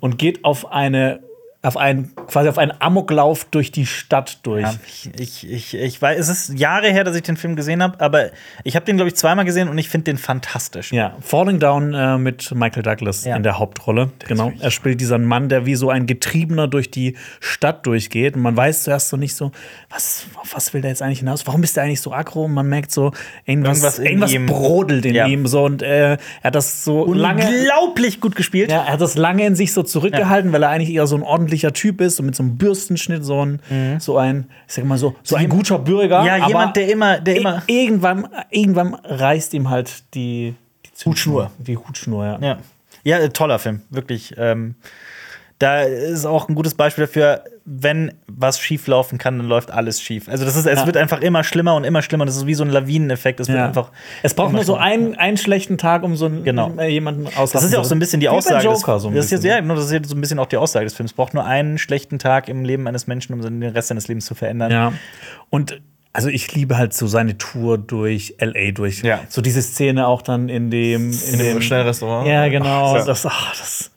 [0.00, 1.20] und geht auf eine
[1.62, 4.62] auf einen quasi auf einen Amoklauf durch die Stadt durch.
[4.62, 4.74] Ja,
[5.18, 8.30] ich, ich, ich, weiß, es ist Jahre her, dass ich den Film gesehen habe, aber
[8.64, 10.90] ich habe den, glaube ich, zweimal gesehen und ich finde den fantastisch.
[10.90, 13.36] Ja, Falling Down äh, mit Michael Douglas Ja.
[13.36, 14.10] in der Hauptrolle.
[14.26, 14.52] genau.
[14.58, 18.36] Er spielt diesen Mann, der wie so ein Getriebener durch die Stadt durchgeht.
[18.36, 19.52] Und man weiß zuerst so nicht so,
[19.90, 21.46] was, auf was will der jetzt eigentlich hinaus?
[21.46, 22.46] Warum ist der eigentlich so aggro?
[22.46, 23.12] Und man merkt so,
[23.44, 24.46] irgendwas, Irgendwas in irgendwas ihm.
[24.46, 25.26] brodelt in Ja.
[25.26, 25.46] ihm.
[25.46, 27.46] So, und äh, er hat das so lange.
[27.46, 28.70] Unglaublich gut gespielt.
[28.70, 31.22] Ja, er hat das lange in sich so zurückgehalten, weil er eigentlich eher so ein
[31.22, 33.60] ordentlicher Typ ist, so mit so einem Bürstenschnitt, so ein,
[33.98, 36.20] so ein, ich sag mal so, so ein guter Bürger.
[36.22, 36.26] Mhm.
[36.26, 37.62] Ja, jemand, der immer, der i- immer.
[37.66, 41.50] irgendwann, irgendwann reißt ihm halt die, die Hutschnur.
[41.58, 42.38] Die Hutschnur, ja.
[42.40, 42.58] Ja,
[43.04, 44.34] ja äh, toller Film, wirklich.
[44.38, 44.74] Ähm,
[45.60, 50.00] da ist auch ein gutes Beispiel dafür, wenn was schief laufen kann, dann läuft alles
[50.00, 50.26] schief.
[50.26, 50.86] Also das ist, es Ja.
[50.86, 52.24] wird einfach immer schlimmer und immer schlimmer.
[52.24, 53.40] Das ist wie so ein Lawineneffekt.
[53.40, 53.66] Es wird Ja.
[53.66, 53.90] einfach.
[54.22, 56.72] es braucht nur so einen, einen schlechten Tag, um so einen, Genau.
[56.78, 58.64] äh, jemanden auslassen Das ist ja auch so ein bisschen die Wie Aussage.
[58.64, 59.54] Joker, des, so ein das ist jetzt, bisschen.
[59.56, 61.10] ja, genau, das ist jetzt so ein bisschen auch die Aussage des Films.
[61.10, 64.24] Es braucht nur einen schlechten Tag im Leben eines Menschen, um den Rest seines Lebens
[64.24, 64.70] zu verändern.
[64.72, 64.92] Ja.
[65.50, 65.78] Und
[66.14, 69.02] also ich liebe halt so seine Tour durch LA durch.
[69.02, 69.20] Ja.
[69.28, 72.26] So diese Szene auch dann in dem in, dem Schnellrestaurant?
[72.26, 72.94] Ja, genau.
[72.96, 73.04] Ja.
[73.04, 73.90] das, ach, das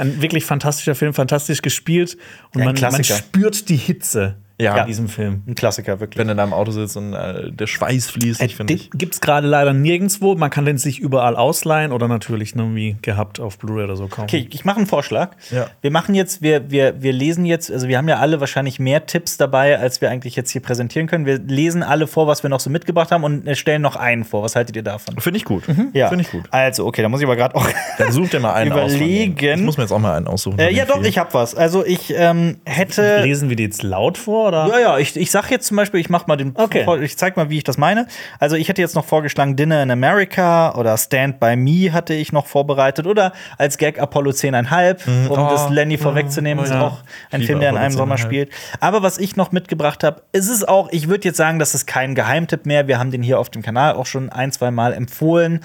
[0.00, 2.16] ein wirklich fantastischer Film, fantastisch gespielt.
[2.54, 5.42] Und Ja, man, man spürt die Hitze Ja, in diesem Film.
[5.46, 6.18] Ein Klassiker, wirklich.
[6.18, 8.90] wenn du da im Auto sitzt und äh, der Schweiß fließt, ich finde ich.
[8.90, 10.34] gibt es gerade leider nirgendwo.
[10.34, 14.06] Man kann den sich überall ausleihen oder natürlich ne, wie gehabt auf Blu-ray oder so
[14.06, 14.22] kaufen.
[14.22, 15.32] Okay, ich mache einen Vorschlag.
[15.50, 15.66] Ja.
[15.80, 19.06] Wir machen jetzt, wir, wir, wir lesen jetzt, also wir haben ja alle wahrscheinlich mehr
[19.06, 21.26] Tipps dabei, als wir eigentlich jetzt hier präsentieren können.
[21.26, 24.24] Wir lesen alle vor, was wir noch so mitgebracht haben und äh, stellen noch einen
[24.24, 24.42] vor.
[24.42, 25.18] Was haltet ihr davon?
[25.18, 25.64] Finde ich gut.
[25.92, 26.08] Ja.
[26.08, 26.44] Finde ich gut.
[26.50, 27.68] Also, okay, da muss ich aber gerade auch.
[27.98, 28.94] Dann such dir mal einen aus.
[28.94, 29.58] Überlegen.
[29.58, 30.58] Ich muss mir jetzt auch mal einen aussuchen.
[30.58, 31.06] äh, ja, doch, vielen.
[31.06, 31.54] ich habe was.
[31.54, 33.22] Also, ich ähm, hätte.
[33.22, 34.49] Lesen wir die jetzt laut vor?
[34.50, 34.66] Oder?
[34.66, 36.86] Ja, ja, ich, ich sag jetzt zum Beispiel, ich mach mal den, Okay.
[37.02, 38.06] ich zeig mal, wie ich das meine.
[38.38, 42.32] Also ich hätte jetzt noch vorgeschlagen Dinner in America oder Stand by Me hatte ich
[42.32, 46.82] noch vorbereitet oder als Gag Apollo 10,5, um oh, das Lenny vorwegzunehmen, ist ja.
[46.82, 46.98] auch
[47.30, 48.18] ein Film, der in einem Sommer 10,5.
[48.18, 48.50] spielt.
[48.80, 51.86] Aber was ich noch mitgebracht habe, ist es auch, ich würde jetzt sagen, das ist
[51.86, 52.88] kein Geheimtipp mehr.
[52.88, 55.60] Wir haben den hier auf dem Kanal auch schon ein, zwei Mal empfohlen.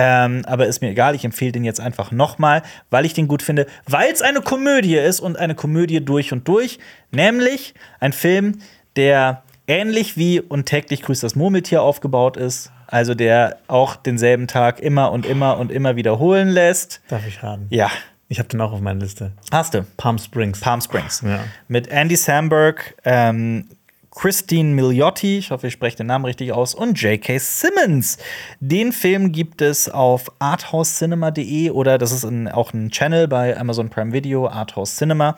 [0.00, 3.42] Ähm, aber ist mir egal, ich empfehle den jetzt einfach nochmal, weil ich den gut
[3.42, 6.78] finde, weil es eine Komödie ist und eine Komödie durch und durch.
[7.10, 8.60] Nämlich ein Film,
[8.94, 12.70] der ähnlich wie und täglich grüßt das Murmeltier aufgebaut ist.
[12.86, 17.00] Also der auch denselben Tag immer und immer und immer wiederholen lässt.
[17.08, 17.66] Darf ich raten?
[17.70, 17.90] Ja,
[18.28, 19.32] Ich habe den auch auf meiner Liste.
[19.50, 19.84] hast du.
[19.96, 20.60] Palm Springs.
[20.60, 21.22] Palm Springs.
[21.26, 21.40] Ja.
[21.66, 23.68] Mit Andy Samberg, ähm,
[24.10, 27.38] Christine Milioti, ich hoffe, ich spreche den Namen richtig aus, und J.K.
[27.38, 28.18] Simmons.
[28.60, 33.90] Den Film gibt es auf arthousecinema.de oder das ist ein, auch ein Channel bei Amazon
[33.90, 35.36] Prime Video, Arthouse Cinema.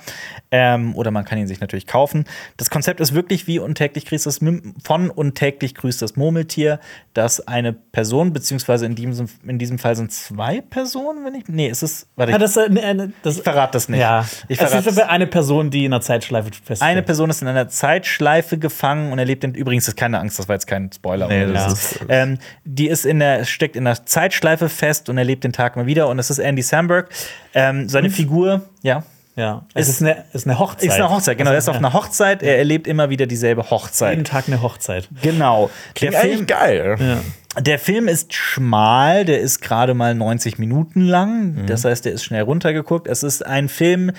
[0.51, 2.25] Ähm, oder man kann ihn sich natürlich kaufen.
[2.57, 6.81] Das Konzept ist wirklich wie untäglich grüßt das Mim- von untäglich grüßt das Murmeltier,
[7.13, 11.45] dass eine Person, beziehungsweise in diesem, in diesem Fall sind zwei Personen, wenn ich.
[11.49, 12.07] Nee, es ist.
[12.17, 14.01] Warte, Ah, ich, das, äh, äh, das, ich verrate das nicht.
[14.01, 16.83] Ja, ich es verrate ist aber eine Person, die in einer Zeitschleife feststeckt.
[16.83, 20.49] eine Person ist in einer Zeitschleife gefangen und erlebt in, übrigens ist keine Angst, das
[20.49, 21.29] war jetzt kein Spoiler.
[21.29, 21.73] Nee, so.
[21.73, 25.77] ist- ähm, die ist in der steckt in der Zeitschleife fest und erlebt den Tag
[25.77, 27.09] mal wieder und das ist Andy Samberg.
[27.55, 29.03] Ähm, seine Figur, ja,
[29.37, 30.89] Ja, es Ist- ist, eine, ist eine Hochzeit.
[30.89, 31.39] ist eine Hochzeit.
[31.39, 31.79] Genau, er ist auf ja.
[31.79, 32.43] einer Hochzeit.
[32.43, 34.27] Er erlebt immer wieder dieselbe Jeden Hochzeit.
[34.27, 35.09] Tag eine Hochzeit.
[35.23, 35.69] Genau.
[35.69, 37.19] Der Klingt eigentlich Film, geil.
[37.59, 41.65] der Film ist schmal, der ist gerade mal 90 Minuten lang.
[41.67, 43.07] Das heißt, der ist schnell runtergeguckt.
[43.07, 44.13] Es ist ein Film,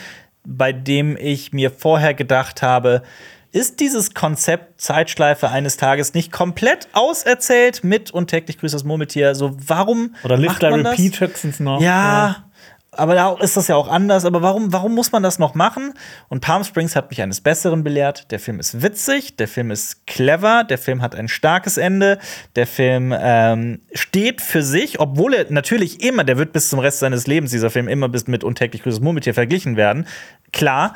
[0.43, 3.03] bei dem ich mir vorher gedacht habe,
[3.51, 9.35] ist dieses Konzept Zeitschleife eines Tages nicht komplett auserzählt mit und täglich grüßt das Murmeltier?
[9.35, 10.73] So, warum Oder Lift das?
[10.73, 11.81] Repeat höchstens noch.
[11.81, 12.45] Ja,
[12.93, 14.25] aber da ist das ja auch anders.
[14.25, 15.93] Aber warum, warum muss man das noch machen?
[16.27, 18.31] Und Palm Springs hat mich eines Besseren belehrt.
[18.31, 22.19] Der Film ist witzig, der Film ist clever, der Film hat ein starkes Ende,
[22.57, 26.99] der Film ähm, steht für sich, obwohl er natürlich immer, der wird bis zum Rest
[26.99, 30.05] seines Lebens, dieser Film, immer bis mit untäglich grüßes Murmeltier verglichen werden.
[30.51, 30.93] Klar.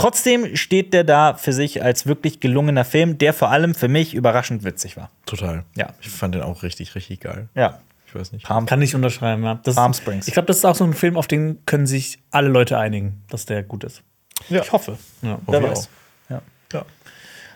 [0.00, 4.14] Trotzdem steht der da für sich als wirklich gelungener Film, der vor allem für mich
[4.14, 5.10] überraschend witzig war.
[5.26, 5.64] Total.
[5.76, 5.88] Ja.
[6.00, 7.48] Ich fand den auch richtig, richtig geil.
[7.54, 7.80] Ja.
[8.06, 8.44] Ich weiß nicht.
[8.44, 9.60] Palm Kann ich unterschreiben, ja.
[9.62, 10.26] Das, Palm Springs.
[10.26, 13.22] Ich glaube, das ist auch so ein Film, auf den können sich alle Leute einigen,
[13.28, 14.02] dass der gut ist.
[14.48, 14.98] Ich hoffe.
[15.22, 15.38] Ja.
[15.46, 15.88] Wer ich weiß.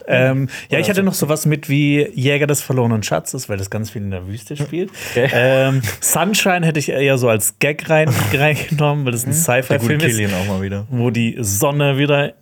[0.09, 0.31] Ja.
[0.31, 3.91] Ähm, ja, ich hatte noch sowas mit wie Jäger des verlorenen Schatzes, weil das ganz
[3.91, 4.91] viel in der Wüste spielt.
[5.11, 5.31] Okay.
[5.33, 10.01] Ähm, Sunshine hätte ich eher so als Gag rein, reingenommen, weil das ein gute Sci-Fi-Film
[10.01, 10.87] ist, Killian auch mal wieder.
[10.91, 12.35] wo die Sonne wieder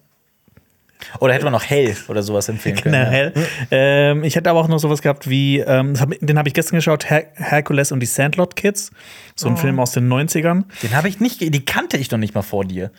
[1.21, 2.95] Oder hätte man noch Hell oder sowas empfehlen können.
[2.95, 3.11] Na, ja.
[3.11, 3.33] hell.
[3.71, 7.11] Ähm, ich hätte aber auch noch sowas gehabt wie, ähm, den habe ich gestern geschaut,
[7.11, 8.91] Her Hercules und die Sandlot Kids.
[9.35, 10.65] So ein Film aus den 90ern.
[10.83, 12.91] Den habe ich nicht, die kannte ich noch nicht mal vor dir.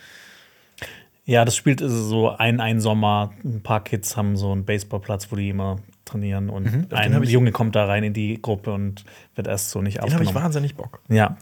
[1.26, 3.32] Ja, das spielt also so ein, ein Sommer.
[3.44, 6.50] Ein paar Kids haben so einen Baseballplatz, wo die immer trainieren.
[6.50, 6.86] Und Mhm.
[6.90, 9.04] ein Junge kommt da rein in die Gruppe und
[9.34, 10.44] wird erst so nicht Den habe ich aufgenommen.
[10.44, 11.00] wahnsinnig Bock.
[11.08, 11.38] Ja.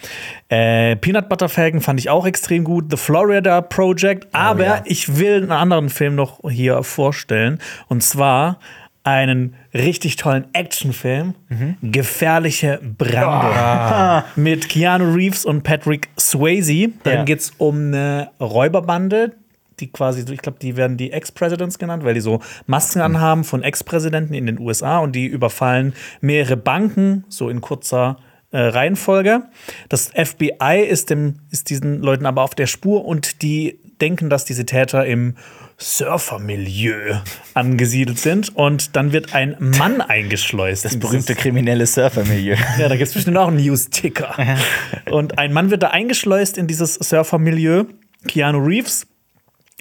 [0.48, 2.86] Äh, Peanut Butter Falcon fand ich auch extrem gut.
[2.92, 4.28] The Florida Project.
[4.32, 4.82] Aber Oh ja.
[4.84, 7.58] ich will einen anderen Film noch hier vorstellen.
[7.88, 8.60] Und zwar
[9.04, 11.34] einen richtig tollen Actionfilm.
[11.48, 11.76] Mhm.
[11.90, 13.18] Gefährliche Brande.
[13.58, 14.24] Ah.
[14.36, 16.90] Mit Keanu Reeves und Patrick Swayze.
[17.02, 17.24] Dann Ja.
[17.24, 19.32] geht es um eine Räuberbande.
[19.80, 23.62] Die quasi, ich glaube, die werden die Ex-Presidents genannt, weil die so Masken anhaben von
[23.62, 28.18] Ex-Präsidenten in den USA und die überfallen mehrere Banken, so in kurzer
[28.50, 29.44] äh, Reihenfolge.
[29.88, 34.44] Das FBI ist, dem, ist diesen Leuten aber auf der Spur und die denken, dass
[34.44, 35.36] diese Täter im
[35.78, 37.16] Surfermilieu
[37.54, 38.54] angesiedelt sind.
[38.54, 40.84] Und dann wird ein Mann eingeschleust.
[40.84, 42.56] Das berühmte kriminelle Surfermilieu.
[42.78, 44.34] ja, da gibt es bestimmt auch einen News-Ticker.
[45.10, 47.84] Und ein Mann wird da eingeschleust in dieses Surfermilieu.
[48.28, 49.06] Keanu Reeves,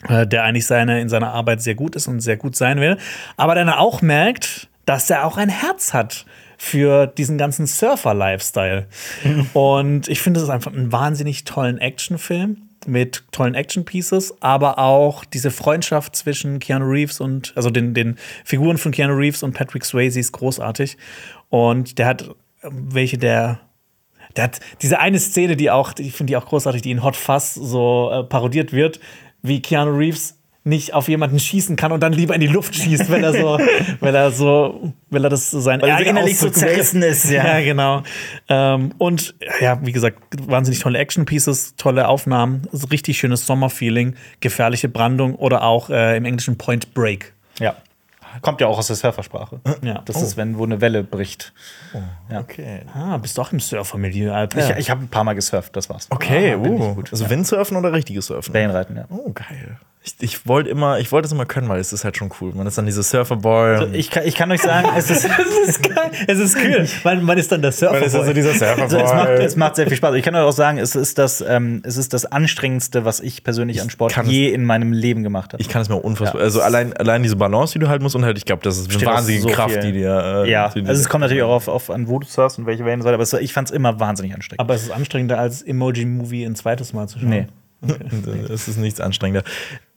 [0.10, 2.98] der eigentlich seine, in seiner Arbeit sehr gut ist und sehr gut sein will,
[3.38, 6.26] aber dann auch merkt, dass er auch ein Herz hat
[6.58, 8.88] für diesen ganzen Surfer-Lifestyle.
[9.54, 15.24] Und ich finde, es ist einfach ein wahnsinnig tollen Actionfilm mit tollen Action-Pieces, aber auch
[15.26, 19.86] diese Freundschaft zwischen Keanu Reeves und, also den, den Figuren von Keanu Reeves und Patrick
[19.86, 20.98] Swayze ist großartig.
[21.50, 22.30] Und der hat
[22.64, 23.60] welche der
[24.36, 27.18] der hat diese eine Szene, die auch, ich finde die auch großartig, die in Hot
[27.18, 29.00] Fuzz so äh, parodiert wird,
[29.42, 33.10] wie Keanu Reeves nicht auf jemanden schießen kann und dann lieber in die Luft schießt,
[33.10, 33.60] weil er so,
[34.00, 37.46] weil er so, weil er das so sein Weil er innerlich so zerrissen ist, ja.
[37.58, 38.04] ja, genau.
[38.48, 44.88] Ähm, und ja, wie gesagt, wahnsinnig tolle Action-Pieces, tolle Aufnahmen, so richtig schönes Sommerfeeling, gefährliche
[44.88, 47.34] Brandung oder auch äh, im Englischen Point Break.
[47.60, 47.76] Ja.
[48.42, 49.60] Kommt ja auch aus der Surfersprache.
[49.82, 50.02] Ja.
[50.06, 51.54] Das ist, wenn wo eine Welle bricht.
[52.34, 52.82] Okay.
[52.94, 54.72] Ah, bist doch im Surfer-Milieu, Alter.
[54.72, 56.08] Ich, ich habe ein paar Mal gesurft, das war's.
[56.10, 56.96] Okay, Ah, uh.
[56.96, 57.12] gut.
[57.12, 58.54] Also Windsurfen oder richtiges Surfen?
[58.54, 59.06] Wellenreiten, ja.
[59.10, 59.78] Oh, geil.
[60.04, 62.54] Ich, ich wollte immer, ich wollte es immer können, weil es ist halt schon cool.
[62.56, 63.84] Man ist dann diese Surferboy.
[63.84, 66.10] und- Ich kann, ich kann euch sagen, es ist, Das ist geil.
[66.28, 66.88] Es ist cool.
[67.04, 67.94] Man, man ist dann der Surfer.
[67.94, 69.46] Man ist also dieser Also, es, macht, Surferboy.
[69.46, 70.16] es macht sehr viel Spaß.
[70.16, 73.44] Ich kann euch auch sagen, es ist das, ähm, es ist das anstrengendste, was ich
[73.44, 75.62] persönlich an Sport je in meinem Leben gemacht habe.
[75.62, 76.42] Ich kann es mir auch unfassbar.
[76.42, 76.46] Ja.
[76.46, 78.90] also allein, allein diese Balance, die du halten musst, und halt, ich glaube, das ist
[78.96, 79.82] eine wahnsinnige so Kraft, viel.
[79.84, 80.44] die dir.
[80.46, 82.58] Äh, ja, die dir- also es kommt natürlich auch auf, auf an wo du surfst
[82.58, 84.62] und welche Wellen, aber es, ich fand es immer wahnsinnig anstrengend.
[84.62, 87.30] Aber es ist anstrengender als Emoji-Movie ein zweites Mal zu schauen.
[87.30, 87.48] nee,
[88.52, 89.44] Es ist nichts anstrengender.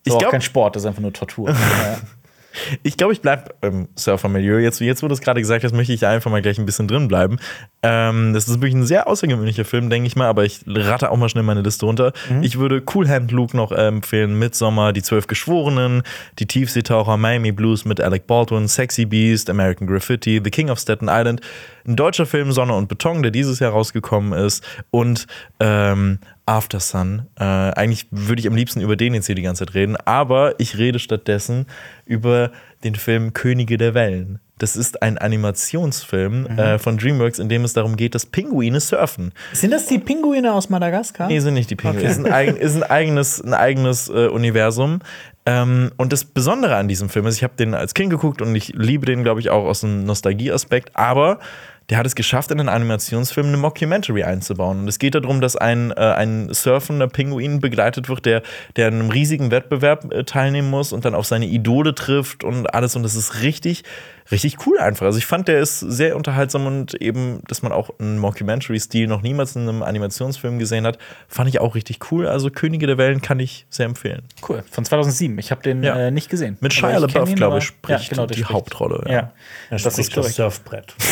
[0.05, 1.55] Ist Ich auch glaube, kein Sport, das ist einfach nur Tortur.
[2.83, 4.59] ich, glaub, ich bleibe im Surfermilieu.
[4.59, 6.67] Jetzt, jetzt, wo du es gerade gesagt hast, möchte ich da einfach mal gleich ein
[6.67, 7.39] bisschen drin bleiben.
[7.83, 11.17] Ähm, das ist wirklich ein sehr außergewöhnlicher Film, denke ich mal, aber ich rate auch
[11.17, 12.13] mal schnell meine Liste runter.
[12.43, 16.03] Ich würde Cool Hand Luke noch äh, empfehlen, Midsommar, Die Zwölf Geschworenen,
[16.39, 21.09] Die Tiefseetaucher, Miami Blues mit Alec Baldwin, Sexy Beast, American Graffiti, The King of Staten
[21.09, 21.41] Island,
[21.87, 25.27] ein deutscher Film Sonne und Beton, der dieses Jahr rausgekommen ist und
[25.61, 27.27] ähm, After Sun.
[27.39, 30.59] Äh, eigentlich würde ich am liebsten über den jetzt hier die ganze Zeit reden, aber
[30.59, 31.67] ich rede stattdessen
[32.05, 32.51] über
[32.85, 34.41] den Film Könige der Wellen.
[34.59, 39.33] Das ist ein Animationsfilm äh, von DreamWorks, in dem es darum geht, dass Pinguine surfen.
[39.53, 41.27] Sind das die Pinguine aus Madagaskar?
[41.27, 42.09] Nee, sind nicht die Pinguine.
[42.09, 45.01] Ist, ein eigen, ist ein eigenes, ein eigenes äh, Universum.
[45.45, 48.55] Ähm, und das Besondere an diesem Film ist, ich habe den als Kind geguckt und
[48.55, 51.41] ich liebe den, glaube ich, auch aus einem Nostalgieaspekt, aber
[51.91, 54.81] der hat es geschafft, in einen Animationsfilm eine Mockumentary einzubauen.
[54.81, 58.43] Und es geht darum, dass ein, äh, ein surfender Pinguin begleitet wird, der,
[58.77, 62.73] der an einem riesigen Wettbewerb äh, teilnehmen muss und dann auf seine Idole trifft und
[62.73, 62.97] alles.
[62.97, 63.85] Und das ist richtig,
[64.31, 65.07] richtig cool einfach.
[65.07, 69.23] Also ich fand, der ist sehr unterhaltsam und eben, dass man auch einen Mockumentary-Stil noch
[69.23, 70.99] niemals in einem Animationsfilm gesehen hat,
[71.29, 72.27] fand ich auch richtig cool.
[72.27, 74.23] Also Könige der Wellen kann ich sehr empfehlen.
[74.49, 75.39] Cool, von 2007.
[75.39, 75.97] Ich habe den Ja.
[75.97, 76.57] äh, nicht gesehen.
[76.61, 78.51] Mit Shia LaBeouf, glaube ich, spricht der die spricht.
[78.51, 79.05] Hauptrolle.
[79.07, 79.33] Ja.
[79.71, 80.35] Er Das ist das.
[80.35, 80.95] Surfbrett.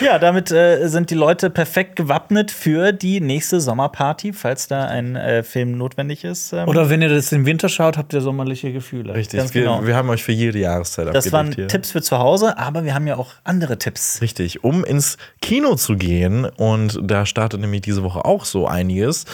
[0.00, 5.16] Ja, damit äh, sind die Leute perfekt gewappnet für die nächste Sommerparty, falls da ein
[5.16, 6.52] äh, Film notwendig ist.
[6.52, 9.14] Ähm, Oder wenn ihr das im Winter schaut, habt ihr sommerliche Gefühle.
[9.14, 9.86] Richtig, Ganz wir, genau.
[9.86, 11.68] wir haben euch für jede Jahreszeit das waren hier.
[11.68, 14.20] Tipps für zu Hause, aber wir haben ja auch andere Tipps.
[14.20, 16.44] Richtig, um ins Kino zu gehen.
[16.44, 19.24] Und da startet nämlich diese Woche auch so einiges.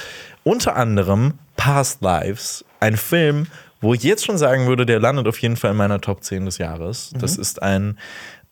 [0.42, 3.46] Unter anderem Past Lives, ein Film,
[3.80, 6.44] wo ich jetzt schon sagen würde, der landet auf jeden Fall in meiner Top 10
[6.44, 7.12] des Jahres.
[7.18, 7.98] Das ist ein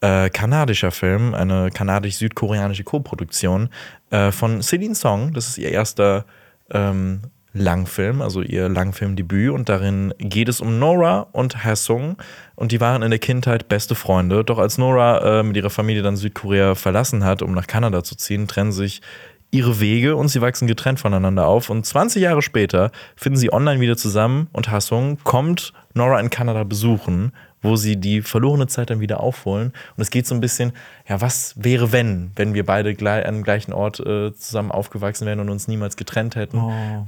[0.01, 3.69] äh, kanadischer Film, eine kanadisch-südkoreanische Koproduktion
[4.11, 5.33] äh, von Celine Song.
[5.33, 6.25] Das ist ihr erster
[6.71, 7.23] ähm,
[7.53, 9.51] Langfilm, also ihr Langfilmdebüt.
[9.51, 12.17] Und darin geht es um Nora und Haesung.
[12.55, 14.45] Und die waren in der Kindheit beste Freunde.
[14.45, 18.17] Doch als Nora äh, mit ihrer Familie dann Südkorea verlassen hat, um nach Kanada zu
[18.17, 19.03] ziehen, trennen sich
[19.51, 21.71] ihre Wege und sie wachsen getrennt voneinander auf.
[21.71, 26.65] Und 20 Jahre später finden sie online wieder zusammen und Hassung kommt Nora in Kanada
[26.65, 27.33] besuchen,
[27.63, 29.73] wo sie die verlorene Zeit dann wieder aufholen.
[29.97, 30.73] Und es geht so ein bisschen,
[31.09, 35.27] ja, was wäre, wenn, wenn wir beide gleich, an dem gleichen Ort äh, zusammen aufgewachsen
[35.27, 36.59] wären und uns niemals getrennt hätten.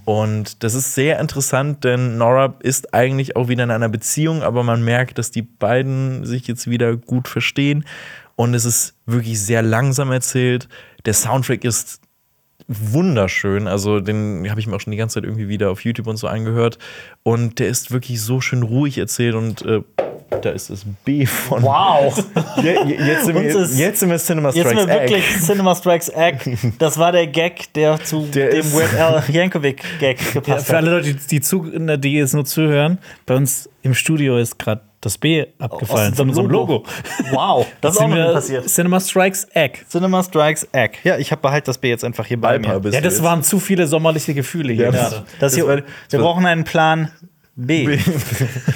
[0.04, 4.62] Und das ist sehr interessant, denn Nora ist eigentlich auch wieder in einer Beziehung, aber
[4.62, 7.84] man merkt, dass die beiden sich jetzt wieder gut verstehen.
[8.36, 10.68] Und es ist wirklich sehr langsam erzählt.
[11.04, 12.00] Der Soundtrack ist
[12.68, 13.66] wunderschön.
[13.66, 16.16] Also den habe ich mir auch schon die ganze Zeit irgendwie wieder auf YouTube und
[16.16, 16.78] so angehört.
[17.22, 19.82] Und der ist wirklich so schön ruhig erzählt und äh,
[20.42, 21.62] da ist das B von.
[21.62, 22.16] Wow!
[22.62, 25.24] Je, je, jetzt, sind wir, ist- jetzt sind wir Cinema Jetzt Strikes sind wir wirklich
[25.36, 25.40] Egg.
[25.44, 26.38] Cinema Strikes Egg.
[26.78, 30.72] Das war der Gag, der zu Der dem ist- Weird Al Yankovic-Gag Ja, gepasst für
[30.72, 30.78] hat.
[30.84, 35.16] alle Leute, die, die, die jetzt nur zuhören, bei uns im Studio ist gerade das
[35.16, 36.84] B abgefallen Aus unserem unserem Logo.
[37.32, 38.68] Wow, das ist auch noch passiert.
[38.68, 39.78] Cinema Strikes Egg.
[39.88, 40.98] Cinema Strikes Egg.
[41.04, 42.90] Ja, ich habe behalt das B jetzt einfach hier bei Viper mir.
[42.90, 43.22] Ja, das jetzt.
[43.22, 45.16] waren zu viele sommerliche Gefühle hier Ja, gerade.
[45.38, 45.78] Das Das hier, war-
[46.10, 47.10] wir brauchen einen Plan
[47.66, 47.98] B.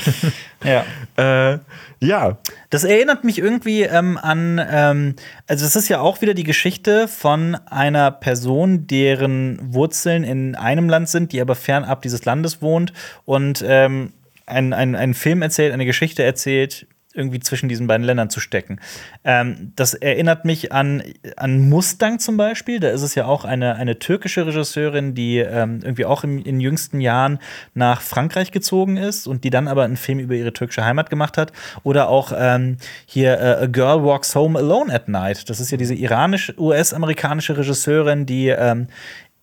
[0.65, 0.85] ja.
[1.17, 1.59] Äh,
[2.01, 2.39] ja,
[2.71, 5.15] Das erinnert mich irgendwie ähm, an, ähm,
[5.47, 10.89] also es ist ja auch wieder die Geschichte von einer Person, deren Wurzeln in einem
[10.89, 12.93] Land sind, die aber fernab dieses Landes wohnt
[13.25, 14.13] und ähm,
[14.47, 18.81] ein, ein, einen Film erzählt, eine Geschichte erzählt, irgendwie zwischen diesen beiden Ländern zu stecken.
[19.25, 21.03] Ähm, das erinnert mich an,
[21.37, 22.81] an Mustang zum Beispiel.
[22.81, 26.61] Da ist es ja auch eine, eine türkische Regisseurin, die ähm, irgendwie auch im, in
[26.61, 27.39] jüngsten Jahren
[27.73, 31.39] nach Frankreich gezogen ist und die dann aber einen Film über ihre türkische Heimat gemacht
[31.39, 31.53] hat.
[31.85, 35.49] Oder auch ähm, hier äh, A Girl Walks Home Alone at Night.
[35.49, 38.89] Das ist ja diese iranische, US-amerikanische Regisseurin, die ähm,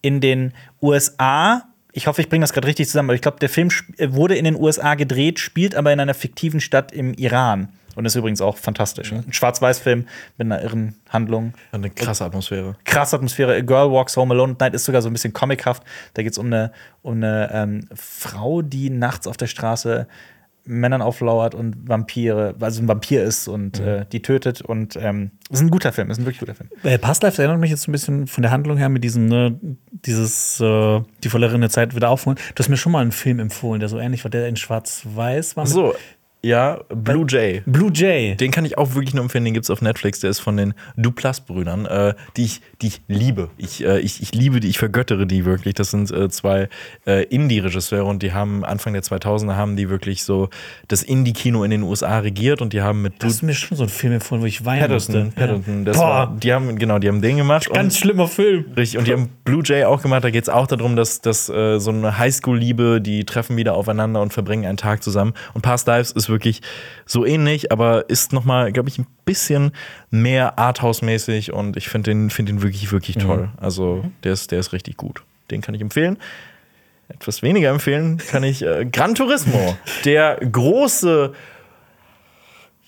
[0.02, 3.50] in den USA ich hoffe, ich bringe das gerade richtig zusammen, aber ich glaube, der
[3.50, 7.70] Film äh, wurde in den USA gedreht, spielt aber in einer fiktiven Stadt im Iran.
[7.96, 9.12] Und ist übrigens auch fantastisch.
[9.12, 9.24] Ne?
[9.28, 10.08] Ein Schwarz-Weiß-Film
[10.38, 11.54] mit einer irren Handlung.
[11.74, 12.78] Eine krasse Atmosphäre.
[12.86, 13.54] Krasse Atmosphäre.
[13.56, 15.84] A Girl Walks Home Alone at Night ist sogar so ein bisschen comichaft.
[16.14, 20.08] Da geht es um eine, um eine ähm, Frau, die nachts auf der Straße
[20.64, 24.62] Männern auflauert und Vampire, also ein Vampir ist und äh, die tötet.
[24.62, 26.70] Und ähm, ist ein guter Film, ist ein wirklich guter Film.
[26.84, 29.26] Äh, Past Lives erinnert mich jetzt so ein bisschen von der Handlung her mit diesem,
[29.28, 29.60] ne,
[29.90, 32.38] dieses, äh, die verlorene Zeit wieder aufholen.
[32.56, 35.58] Du hast mir schon mal einen Film empfohlen, der so ähnlich war, der in Schwarz-Weiß
[35.58, 35.64] war.
[35.64, 35.96] mit- So,
[36.44, 37.62] ja, Blue Jay.
[37.66, 38.36] Blue Jay.
[38.36, 40.20] Den kann ich auch wirklich nur empfehlen, den gibt es auf Netflix.
[40.22, 43.50] Der ist von den Duplass-Brüdern, äh, die, ich, die ich liebe.
[43.58, 45.76] Ich, äh, ich, ich liebe die, ich vergöttere die wirklich.
[45.76, 46.70] Das sind äh, zwei
[47.06, 50.50] äh, Indie-Regisseure und die haben Anfang der 2000er haben die wirklich so
[50.88, 53.84] das Indie-Kino in den USA regiert und die haben mit Du hast mir schon so
[53.84, 55.84] einen Film empfohlen, wo ich weinen Paddington, musste.
[55.86, 56.04] Das Boah.
[56.08, 57.68] war, die haben, genau, die haben den gemacht.
[57.68, 58.66] und- Ganz schlimmer Film.
[58.76, 60.24] Richtig, und die haben Blue Jay auch gemacht.
[60.24, 64.22] Da geht es auch darum, dass, dass äh, so eine Highschool-Liebe, die treffen wieder aufeinander
[64.22, 65.34] und verbringen einen Tag zusammen.
[65.54, 66.62] Und Past Lives ist wirklich
[67.06, 69.72] so ähnlich, aber ist noch mal, glaube ich, ein bisschen
[70.10, 73.50] mehr Arthouse-mäßig und ich finde den, find den wirklich, wirklich toll.
[73.58, 75.24] Also der ist, der ist richtig gut.
[75.52, 76.18] Den kann ich empfehlen.
[77.10, 81.34] Etwas weniger empfehlen kann ich äh, Gran Turismo, der große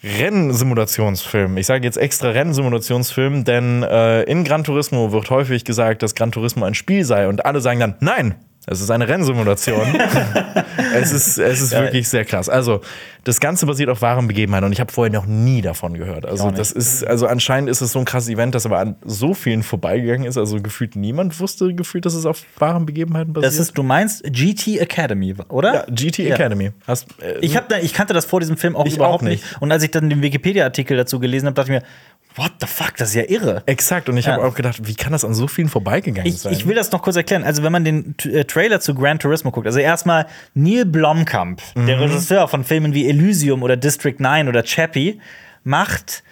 [0.04, 1.58] Rennsimulationsfilm.
[1.58, 6.32] Ich sage jetzt extra Rennsimulationsfilm, denn äh, in Gran Turismo wird häufig gesagt, dass Gran
[6.32, 9.82] Turismo ein Spiel sei und alle sagen dann, nein, es ist eine Rennsimulation.
[10.96, 12.50] es ist, es ist wirklich sehr krass.
[12.50, 12.82] Also,
[13.26, 16.26] das Ganze basiert auf wahren Begebenheiten und ich habe vorher noch nie davon gehört.
[16.26, 19.34] Also, das ist, also anscheinend ist es so ein krasses Event, das aber an so
[19.34, 20.38] vielen vorbeigegangen ist.
[20.38, 23.52] Also, gefühlt niemand wusste gefühlt, dass es auf wahren Begebenheiten basiert.
[23.54, 25.74] Das ist, du meinst GT Academy, oder?
[25.74, 26.36] ja, GT Ja.
[26.36, 26.72] Academy.
[26.88, 29.44] Hast, äh, Ich, hab da, ich kannte das vor diesem Film auch überhaupt auch nicht.
[29.44, 29.62] nicht.
[29.62, 31.88] Und als ich dann den Wikipedia-Artikel dazu gelesen habe, dachte ich mir,
[32.36, 33.64] what the fuck, das ist ja irre.
[33.66, 34.48] Exakt, und ich habe Ja.
[34.48, 36.54] auch gedacht, wie kann das an so vielen vorbeigegangen Ich, sein?
[36.54, 37.44] ich will das noch kurz erklären.
[37.44, 42.00] Also, wenn man den äh, Trailer zu Gran Turismo guckt, also erstmal Neil Blomkamp, der
[42.00, 45.20] Regisseur von Filmen wie Elysium oder District 9 oder Chappie,
[45.64, 46.24] macht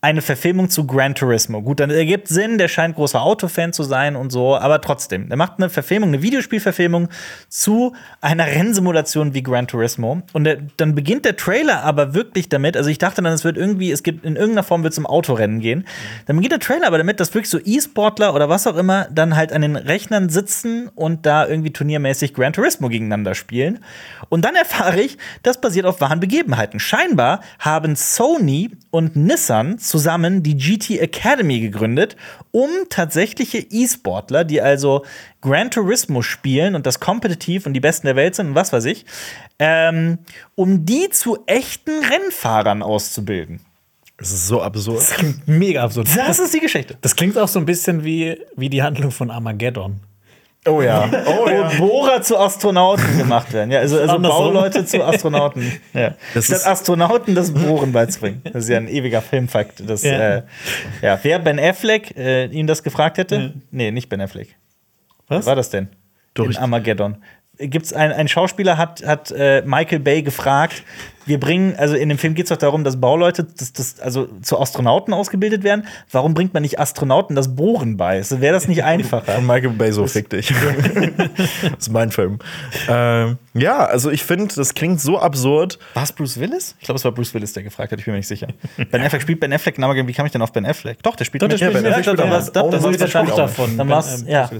[0.00, 1.60] eine Verfilmung zu Gran Turismo.
[1.60, 5.36] Gut, dann ergibt Sinn, der scheint großer Autofan zu sein und so, aber trotzdem, der
[5.36, 7.08] macht eine Verfilmung, eine Videospielverfilmung
[7.48, 10.22] zu einer Rennsimulation wie Gran Turismo.
[10.32, 13.56] Und der, dann beginnt der Trailer aber wirklich damit, also ich dachte dann, es wird
[13.56, 15.84] irgendwie, es gibt in irgendeiner Form wird es um Autorennen gehen.
[16.26, 19.34] Dann beginnt der Trailer aber damit, dass wirklich so E-Sportler oder was auch immer dann
[19.34, 23.80] halt an den Rechnern sitzen und da irgendwie turniermäßig Gran Turismo gegeneinander spielen.
[24.28, 26.78] Und dann erfahre ich, das basiert auf wahren Begebenheiten.
[26.78, 32.16] Scheinbar haben Sony und Nissan zusammen die GT Academy gegründet,
[32.50, 35.04] um tatsächliche E-Sportler, die also
[35.40, 38.84] Gran Turismo spielen und das kompetitiv und die Besten der Welt sind und was weiß
[38.84, 39.06] ich,
[39.58, 40.18] ähm,
[40.54, 43.60] um die zu echten Rennfahrern auszubilden.
[44.18, 45.04] das ist so absurd.
[45.46, 46.08] Mega absurd.
[46.16, 46.96] Das ist die Geschichte.
[47.00, 50.00] Das klingt auch so ein bisschen wie, wie die Handlung von Armageddon.
[50.68, 51.08] Oh ja.
[51.26, 51.70] Oh ja.
[51.78, 53.70] Wo Bohrer zu Astronauten gemacht werden.
[53.70, 54.18] Ja, also, also.
[54.18, 55.72] Bauleute zu Astronauten.
[55.92, 56.14] Ja.
[56.34, 58.42] Das Statt Astronauten das Bohren beizubringen.
[58.44, 59.82] Das ist ja ein ewiger Filmfakt.
[59.88, 60.12] Das, Ja.
[60.12, 60.36] ja.
[60.36, 60.42] Äh,
[61.02, 63.54] ja, wer Ben Affleck äh, ihn das gefragt hätte?
[63.70, 64.56] Nee, nicht Ben Affleck.
[65.28, 65.38] Was?
[65.38, 65.88] Was war das denn?
[66.34, 67.16] Doch, In Armageddon.
[67.58, 70.84] Gibt's ein, ein Schauspieler hat, hat äh, Michael Bay gefragt,
[71.28, 74.28] wir bringen, also in dem Film geht es doch darum, dass Bauleute das, das, also
[74.42, 75.86] zu Astronauten ausgebildet werden.
[76.10, 78.16] Warum bringt man nicht Astronauten das Bohren bei?
[78.16, 79.38] Also Wäre das nicht einfacher?
[79.38, 80.48] Und Michael Bay so fick dich.
[81.16, 82.38] das ist mein Film.
[82.88, 85.78] Ähm, ja, also ich finde, das klingt so absurd.
[85.94, 86.74] War es Bruce Willis?
[86.78, 87.98] Ich glaube, es war Bruce Willis, der gefragt hat.
[87.98, 88.48] Ich bin mir nicht sicher.
[88.90, 90.08] Ben Affleck spielt Ben Affleck in Armageddon.
[90.08, 91.02] Wie kam ich denn auf Ben Affleck?
[91.02, 91.92] Doch, der spielt Doch, der spielt Ben mit.
[91.92, 92.56] Affleck Ja, dann auch war's- mit.
[92.56, 92.72] dann
[93.50, 94.50] von war's, ähm, ja.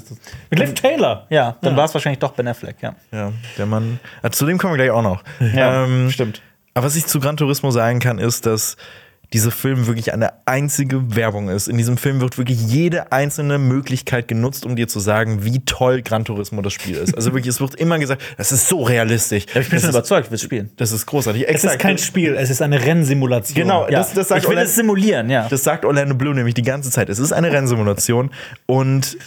[0.51, 1.27] Mit Liv Taylor.
[1.31, 2.95] Ja, dann war es wahrscheinlich doch Ben Affleck, ja.
[3.13, 4.01] Ja, der Mann.
[4.23, 5.23] Ah, zu dem kommen wir gleich auch noch.
[5.55, 6.43] Ja, ähm, stimmt.
[6.79, 8.77] Aber was ich zu Gran Turismo sagen kann, ist, dass
[9.35, 11.67] dieser Film wirklich eine einzige Werbung ist.
[11.69, 16.01] In diesem Film wird wirklich jede einzelne Möglichkeit genutzt, um dir zu sagen, wie toll
[16.03, 17.15] Gran Turismo das Spiel ist.
[17.15, 19.45] Also wirklich, es wird immer gesagt, das ist so realistisch.
[19.51, 20.71] Aber ich bin das, schon ist, überzeugt, will spielen.
[20.77, 21.47] das ist großartig.
[21.49, 23.55] Es ist kein Spiel, es ist eine Rennsimulation.
[23.57, 23.99] Genau, Ja.
[23.99, 25.47] das, das sagt ich will Orlando- es simulieren, ja.
[25.51, 27.09] Das sagt Orlando Bloom nämlich die ganze Zeit.
[27.11, 28.31] Es ist eine Rennsimulation
[28.67, 29.19] und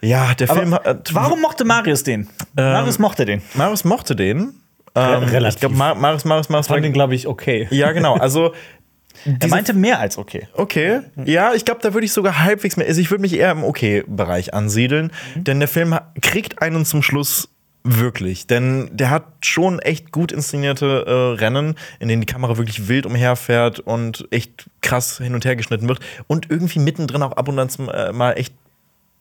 [0.00, 1.14] ja, der Film Aber hat.
[1.14, 2.28] warum mochte Marius den?
[2.54, 3.40] Marius mochte den.
[3.54, 4.60] Marius mochte den.
[4.94, 5.56] Ähm, relativ.
[5.56, 6.66] Ich glaube, Mar Marius, Marius, Marius.
[6.68, 7.66] fand den, glaube ich, okay.
[7.70, 8.14] Ja, genau.
[8.14, 8.52] Also,
[9.40, 10.48] Er meinte mehr als okay.
[10.54, 11.00] okay.
[11.24, 12.86] Ja, ich glaube, da würde ich sogar halbwegs mehr.
[12.86, 15.12] Also, ich würde mich eher im Okay-Bereich ansiedeln.
[15.34, 17.48] Denn der Film kriegt einen zum Schluss
[17.84, 18.46] wirklich.
[18.46, 23.06] Denn der hat schon echt gut inszenierte äh, Rennen, in denen die Kamera wirklich wild
[23.06, 26.00] umherfährt und echt krass hin und her geschnitten wird.
[26.26, 28.54] Und irgendwie mittendrin auch ab und an zum, äh, mal echt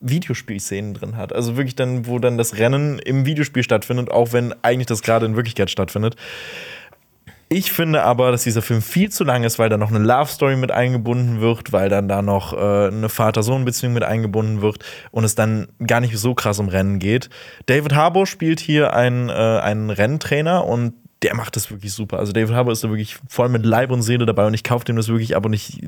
[0.03, 1.33] Videospielszenen drin hat.
[1.33, 5.25] Also wirklich dann, wo dann das Rennen im Videospiel stattfindet, auch wenn eigentlich das gerade
[5.25, 6.15] in Wirklichkeit stattfindet.
[7.49, 10.29] Ich finde aber, dass dieser Film viel zu lang ist, weil da noch eine Love
[10.29, 15.23] Story mit eingebunden wird, weil dann da noch äh, eine Vater-Sohn-Beziehung mit eingebunden wird und
[15.23, 17.29] es dann gar nicht so krass um Rennen geht.
[17.67, 22.17] David Harbour spielt hier einen, äh, einen Renntrainer und der macht das wirklich super.
[22.17, 24.85] Also David Harbour ist da wirklich voll mit Leib und Seele dabei und ich kaufe
[24.85, 25.79] dem das wirklich ab und ich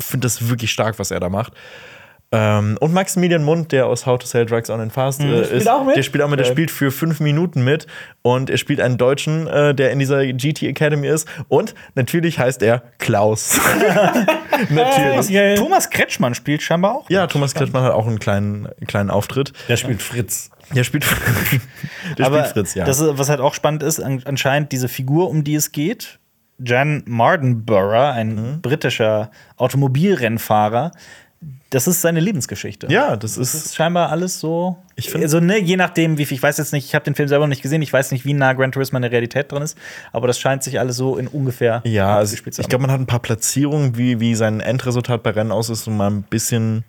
[0.00, 1.54] finde das wirklich stark, was er da macht.
[2.34, 5.48] Ähm, und Maximilian Mund, der aus How to Sell Drugs on and Fast äh, ist,
[5.48, 5.96] spielt auch mit?
[5.96, 7.86] der spielt auch mit, der spielt für fünf Minuten mit
[8.22, 12.62] und er spielt einen Deutschen, äh, der in dieser GT Academy ist und natürlich heißt
[12.62, 13.60] er Klaus.
[14.70, 15.58] natürlich.
[15.58, 17.10] Thomas Kretschmann spielt scheinbar auch.
[17.10, 19.52] Ja, Thomas Kretschmann hat auch einen kleinen, kleinen Auftritt.
[19.68, 20.50] Der spielt Fritz.
[20.74, 21.04] Der spielt,
[22.18, 22.84] der Aber spielt Fritz, ja.
[22.84, 26.18] das ist, was halt auch spannend ist, an, anscheinend diese Figur, um die es geht,
[26.58, 28.60] Jan Mardenborough, ein Mhm.
[28.62, 30.92] britischer Automobilrennfahrer,
[31.74, 32.86] das ist seine Lebensgeschichte.
[32.90, 34.76] ja, das Das ist ist scheinbar alles so.
[34.96, 37.14] Ich find- also, ne, je nachdem, wie viel, ich weiß jetzt nicht, ich habe den
[37.14, 39.50] Film selber noch nicht gesehen, ich weiß nicht, wie nah Gran Turismo in der Realität
[39.52, 39.76] drin ist,
[40.12, 43.06] aber das scheint sich alles so in ungefähr Ja, also ich glaube, man hat ein
[43.06, 46.84] paar Platzierungen, wie, wie sein Endresultat bei Rennen aus ist, so mal ein bisschen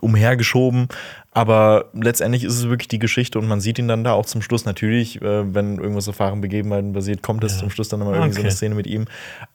[0.00, 0.88] umhergeschoben.
[1.32, 4.42] Aber letztendlich ist es wirklich die Geschichte und man sieht ihn dann da auch zum
[4.42, 4.64] Schluss.
[4.64, 8.34] Natürlich, äh, wenn irgendwas auf wahren Begebenheiten basiert, kommt es zum Schluss dann immer irgendwie
[8.34, 8.50] so eine.
[8.50, 9.04] Szene mit ihm.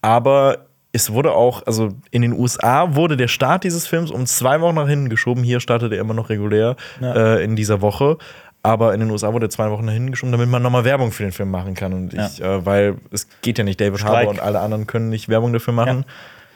[0.01, 4.61] Aber es wurde auch, also in den USA wurde der Start dieses Films um zwei
[4.61, 5.43] Wochen nach hinten geschoben.
[5.43, 8.17] Hier startet er immer noch regulär äh, in dieser Woche.
[8.61, 11.11] Aber in den USA wurde er zwei Wochen nach hinten geschoben, damit man nochmal Werbung
[11.11, 11.91] für den Film machen kann.
[11.91, 14.15] Und ich, äh, weil es geht ja nicht, David Streik.
[14.15, 16.05] Harbour und alle anderen können nicht Werbung dafür machen.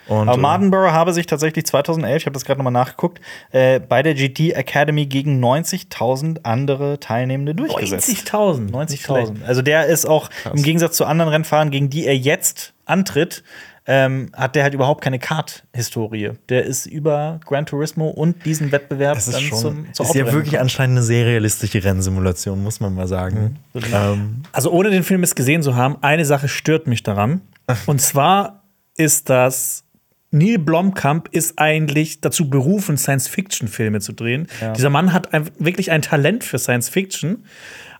[0.07, 3.19] Und, Aber äh, Mardenborough habe sich tatsächlich 2011, ich habe das gerade nochmal nachgeguckt,
[3.51, 8.07] äh, bei der GT Academy gegen 90.000 andere Teilnehmende durchgesetzt.
[8.07, 8.71] 90.000.
[8.71, 9.43] 90.000.
[9.45, 13.43] Also der ist auch im Gegensatz zu anderen Rennfahrern, gegen die er jetzt antritt,
[13.87, 16.31] ähm, hat der halt überhaupt keine Kart-Historie.
[16.49, 20.15] Der ist über Gran Turismo und diesen Wettbewerb das ist dann schon, zum, zur ist
[20.15, 23.57] ja wirklich anscheinend eine sehr realistische Rennsimulation, muss man mal sagen.
[23.93, 27.41] Ähm, Also ohne den Film jetzt gesehen zu haben, eine Sache stört mich daran.
[27.85, 28.63] Und zwar
[28.97, 29.85] ist das
[30.31, 34.47] Neil Blomkamp ist eigentlich dazu berufen, Science-Fiction-Filme zu drehen.
[34.75, 37.45] Dieser Mann hat ein, wirklich ein Talent für Science-Fiction.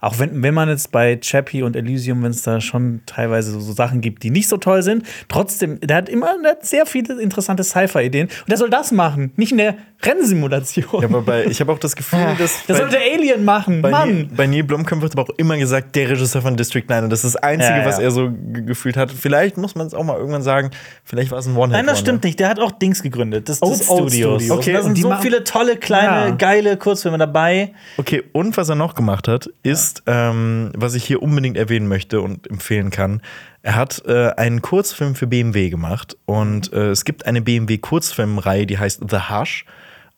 [0.02, 3.60] Auch wenn, wenn man jetzt bei Chappie und Elysium, wenn es da schon teilweise so,
[3.60, 6.86] so Sachen gibt, die nicht so toll sind, trotzdem, der hat immer der hat sehr
[6.86, 8.28] viele interessante Sci-Fi-Ideen.
[8.28, 11.02] Und der soll das machen, nicht in der Rennsimulation.
[11.02, 12.66] ja, aber bei, ich habe auch das Gefühl, dass.
[12.66, 14.10] der bei- sollte Alien machen, Bei, Mann.
[14.16, 17.06] Neil, bei Neil Blomkamp wird aber auch immer gesagt, der Regisseur von District 9.
[17.06, 17.86] Und das ist das Einzige, Ja, ja.
[17.86, 19.12] was er so ge- gefühlt hat.
[19.12, 20.72] Vielleicht muss man es auch mal irgendwann sagen,
[21.04, 22.40] vielleicht war es ein one Nein, das stimmt nicht.
[22.40, 23.50] Der hat auch Dings gegründet.
[23.50, 24.44] Das, das Old Studios.
[24.44, 24.52] Studios.
[24.52, 26.36] Okay, Und da sind und so viele tolle, kleine, Ja.
[26.36, 27.74] geile Kurzfilme dabei.
[27.98, 32.22] Okay, und was er noch gemacht hat, ist, ähm, was ich hier unbedingt erwähnen möchte
[32.22, 33.22] und empfehlen kann.
[33.62, 38.78] Er hat äh, einen Kurzfilm für BMW gemacht und äh, es gibt eine BMW-Kurzfilmreihe, die
[38.78, 39.66] heißt The Hush.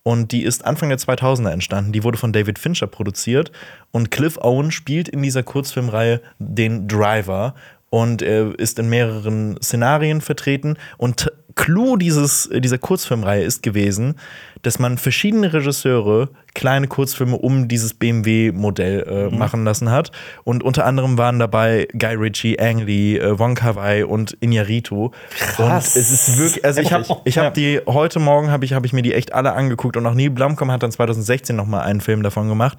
[0.03, 1.91] Und die ist Anfang der 2000er entstanden.
[1.91, 3.51] Die wurde von David Fincher produziert.
[3.91, 7.53] Und Cliff Owen spielt in dieser Kurzfilmreihe den Driver.
[7.89, 10.77] Und er ist in mehreren Szenarien vertreten.
[10.97, 14.15] Und Clou dieses, äh, dieser Kurzfilmreihe ist gewesen,
[14.61, 20.11] dass man verschiedene Regisseure kleine Kurzfilme um dieses BMW-Modell äh, machen lassen hat.
[20.43, 25.11] Und unter anderem waren dabei Guy Ritchie, Ang Lee, äh, Wong Kar-wai und Iñárritu.
[25.57, 28.85] Und es ist wirklich, also ich habe ich hab die, heute Morgen habe ich, hab
[28.85, 31.81] ich mir die echt alle angeguckt und auch Neil Blomkamp hat dann 2016 noch mal
[31.81, 32.77] einen Film davon gemacht.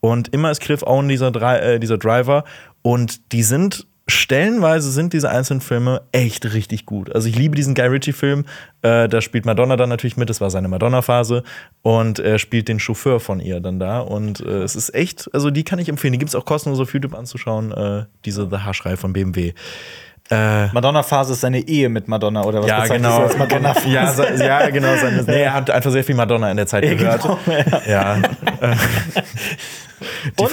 [0.00, 2.44] Und immer ist Cliff Owen dieser, Dri- äh, dieser Driver
[2.82, 7.14] und die sind stellenweise sind diese einzelnen Filme echt richtig gut.
[7.14, 8.44] Also ich liebe diesen Guy Ritchie-Film.
[8.82, 10.30] Äh, da spielt Madonna dann natürlich mit.
[10.30, 11.42] Das war seine Madonna-Phase.
[11.82, 13.98] Und er spielt den Chauffeur von ihr dann da.
[14.00, 16.12] Und äh, es ist echt, also die kann ich empfehlen.
[16.12, 17.72] Die gibt es auch kostenlos auf YouTube anzuschauen.
[17.72, 19.52] Äh, diese The Haarschrei von BMW.
[20.28, 23.22] Äh, Madonna-Phase ist seine Ehe mit Madonna, oder was ja, genau.
[23.22, 24.96] als Madonna ja, se- ja, genau.
[24.96, 27.22] Seine, nee, er hat einfach sehr viel Madonna in der Zeit gehört.
[27.22, 27.38] genau,
[27.86, 28.16] ja.
[30.36, 30.52] Und,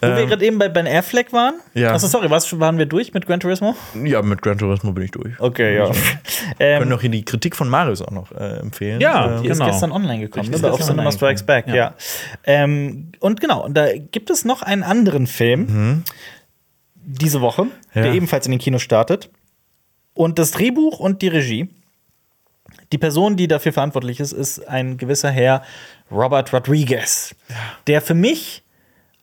[0.00, 1.54] wo wir gerade eben bei Ben Affleck waren.
[1.74, 1.92] Ja.
[1.92, 3.74] Achso, sorry, was, waren wir durch mit Gran Turismo?
[4.04, 5.38] ja, mit Gran Turismo bin ich durch.
[5.40, 5.88] Okay, ja.
[5.88, 5.94] Wir
[6.60, 9.00] ähm, können noch hier die Kritik von Marius auch noch äh, empfehlen.
[9.00, 9.70] Ja, Äh, Die ist Genau.
[9.70, 10.56] gestern online gekommen, ne?
[10.56, 11.88] Ist Auf Cinema Strikes Back, ja.
[11.88, 11.94] gekommen.
[12.44, 16.04] Ähm, und genau, und da gibt es noch einen anderen Film
[16.94, 18.12] diese Woche, der Ja.
[18.14, 19.30] ebenfalls in den Kinos startet.
[20.14, 21.68] Und das Drehbuch und die Regie.
[22.92, 25.62] Die Person, die dafür verantwortlich ist, ist ein gewisser Herr
[26.10, 27.34] Robert Rodriguez,
[27.86, 28.62] der für mich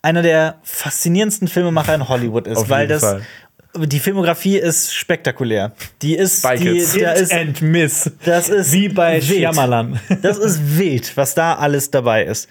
[0.06, 3.22] einer der faszinierendsten Filmemacher in Hollywood ist, weil das Fall.
[3.88, 5.74] die Filmografie ist spektakulär.
[6.04, 6.94] Die ist, Spy die, Kids.
[6.98, 8.12] da ist and Miss.
[8.24, 9.24] das ist Wie bei wild.
[9.26, 10.00] Shyamalan.
[10.22, 12.48] Das ist wild, was da alles dabei ist.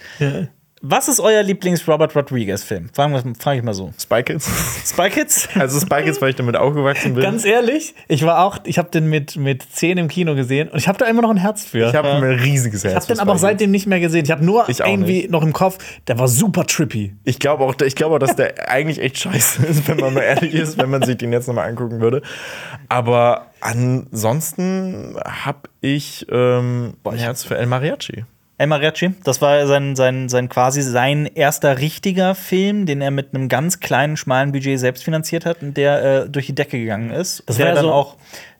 [0.86, 2.90] Was ist euer Lieblings-Robert Rodriguez-Film?
[2.92, 3.94] Frage ich mal so.
[3.98, 4.50] Spy Kids.
[4.86, 5.48] Spy Kids?
[5.58, 7.22] Also Spy Kids, weil ich damit aufgewachsen bin.
[7.22, 10.76] Ganz ehrlich, ich war auch, ich habe den mit, mit 10 im Kino gesehen und
[10.78, 11.88] ich habe da immer noch ein Herz für.
[11.88, 12.92] ich habe ein riesiges Herz.
[12.92, 14.26] Ich habe den aber auch seitdem nicht mehr gesehen.
[14.26, 15.30] Ich habe nur Ich irgendwie nicht.
[15.30, 17.14] noch im Kopf, der war super trippy.
[17.24, 20.52] Ich glaube auch, ich glaube dass der eigentlich echt scheiße ist, wenn man mal ehrlich
[20.52, 22.20] ist, wenn man sich den jetzt nochmal angucken würde.
[22.90, 28.24] Aber ansonsten habe ich ähm, ein Herz für El Mariachi.
[28.56, 33.34] El Mariachi, das war sein, sein, sein quasi sein erster richtiger Film, den er mit
[33.34, 37.10] einem ganz kleinen, schmalen Budget selbst finanziert hat und der äh, durch die Decke gegangen
[37.10, 37.42] ist.
[37.46, 38.16] Das der war ja dann so- auch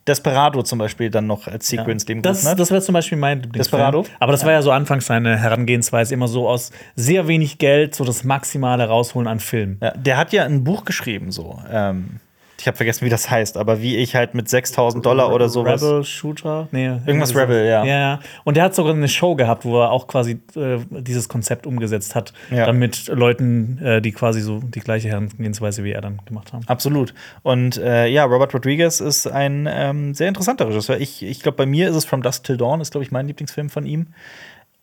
[0.07, 2.59] Desperado zum Beispiel dann noch als Sequel ins Leben Das, hat.
[2.59, 3.81] das wäre zum Beispiel mein Lieblingsfilm.
[3.81, 4.05] Desperado?
[4.21, 8.05] Aber das war ja so anfangs seine Herangehensweise, immer so aus sehr wenig Geld so
[8.05, 9.79] das Maximale rausholen an Film.
[9.81, 11.59] Ja, der hat ja ein Buch geschrieben, so.
[11.73, 12.21] Ähm,
[12.65, 15.82] ich habe vergessen, wie das heißt, aber wie ich halt mit 6000 Dollar oder sowas.
[15.82, 16.66] Rebel Shooter?
[16.73, 17.85] Nee, Irgendwas Rebel, ja.
[17.85, 18.20] Ja, ja.
[18.45, 22.15] Und der hat sogar eine Show gehabt, wo er auch quasi äh, dieses Konzept umgesetzt
[22.15, 22.65] hat, Ja.
[22.65, 26.65] damit Leuten, äh, die quasi so die gleiche Herangehensweise wie er dann gemacht haben.
[26.66, 27.12] Absolut.
[27.43, 30.99] Und äh, ja, Robert Rodriguez ist ein ähm, sehr interessanter Regisseur.
[30.99, 33.27] Ich, ich glaube, bei mir ist es From Dusk Till Dawn, ist, glaube ich, mein
[33.27, 34.07] Lieblingsfilm von ihm.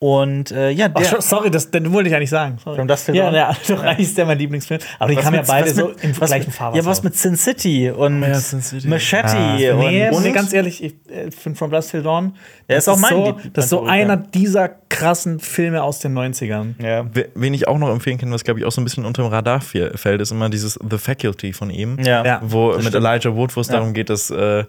[0.03, 1.05] Und äh, ja, der.
[1.15, 2.57] Ach, sorry, das, den wollte ich eigentlich sagen.
[2.63, 2.87] Sorry.
[2.87, 3.35] Till ja, Dawn?
[3.35, 4.81] ja, doch eigentlich ist der mein Lieblingsfilm.
[4.97, 6.77] Aber die Was kamen ja beide so mit- im was gleichen Fahrwasser.
[6.81, 8.87] Ja, was mit Sin City und Ja, Sin City.
[8.87, 12.33] Machete Nee, und, nee, und ganz ehrlich, ich äh, finde From Dusk Till Dawn.
[12.67, 14.23] Der das ist auch mein so, Das ist so einer ja.
[14.33, 16.83] dieser krassen Filme aus den 90ern.
[16.83, 17.05] ja.
[17.13, 19.21] We- Wen ich auch noch empfehlen kann, was glaube ich auch so ein bisschen unter
[19.21, 21.99] dem Radar fällt, ist immer dieses The Faculty von ihm.
[22.03, 22.25] Ja.
[22.25, 22.41] Ja.
[22.43, 22.95] Wo mit stimmt.
[22.95, 23.75] Elijah Wood, wo es Ja.
[23.75, 24.63] darum geht, dass äh,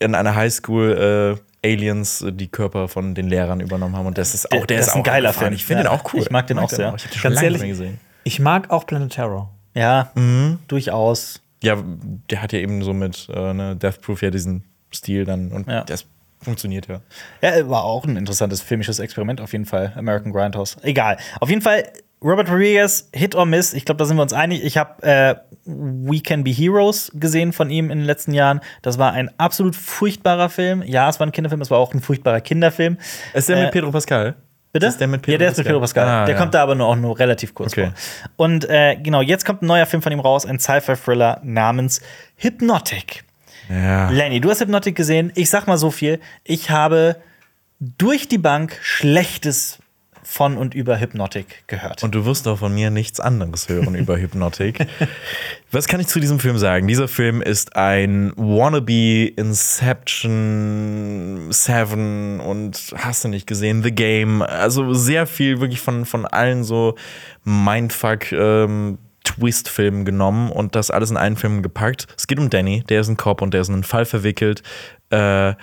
[0.00, 4.06] in einer Highschool äh, Aliens äh, die Körper von den Lehrern übernommen haben.
[4.06, 5.32] Und das ist auch, der das ist ein auch geiler.
[5.32, 5.52] Film.
[5.54, 5.90] Ich finde Ja.
[5.90, 6.20] den auch cool.
[6.20, 6.94] Ich mag den auch sehr.
[6.94, 8.00] Ich habe den schon lange ehrlich, nicht mehr gesehen.
[8.24, 9.50] ich mag auch Planet Terror.
[9.74, 10.58] ja, Mhm.
[10.68, 11.40] durchaus.
[11.62, 11.76] Ja,
[12.30, 15.66] der hat ja eben so mit äh, ne, Death Proof ja diesen Stil dann und
[15.66, 15.82] Ja.
[15.84, 16.04] das
[16.42, 17.00] funktioniert ja.
[17.40, 19.92] Ja, war auch ein interessantes filmisches Experiment auf jeden Fall.
[19.96, 20.76] American Grindhouse.
[20.82, 21.16] Egal.
[21.40, 21.84] Auf jeden Fall,
[22.24, 23.74] Robert Rodriguez, Hit or Miss.
[23.74, 24.64] Ich glaube, da sind wir uns einig.
[24.64, 25.34] Ich habe äh,
[25.66, 28.60] We Can Be Heroes gesehen von ihm in den letzten Jahren.
[28.82, 30.82] Das war ein absolut furchtbarer Film.
[30.86, 32.96] Ja, es war ein Kinderfilm, es war auch ein furchtbarer Kinderfilm.
[33.34, 34.36] Ist der Äh, mit Pedro Pascal?
[34.72, 34.86] Bitte?
[34.86, 36.08] Ist der mit Pedro ja, der ist mit Pedro Pascal.
[36.08, 36.40] Ah, der ja.
[36.40, 37.92] kommt da aber nur auch nur relativ kurz Okay.
[37.92, 37.94] vor.
[38.36, 42.00] Und äh, genau, jetzt kommt ein neuer Film von ihm raus, ein Sci-Fi-Thriller namens
[42.38, 43.22] Hypnotic.
[43.70, 44.10] Ja.
[44.10, 45.30] Lenny, du hast Hypnotic gesehen.
[45.36, 46.20] Ich sag mal so viel.
[46.42, 47.16] Ich habe
[47.78, 49.78] durch die Bank Schlechtes
[50.24, 52.02] von und über Hypnotic gehört.
[52.02, 54.86] Und du wirst auch von mir nichts anderes hören über Hypnotic.
[55.70, 56.86] Was kann ich zu diesem Film sagen?
[56.86, 60.68] Dieser Film ist ein Wannabe Inception,
[61.50, 64.42] Seven und hast du nicht gesehen, The Game.
[64.42, 66.94] Also sehr viel wirklich von, von allen so
[67.44, 72.06] Mindfuck ähm, Twist-Filmen genommen und das alles in einen Film gepackt.
[72.16, 74.62] Es geht um Danny, der ist ein Cop und der ist in einen Fall verwickelt.
[75.10, 75.54] Äh,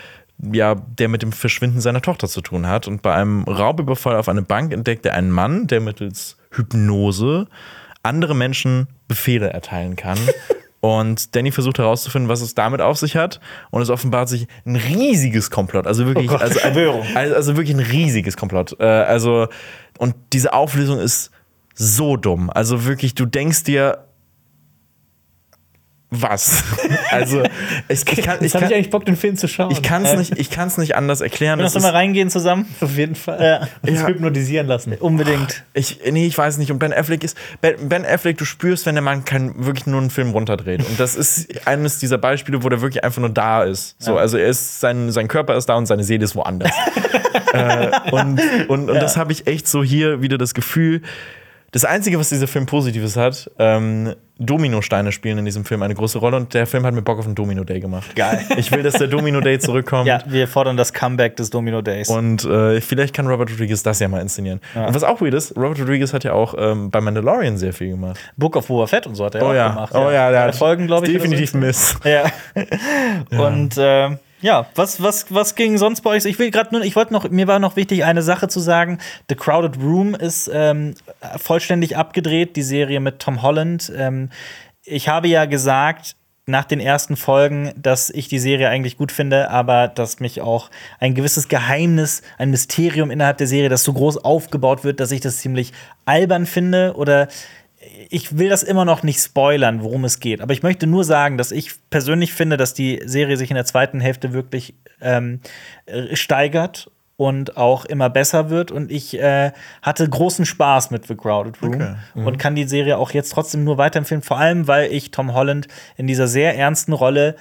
[0.51, 2.87] ja, der mit dem Verschwinden seiner Tochter zu tun hat.
[2.87, 7.47] Und bei einem Raubüberfall auf eine Bank entdeckt er einen Mann, der mittels Hypnose
[8.03, 10.17] andere Menschen Befehle erteilen kann.
[10.81, 13.39] Und Danny versucht herauszufinden, was es damit auf sich hat.
[13.69, 15.85] Und es offenbart sich ein riesiges Komplott.
[15.85, 18.75] Also wirklich, Oh Gott, also, also, also wirklich ein riesiges Komplott.
[18.79, 19.47] Äh, also,
[19.99, 21.29] und diese Auflösung ist
[21.75, 22.49] so dumm.
[22.49, 24.05] Also wirklich, du denkst dir,
[26.13, 26.63] was?
[27.11, 27.41] also,
[27.87, 29.71] ich, kann, ich habe ich kann, eigentlich Bock, den Film zu schauen.
[29.71, 31.57] ich kann's nicht, ich kann's nicht anders erklären.
[31.59, 32.65] Das noch mal reingehen zusammen?
[32.81, 33.89] auf jeden Fall Ja.
[33.89, 34.07] uns Ja.
[34.07, 34.93] hypnotisieren lassen.
[34.99, 35.63] Unbedingt.
[35.73, 36.69] ich, nee, ich weiß nicht.
[36.69, 40.01] Und Ben Affleck ist, Ben, ben Affleck, du spürst, wenn der Mann kein, wirklich nur
[40.01, 40.85] einen Film runterdreht.
[40.85, 43.95] Und das ist eines dieser Beispiele, wo der wirklich einfach nur da ist.
[43.97, 46.71] So, also er ist, sein, sein Körper ist da und seine Seele ist woanders.
[47.53, 51.01] äh, und und, und das habe ich echt so hier wieder das Gefühl.
[51.73, 56.17] Das Einzige, was dieser Film Positives hat, ähm, Dominosteine spielen in diesem Film eine große
[56.17, 58.13] Rolle und der Film hat mir Bock auf einen Domino Day gemacht.
[58.13, 58.43] Geil.
[58.57, 60.05] Ich will, dass der Domino Day zurückkommt.
[60.05, 62.09] Ja, wir fordern das Comeback des Domino Days.
[62.09, 64.59] Und äh, vielleicht kann Robert Rodriguez das ja mal inszenieren.
[64.75, 67.91] Und was auch weird ist, Robert Rodriguez hat ja auch ähm, bei Mandalorian sehr viel
[67.91, 68.19] gemacht.
[68.35, 69.93] Book of Boba Fett und so hat er Oh auch ja, gemacht.
[69.95, 71.13] oh ja, der Drei hat Folgen, glaube ich.
[71.13, 71.57] definitiv so.
[71.57, 71.95] Miss.
[72.03, 72.25] Ja.
[73.39, 74.09] Und äh,
[74.41, 76.25] ja, was, was, was ging sonst bei euch?
[76.25, 78.99] Ich will gerade nur, ich wollte noch, mir war noch wichtig, eine Sache zu sagen.
[79.29, 80.95] The Crowded Room ist ähm,
[81.37, 83.91] vollständig abgedreht, die Serie mit Tom Holland.
[83.95, 84.29] Ähm,
[84.83, 86.15] ich habe ja gesagt,
[86.47, 90.69] nach den ersten Folgen, dass ich die Serie eigentlich gut finde, aber dass mich auch
[90.99, 95.21] ein gewisses Geheimnis, ein Mysterium innerhalb der Serie, das so groß aufgebaut wird, dass ich
[95.21, 95.71] das ziemlich
[96.05, 97.27] albern finde oder
[98.09, 100.41] ich will das immer noch nicht spoilern, worum es geht.
[100.41, 103.65] Aber ich möchte nur sagen, dass ich persönlich finde, dass die Serie sich in der
[103.65, 105.39] zweiten Hälfte wirklich ähm,
[105.87, 108.71] äh, steigert und auch immer besser wird.
[108.71, 109.51] Und ich äh,
[109.81, 111.95] hatte großen Spaß mit The Crowded Room Okay.
[112.15, 114.21] und kann die Serie auch jetzt trotzdem nur weiterempfehlen.
[114.23, 115.67] Vor allem, weil ich Tom Holland
[115.97, 117.35] in dieser sehr ernsten Rolle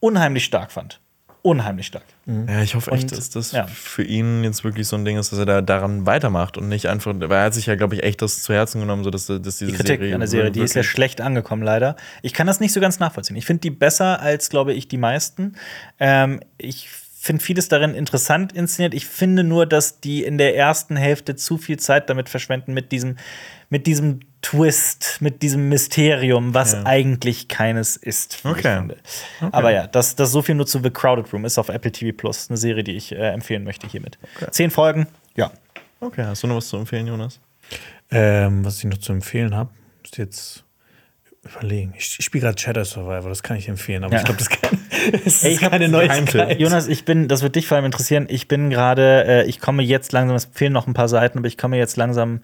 [0.00, 1.00] unheimlich stark fand.
[1.46, 2.04] Unheimlich stark.
[2.26, 3.68] Ja, ich hoffe echt, Und, dass das ja.
[3.68, 6.86] für ihn jetzt wirklich so ein Ding ist, dass er da daran weitermacht und nicht
[6.86, 9.26] einfach, weil er hat sich ja, glaube ich, echt das zu Herzen genommen, so dass,
[9.26, 11.94] dass diese Die Kritik Serie an der Serie, die ist ja schlecht angekommen, leider.
[12.22, 13.36] Ich kann das nicht so ganz nachvollziehen.
[13.36, 15.54] Ich finde die besser als, glaube ich, die meisten.
[16.00, 16.88] Ähm, ich
[17.26, 18.94] finde vieles darin interessant inszeniert.
[18.94, 22.90] Ich finde nur, dass die in der ersten Hälfte zu viel Zeit damit verschwenden, mit
[22.92, 23.16] diesem,
[23.68, 26.86] mit diesem Twist, mit diesem Mysterium, was Ja.
[26.86, 28.38] eigentlich keines ist.
[28.44, 28.76] Okay.
[28.76, 28.96] finde.
[29.52, 32.16] Aber ja, das, das so viel nur zu The Crowded Room ist auf Apple TV
[32.16, 32.48] Plus.
[32.48, 34.18] Eine Serie, die ich äh, empfehlen möchte hiermit.
[34.52, 35.50] Zehn Folgen, ja.
[36.00, 37.40] Okay, hast du noch was zu empfehlen, Jonas?
[38.10, 39.70] Ähm, was ich noch zu empfehlen habe,
[40.04, 40.64] ist jetzt
[41.42, 41.94] überlegen.
[41.96, 44.20] Ich, ich spiele gerade Shadow Survivor, das kann ich empfehlen, aber Ja.
[44.20, 44.78] ich glaube, das, kann,
[45.12, 46.58] das ist Ey, ich hab- keine Neuigkeit.
[46.60, 48.26] Jonas, ich bin, das wird dich vor allem interessieren.
[48.28, 51.48] Ich bin gerade, äh, ich komme jetzt langsam, es fehlen noch ein paar Seiten, aber
[51.48, 52.40] ich komme jetzt langsam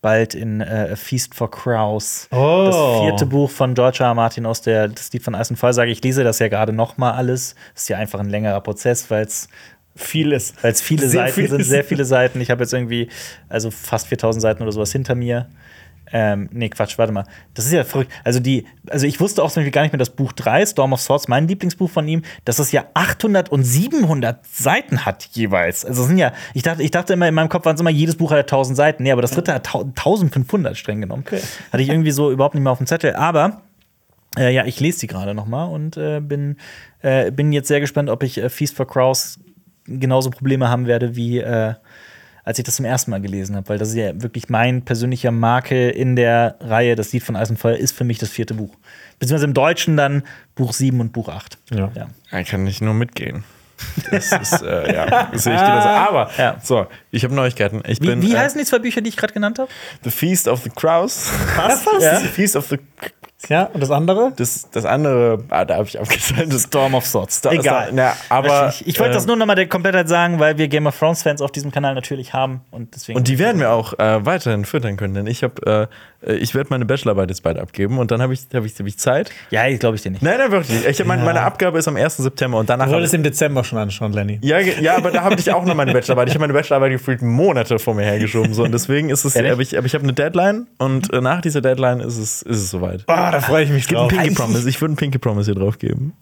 [0.00, 2.28] bald in äh, A Feast for Crows.
[2.30, 2.64] Oh.
[2.66, 4.08] Das vierte Buch von George R.
[4.08, 4.14] R.
[4.14, 5.72] Martin aus der Das Lied von Eis und Feuer.
[5.72, 7.54] Sage ich lese das ja gerade noch mal alles.
[7.74, 9.48] ist ja einfach ein längerer Prozess, weil es
[9.96, 10.54] Vieles.
[10.60, 12.40] weil es viele Sehr Seiten viel sind, ist- sehr viele Seiten.
[12.40, 13.08] Ich habe jetzt irgendwie,
[13.48, 15.46] also fast 4000 Seiten oder sowas hinter mir.
[16.12, 17.24] Ähm, nee, Quatsch, warte mal.
[17.54, 18.12] Das ist ja verrückt.
[18.22, 20.92] Also, die, also ich wusste auch zum Beispiel gar nicht mehr, das Buch 3, Storm
[20.92, 25.84] of Swords, mein Lieblingsbuch von ihm, dass es ja 800 und 700 Seiten hat jeweils.
[25.84, 28.16] Also, sind ja, ich dachte, ich dachte immer, in meinem Kopf waren es immer, jedes
[28.16, 29.02] Buch hat 1000 Seiten.
[29.02, 31.24] Nee, aber das dritte hat 1500 streng genommen.
[31.72, 33.14] Hatte ich irgendwie so überhaupt nicht mehr auf dem Zettel.
[33.16, 33.62] Aber
[34.36, 36.56] äh, ja, ich lese die gerade noch mal und äh, bin,
[37.02, 39.38] äh, bin jetzt sehr gespannt, ob ich äh, Feast for Crows
[39.86, 41.74] genauso Probleme haben werde, wie äh,
[42.44, 43.68] als ich das zum ersten Mal gelesen habe.
[43.68, 46.94] Weil das ist ja wirklich mein persönlicher Makel in der Reihe.
[46.94, 48.74] Das Lied von Eis und Feuer ist für mich das vierte Buch.
[49.18, 50.22] Beziehungsweise im Deutschen dann
[50.54, 51.58] Buch 7 und Buch 8.
[51.72, 51.90] Ja.
[51.94, 52.06] Ja.
[52.30, 53.44] Er kann nicht nur mitgehen.
[54.10, 55.88] Das ist, äh, ja, das sehe ich genauso.
[55.88, 56.56] Aber, Ja.
[56.62, 57.82] so, ich habe Neuigkeiten.
[57.86, 59.68] Ich Wie, bin wie äh, heißen die zwei Bücher, die ich gerade genannt habe?
[60.04, 61.30] The Feast of the Crows.
[61.56, 62.20] Fast, ja.
[62.20, 62.78] The Feast of the.
[63.48, 64.32] Ja, und das andere?
[64.36, 66.52] Das, das andere, ah, da habe ich abgeschaltet.
[66.52, 67.36] Das Storm of Swords.
[67.36, 67.86] Star- Egal.
[67.88, 70.58] Star- ja, aber, ich ich wollte das äh, nur noch mal der Komplettheit sagen, weil
[70.58, 73.18] wir Game of Thrones Fans auf diesem Kanal natürlich haben und deswegen.
[73.18, 75.94] Und die werden wir auch äh, weiterhin füttern können, denn ich habe, äh,
[76.26, 78.98] ich werde meine Bachelorarbeit jetzt bald abgeben und dann habe ich, hab ich, hab ich
[78.98, 79.30] Zeit.
[79.50, 80.22] ja, glaube ich dir nicht.
[80.22, 80.78] Nein, nein, wirklich.
[80.78, 80.88] nicht.
[80.88, 82.16] Ich hab, meine, meine Abgabe ist am 1.
[82.16, 82.86] September und danach.
[82.86, 84.38] Du wolltest im Dezember schon anschauen, Lenny.
[84.42, 86.28] ja, ja, aber da habe ich auch noch meine Bachelorarbeit.
[86.28, 88.54] Ich habe meine Bachelorarbeit gefühlt Monate vor mir hergeschoben.
[88.54, 91.40] So, und deswegen ist es, aber ich, aber ich habe eine Deadline und äh, nach
[91.40, 93.04] dieser Deadline ist es, ist es soweit.
[93.06, 94.12] Ah, da freue ich mich drauf.
[94.12, 96.14] Ich würde einen Pinky Promise hier drauf geben.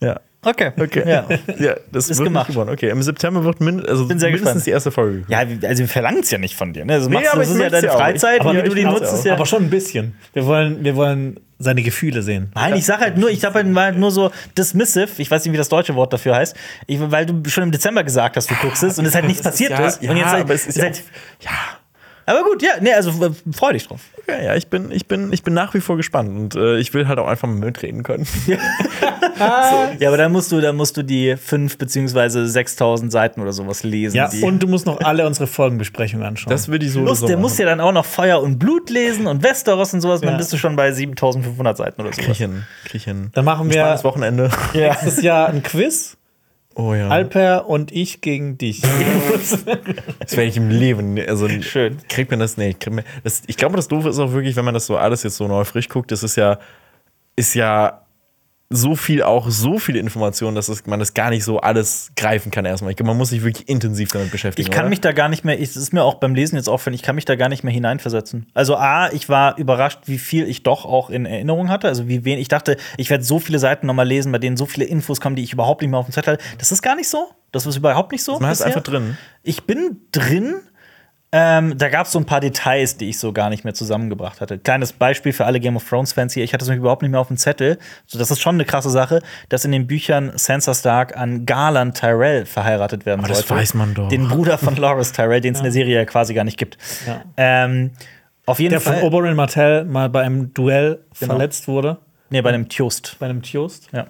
[0.00, 0.20] Ja.
[0.42, 0.72] Okay.
[0.78, 1.02] Okay.
[1.06, 1.26] Ja.
[1.58, 2.48] ja das Ist wird gemacht.
[2.48, 2.70] gewonnen.
[2.70, 4.66] Okay, im September wird min also Bin sehr mindestens gespannt.
[4.66, 5.24] die erste Folge.
[5.28, 6.84] Ja, also wir verlangen es ja nicht von dir.
[6.84, 6.94] Ne?
[6.94, 7.98] Also Nee, machst, aber das ist ja deine ja auch.
[7.98, 9.12] Freizeit, Aber wie du die nutzt.
[9.12, 10.14] Ist ja Aber schon ein bisschen.
[10.32, 12.50] Wir wollen, wir wollen seine Gefühle sehen.
[12.54, 13.66] Nein, ich sag halt nur, ich hab halt,
[13.98, 16.56] nur so dismissive, ich weiß nicht, wie das deutsche Wort dafür heißt,
[16.86, 19.42] ich, weil du schon im Dezember gesagt hast, du guckst es und es halt nichts
[19.42, 20.02] passiert ja, ist.
[20.02, 21.02] ja, und jetzt halt, aber es ist ja halt,
[21.40, 21.50] ja.
[22.30, 24.00] Aber gut, ja, nee, also äh, freu dich drauf.
[24.28, 26.94] Ja, ja, ich bin, ich bin, ich bin nach wie vor gespannt und äh, ich
[26.94, 28.26] will halt auch einfach mal mitreden können.
[29.38, 33.84] Ja, aber dann musst du, dann musst du die 5 beziehungsweise 6000 Seiten oder sowas
[33.84, 34.16] lesen.
[34.16, 36.50] Ja, die und du musst noch alle unsere Folgenbesprechungen anschauen.
[36.50, 37.06] Das will ich so.
[37.14, 40.20] so der muss ja dann auch noch Feuer und Blut lesen und Westeros und sowas,
[40.20, 40.38] und dann Ja.
[40.38, 42.10] bist du schon bei 7500 Seiten oder.
[42.10, 42.28] Krieg
[42.92, 43.30] ich hin.
[43.32, 44.50] Dann machen Ein wir spannendes Wochenende.
[44.74, 44.88] Ja.
[44.90, 46.16] nächstes Jahr ein Quiz.
[46.74, 47.08] Oh ja.
[47.08, 48.82] Alper und ich gegen dich.
[50.20, 51.18] Das werde ich im Leben.
[51.18, 51.98] Also, Schön.
[52.08, 52.56] Kriegt man das?
[52.56, 54.96] Nee, kriegt man, das, ich glaube, das Doofe ist auch wirklich, wenn man das so
[54.96, 56.58] alles jetzt so neu frisch guckt, das ist ja,
[57.36, 58.02] ist ja
[58.72, 62.52] so viel, auch so viele Informationen, dass es, man das gar nicht so alles greifen
[62.52, 62.92] kann erstmal.
[62.92, 64.64] Ich glaube, man muss sich wirklich intensiv damit beschäftigen.
[64.64, 64.90] Ich kann oder?
[64.90, 67.16] mich da gar nicht mehr, es ist mir auch beim Lesen jetzt auffällig, ich kann
[67.16, 68.46] mich da gar nicht mehr hineinversetzen.
[68.54, 71.88] Also A, ich war überrascht, wie viel ich doch auch in Erinnerung hatte.
[71.88, 74.66] Also wie wenig, ich dachte, ich werde so viele Seiten nochmal lesen, bei denen so
[74.66, 76.44] viele Infos kommen, die ich überhaupt nicht mehr auf dem Zettel hatte.
[76.58, 77.26] Das ist gar nicht so.
[77.50, 78.38] Das ist überhaupt nicht so.
[78.38, 79.18] Man ist einfach drin.
[79.42, 80.60] Ich bin drin.
[81.32, 84.40] Ähm, da gab es so ein paar Details, die ich so gar nicht mehr zusammengebracht
[84.40, 84.58] hatte.
[84.58, 86.42] Kleines Beispiel für alle Game of Thrones-Fans hier.
[86.42, 87.78] Ich hatte es nämlich überhaupt nicht mehr auf dem Zettel.
[88.06, 91.96] So, das ist schon eine krasse Sache, dass in den Büchern Sansa Stark an Garland
[91.96, 93.54] Tyrell verheiratet werden Aber das sollte.
[93.54, 94.08] weiß man doch.
[94.08, 96.78] Den Bruder von Loras Tyrell, den es in der Serie ja quasi gar nicht gibt.
[97.06, 97.22] Ja.
[97.36, 97.92] Ähm,
[98.46, 99.02] auf jeden Der von Fall.
[99.04, 101.34] Oberyn Martell mal bei einem Duell Genau.
[101.34, 101.98] verletzt wurde.
[102.30, 103.16] nee, bei einem Tjost.
[103.20, 103.86] Bei einem Tjost.
[103.92, 104.08] Ja,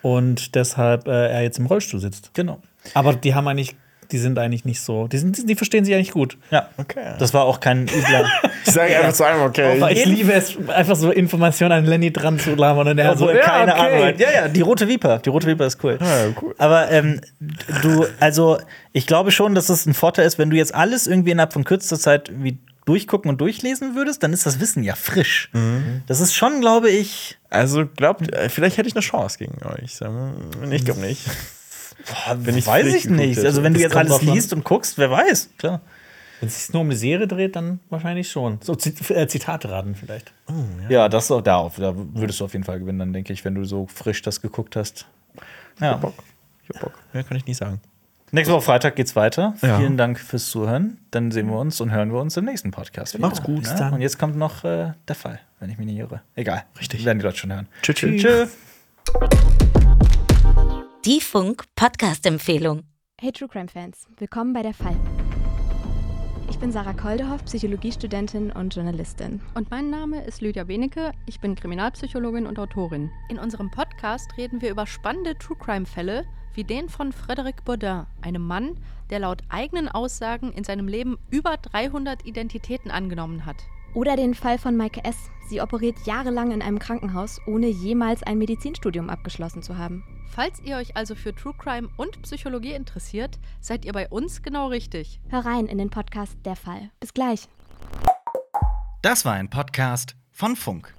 [0.00, 2.32] Und deshalb äh, er jetzt im Rollstuhl sitzt.
[2.32, 2.60] genau.
[2.94, 3.76] Aber die haben eigentlich,
[4.12, 5.08] die sind eigentlich nicht so.
[5.08, 6.36] Die, sind, die verstehen sich eigentlich gut.
[6.50, 7.14] Ja, Okay.
[7.18, 8.26] das war auch kein übler.
[8.64, 9.76] Ich sage einfach zu einem, okay.
[9.76, 12.86] Aber ich liebe es, einfach so Informationen an Lenny dran zu labern.
[12.86, 13.80] Und er so, Obwohl, ja, keine okay.
[13.94, 14.06] Ahnung.
[14.06, 14.20] hat.
[14.20, 15.18] Ja, ja, die rote Viper.
[15.18, 15.98] Die rote Viper ist cool.
[16.00, 16.54] Ja, cool.
[16.58, 17.20] Aber ähm,
[17.82, 18.58] du, also
[18.92, 21.64] ich glaube schon, dass es ein Vorteil ist, wenn du jetzt alles irgendwie innerhalb von
[21.64, 25.50] kürzester Zeit wie durchgucken und durchlesen würdest, dann ist das Wissen ja frisch.
[25.52, 26.02] Mhm.
[26.06, 30.00] Das ist schon, glaube ich, Also glaubt, äh, vielleicht hätte ich eine Chance gegen euch.
[30.70, 31.22] Ich glaube nicht.
[32.34, 33.36] Wenn ich weiß ich nicht.
[33.36, 33.46] hätte.
[33.46, 35.80] Also wenn du Das jetzt kommt alles liest und guckst, wer weiß, klar.
[36.40, 38.58] Wenn es sich nur um eine Serie dreht, dann wahrscheinlich schon.
[38.62, 40.32] So Zit äh, Zitate raten vielleicht.
[40.88, 43.64] Ja, das da, da würdest du auf jeden Fall gewinnen, dann denke ich, wenn du
[43.64, 45.06] so frisch das geguckt hast.
[45.80, 46.00] Ja.
[46.64, 46.98] Ich hab Bock.
[47.12, 47.80] Mehr kann ich nicht sagen.
[48.34, 49.54] Nächste Woche Freitag geht's weiter.
[49.60, 49.78] Ja.
[49.78, 50.96] Vielen Dank fürs Zuhören.
[51.10, 53.12] Dann sehen wir uns und hören wir uns im nächsten Podcast.
[53.14, 53.26] wieder.
[53.26, 53.92] Macht's gut, Ja, dann.
[53.94, 56.22] Und jetzt kommt noch äh, der Fall, wenn ich mich nicht irre.
[56.34, 56.64] Egal.
[56.80, 57.04] Richtig.
[57.04, 57.68] Werden die Leute schon hören.
[57.82, 57.96] Tschüss.
[57.96, 58.22] tschüss.
[58.22, 59.71] Tschüss.
[61.04, 62.84] Die Funk Podcast Empfehlung.
[63.20, 64.94] Hey True Crime Fans, willkommen bei der Fall.
[66.48, 69.40] Ich bin Sarah Koldehoff, Psychologiestudentin und Journalistin.
[69.56, 71.10] Und mein Name ist Lydia Benecke.
[71.26, 73.10] Ich bin Kriminalpsychologin und Autorin.
[73.28, 76.24] In unserem Podcast reden wir über spannende True Crime-Fälle,
[76.54, 78.78] wie den von Frédéric Baudin, einem Mann,
[79.10, 83.56] der laut eigenen Aussagen in seinem Leben über 300 Identitäten angenommen hat.
[83.94, 85.16] Oder den Fall von Maike S.
[85.48, 90.02] Sie operiert jahrelang in einem Krankenhaus, ohne jemals ein Medizinstudium abgeschlossen zu haben.
[90.34, 94.68] Falls ihr euch also für True Crime und Psychologie interessiert, seid ihr bei uns genau
[94.68, 95.20] richtig.
[95.28, 96.90] Hör rein in den Podcast Der Fall.
[97.00, 97.48] Bis gleich.
[99.02, 100.94] Das war ein Podcast von Funk.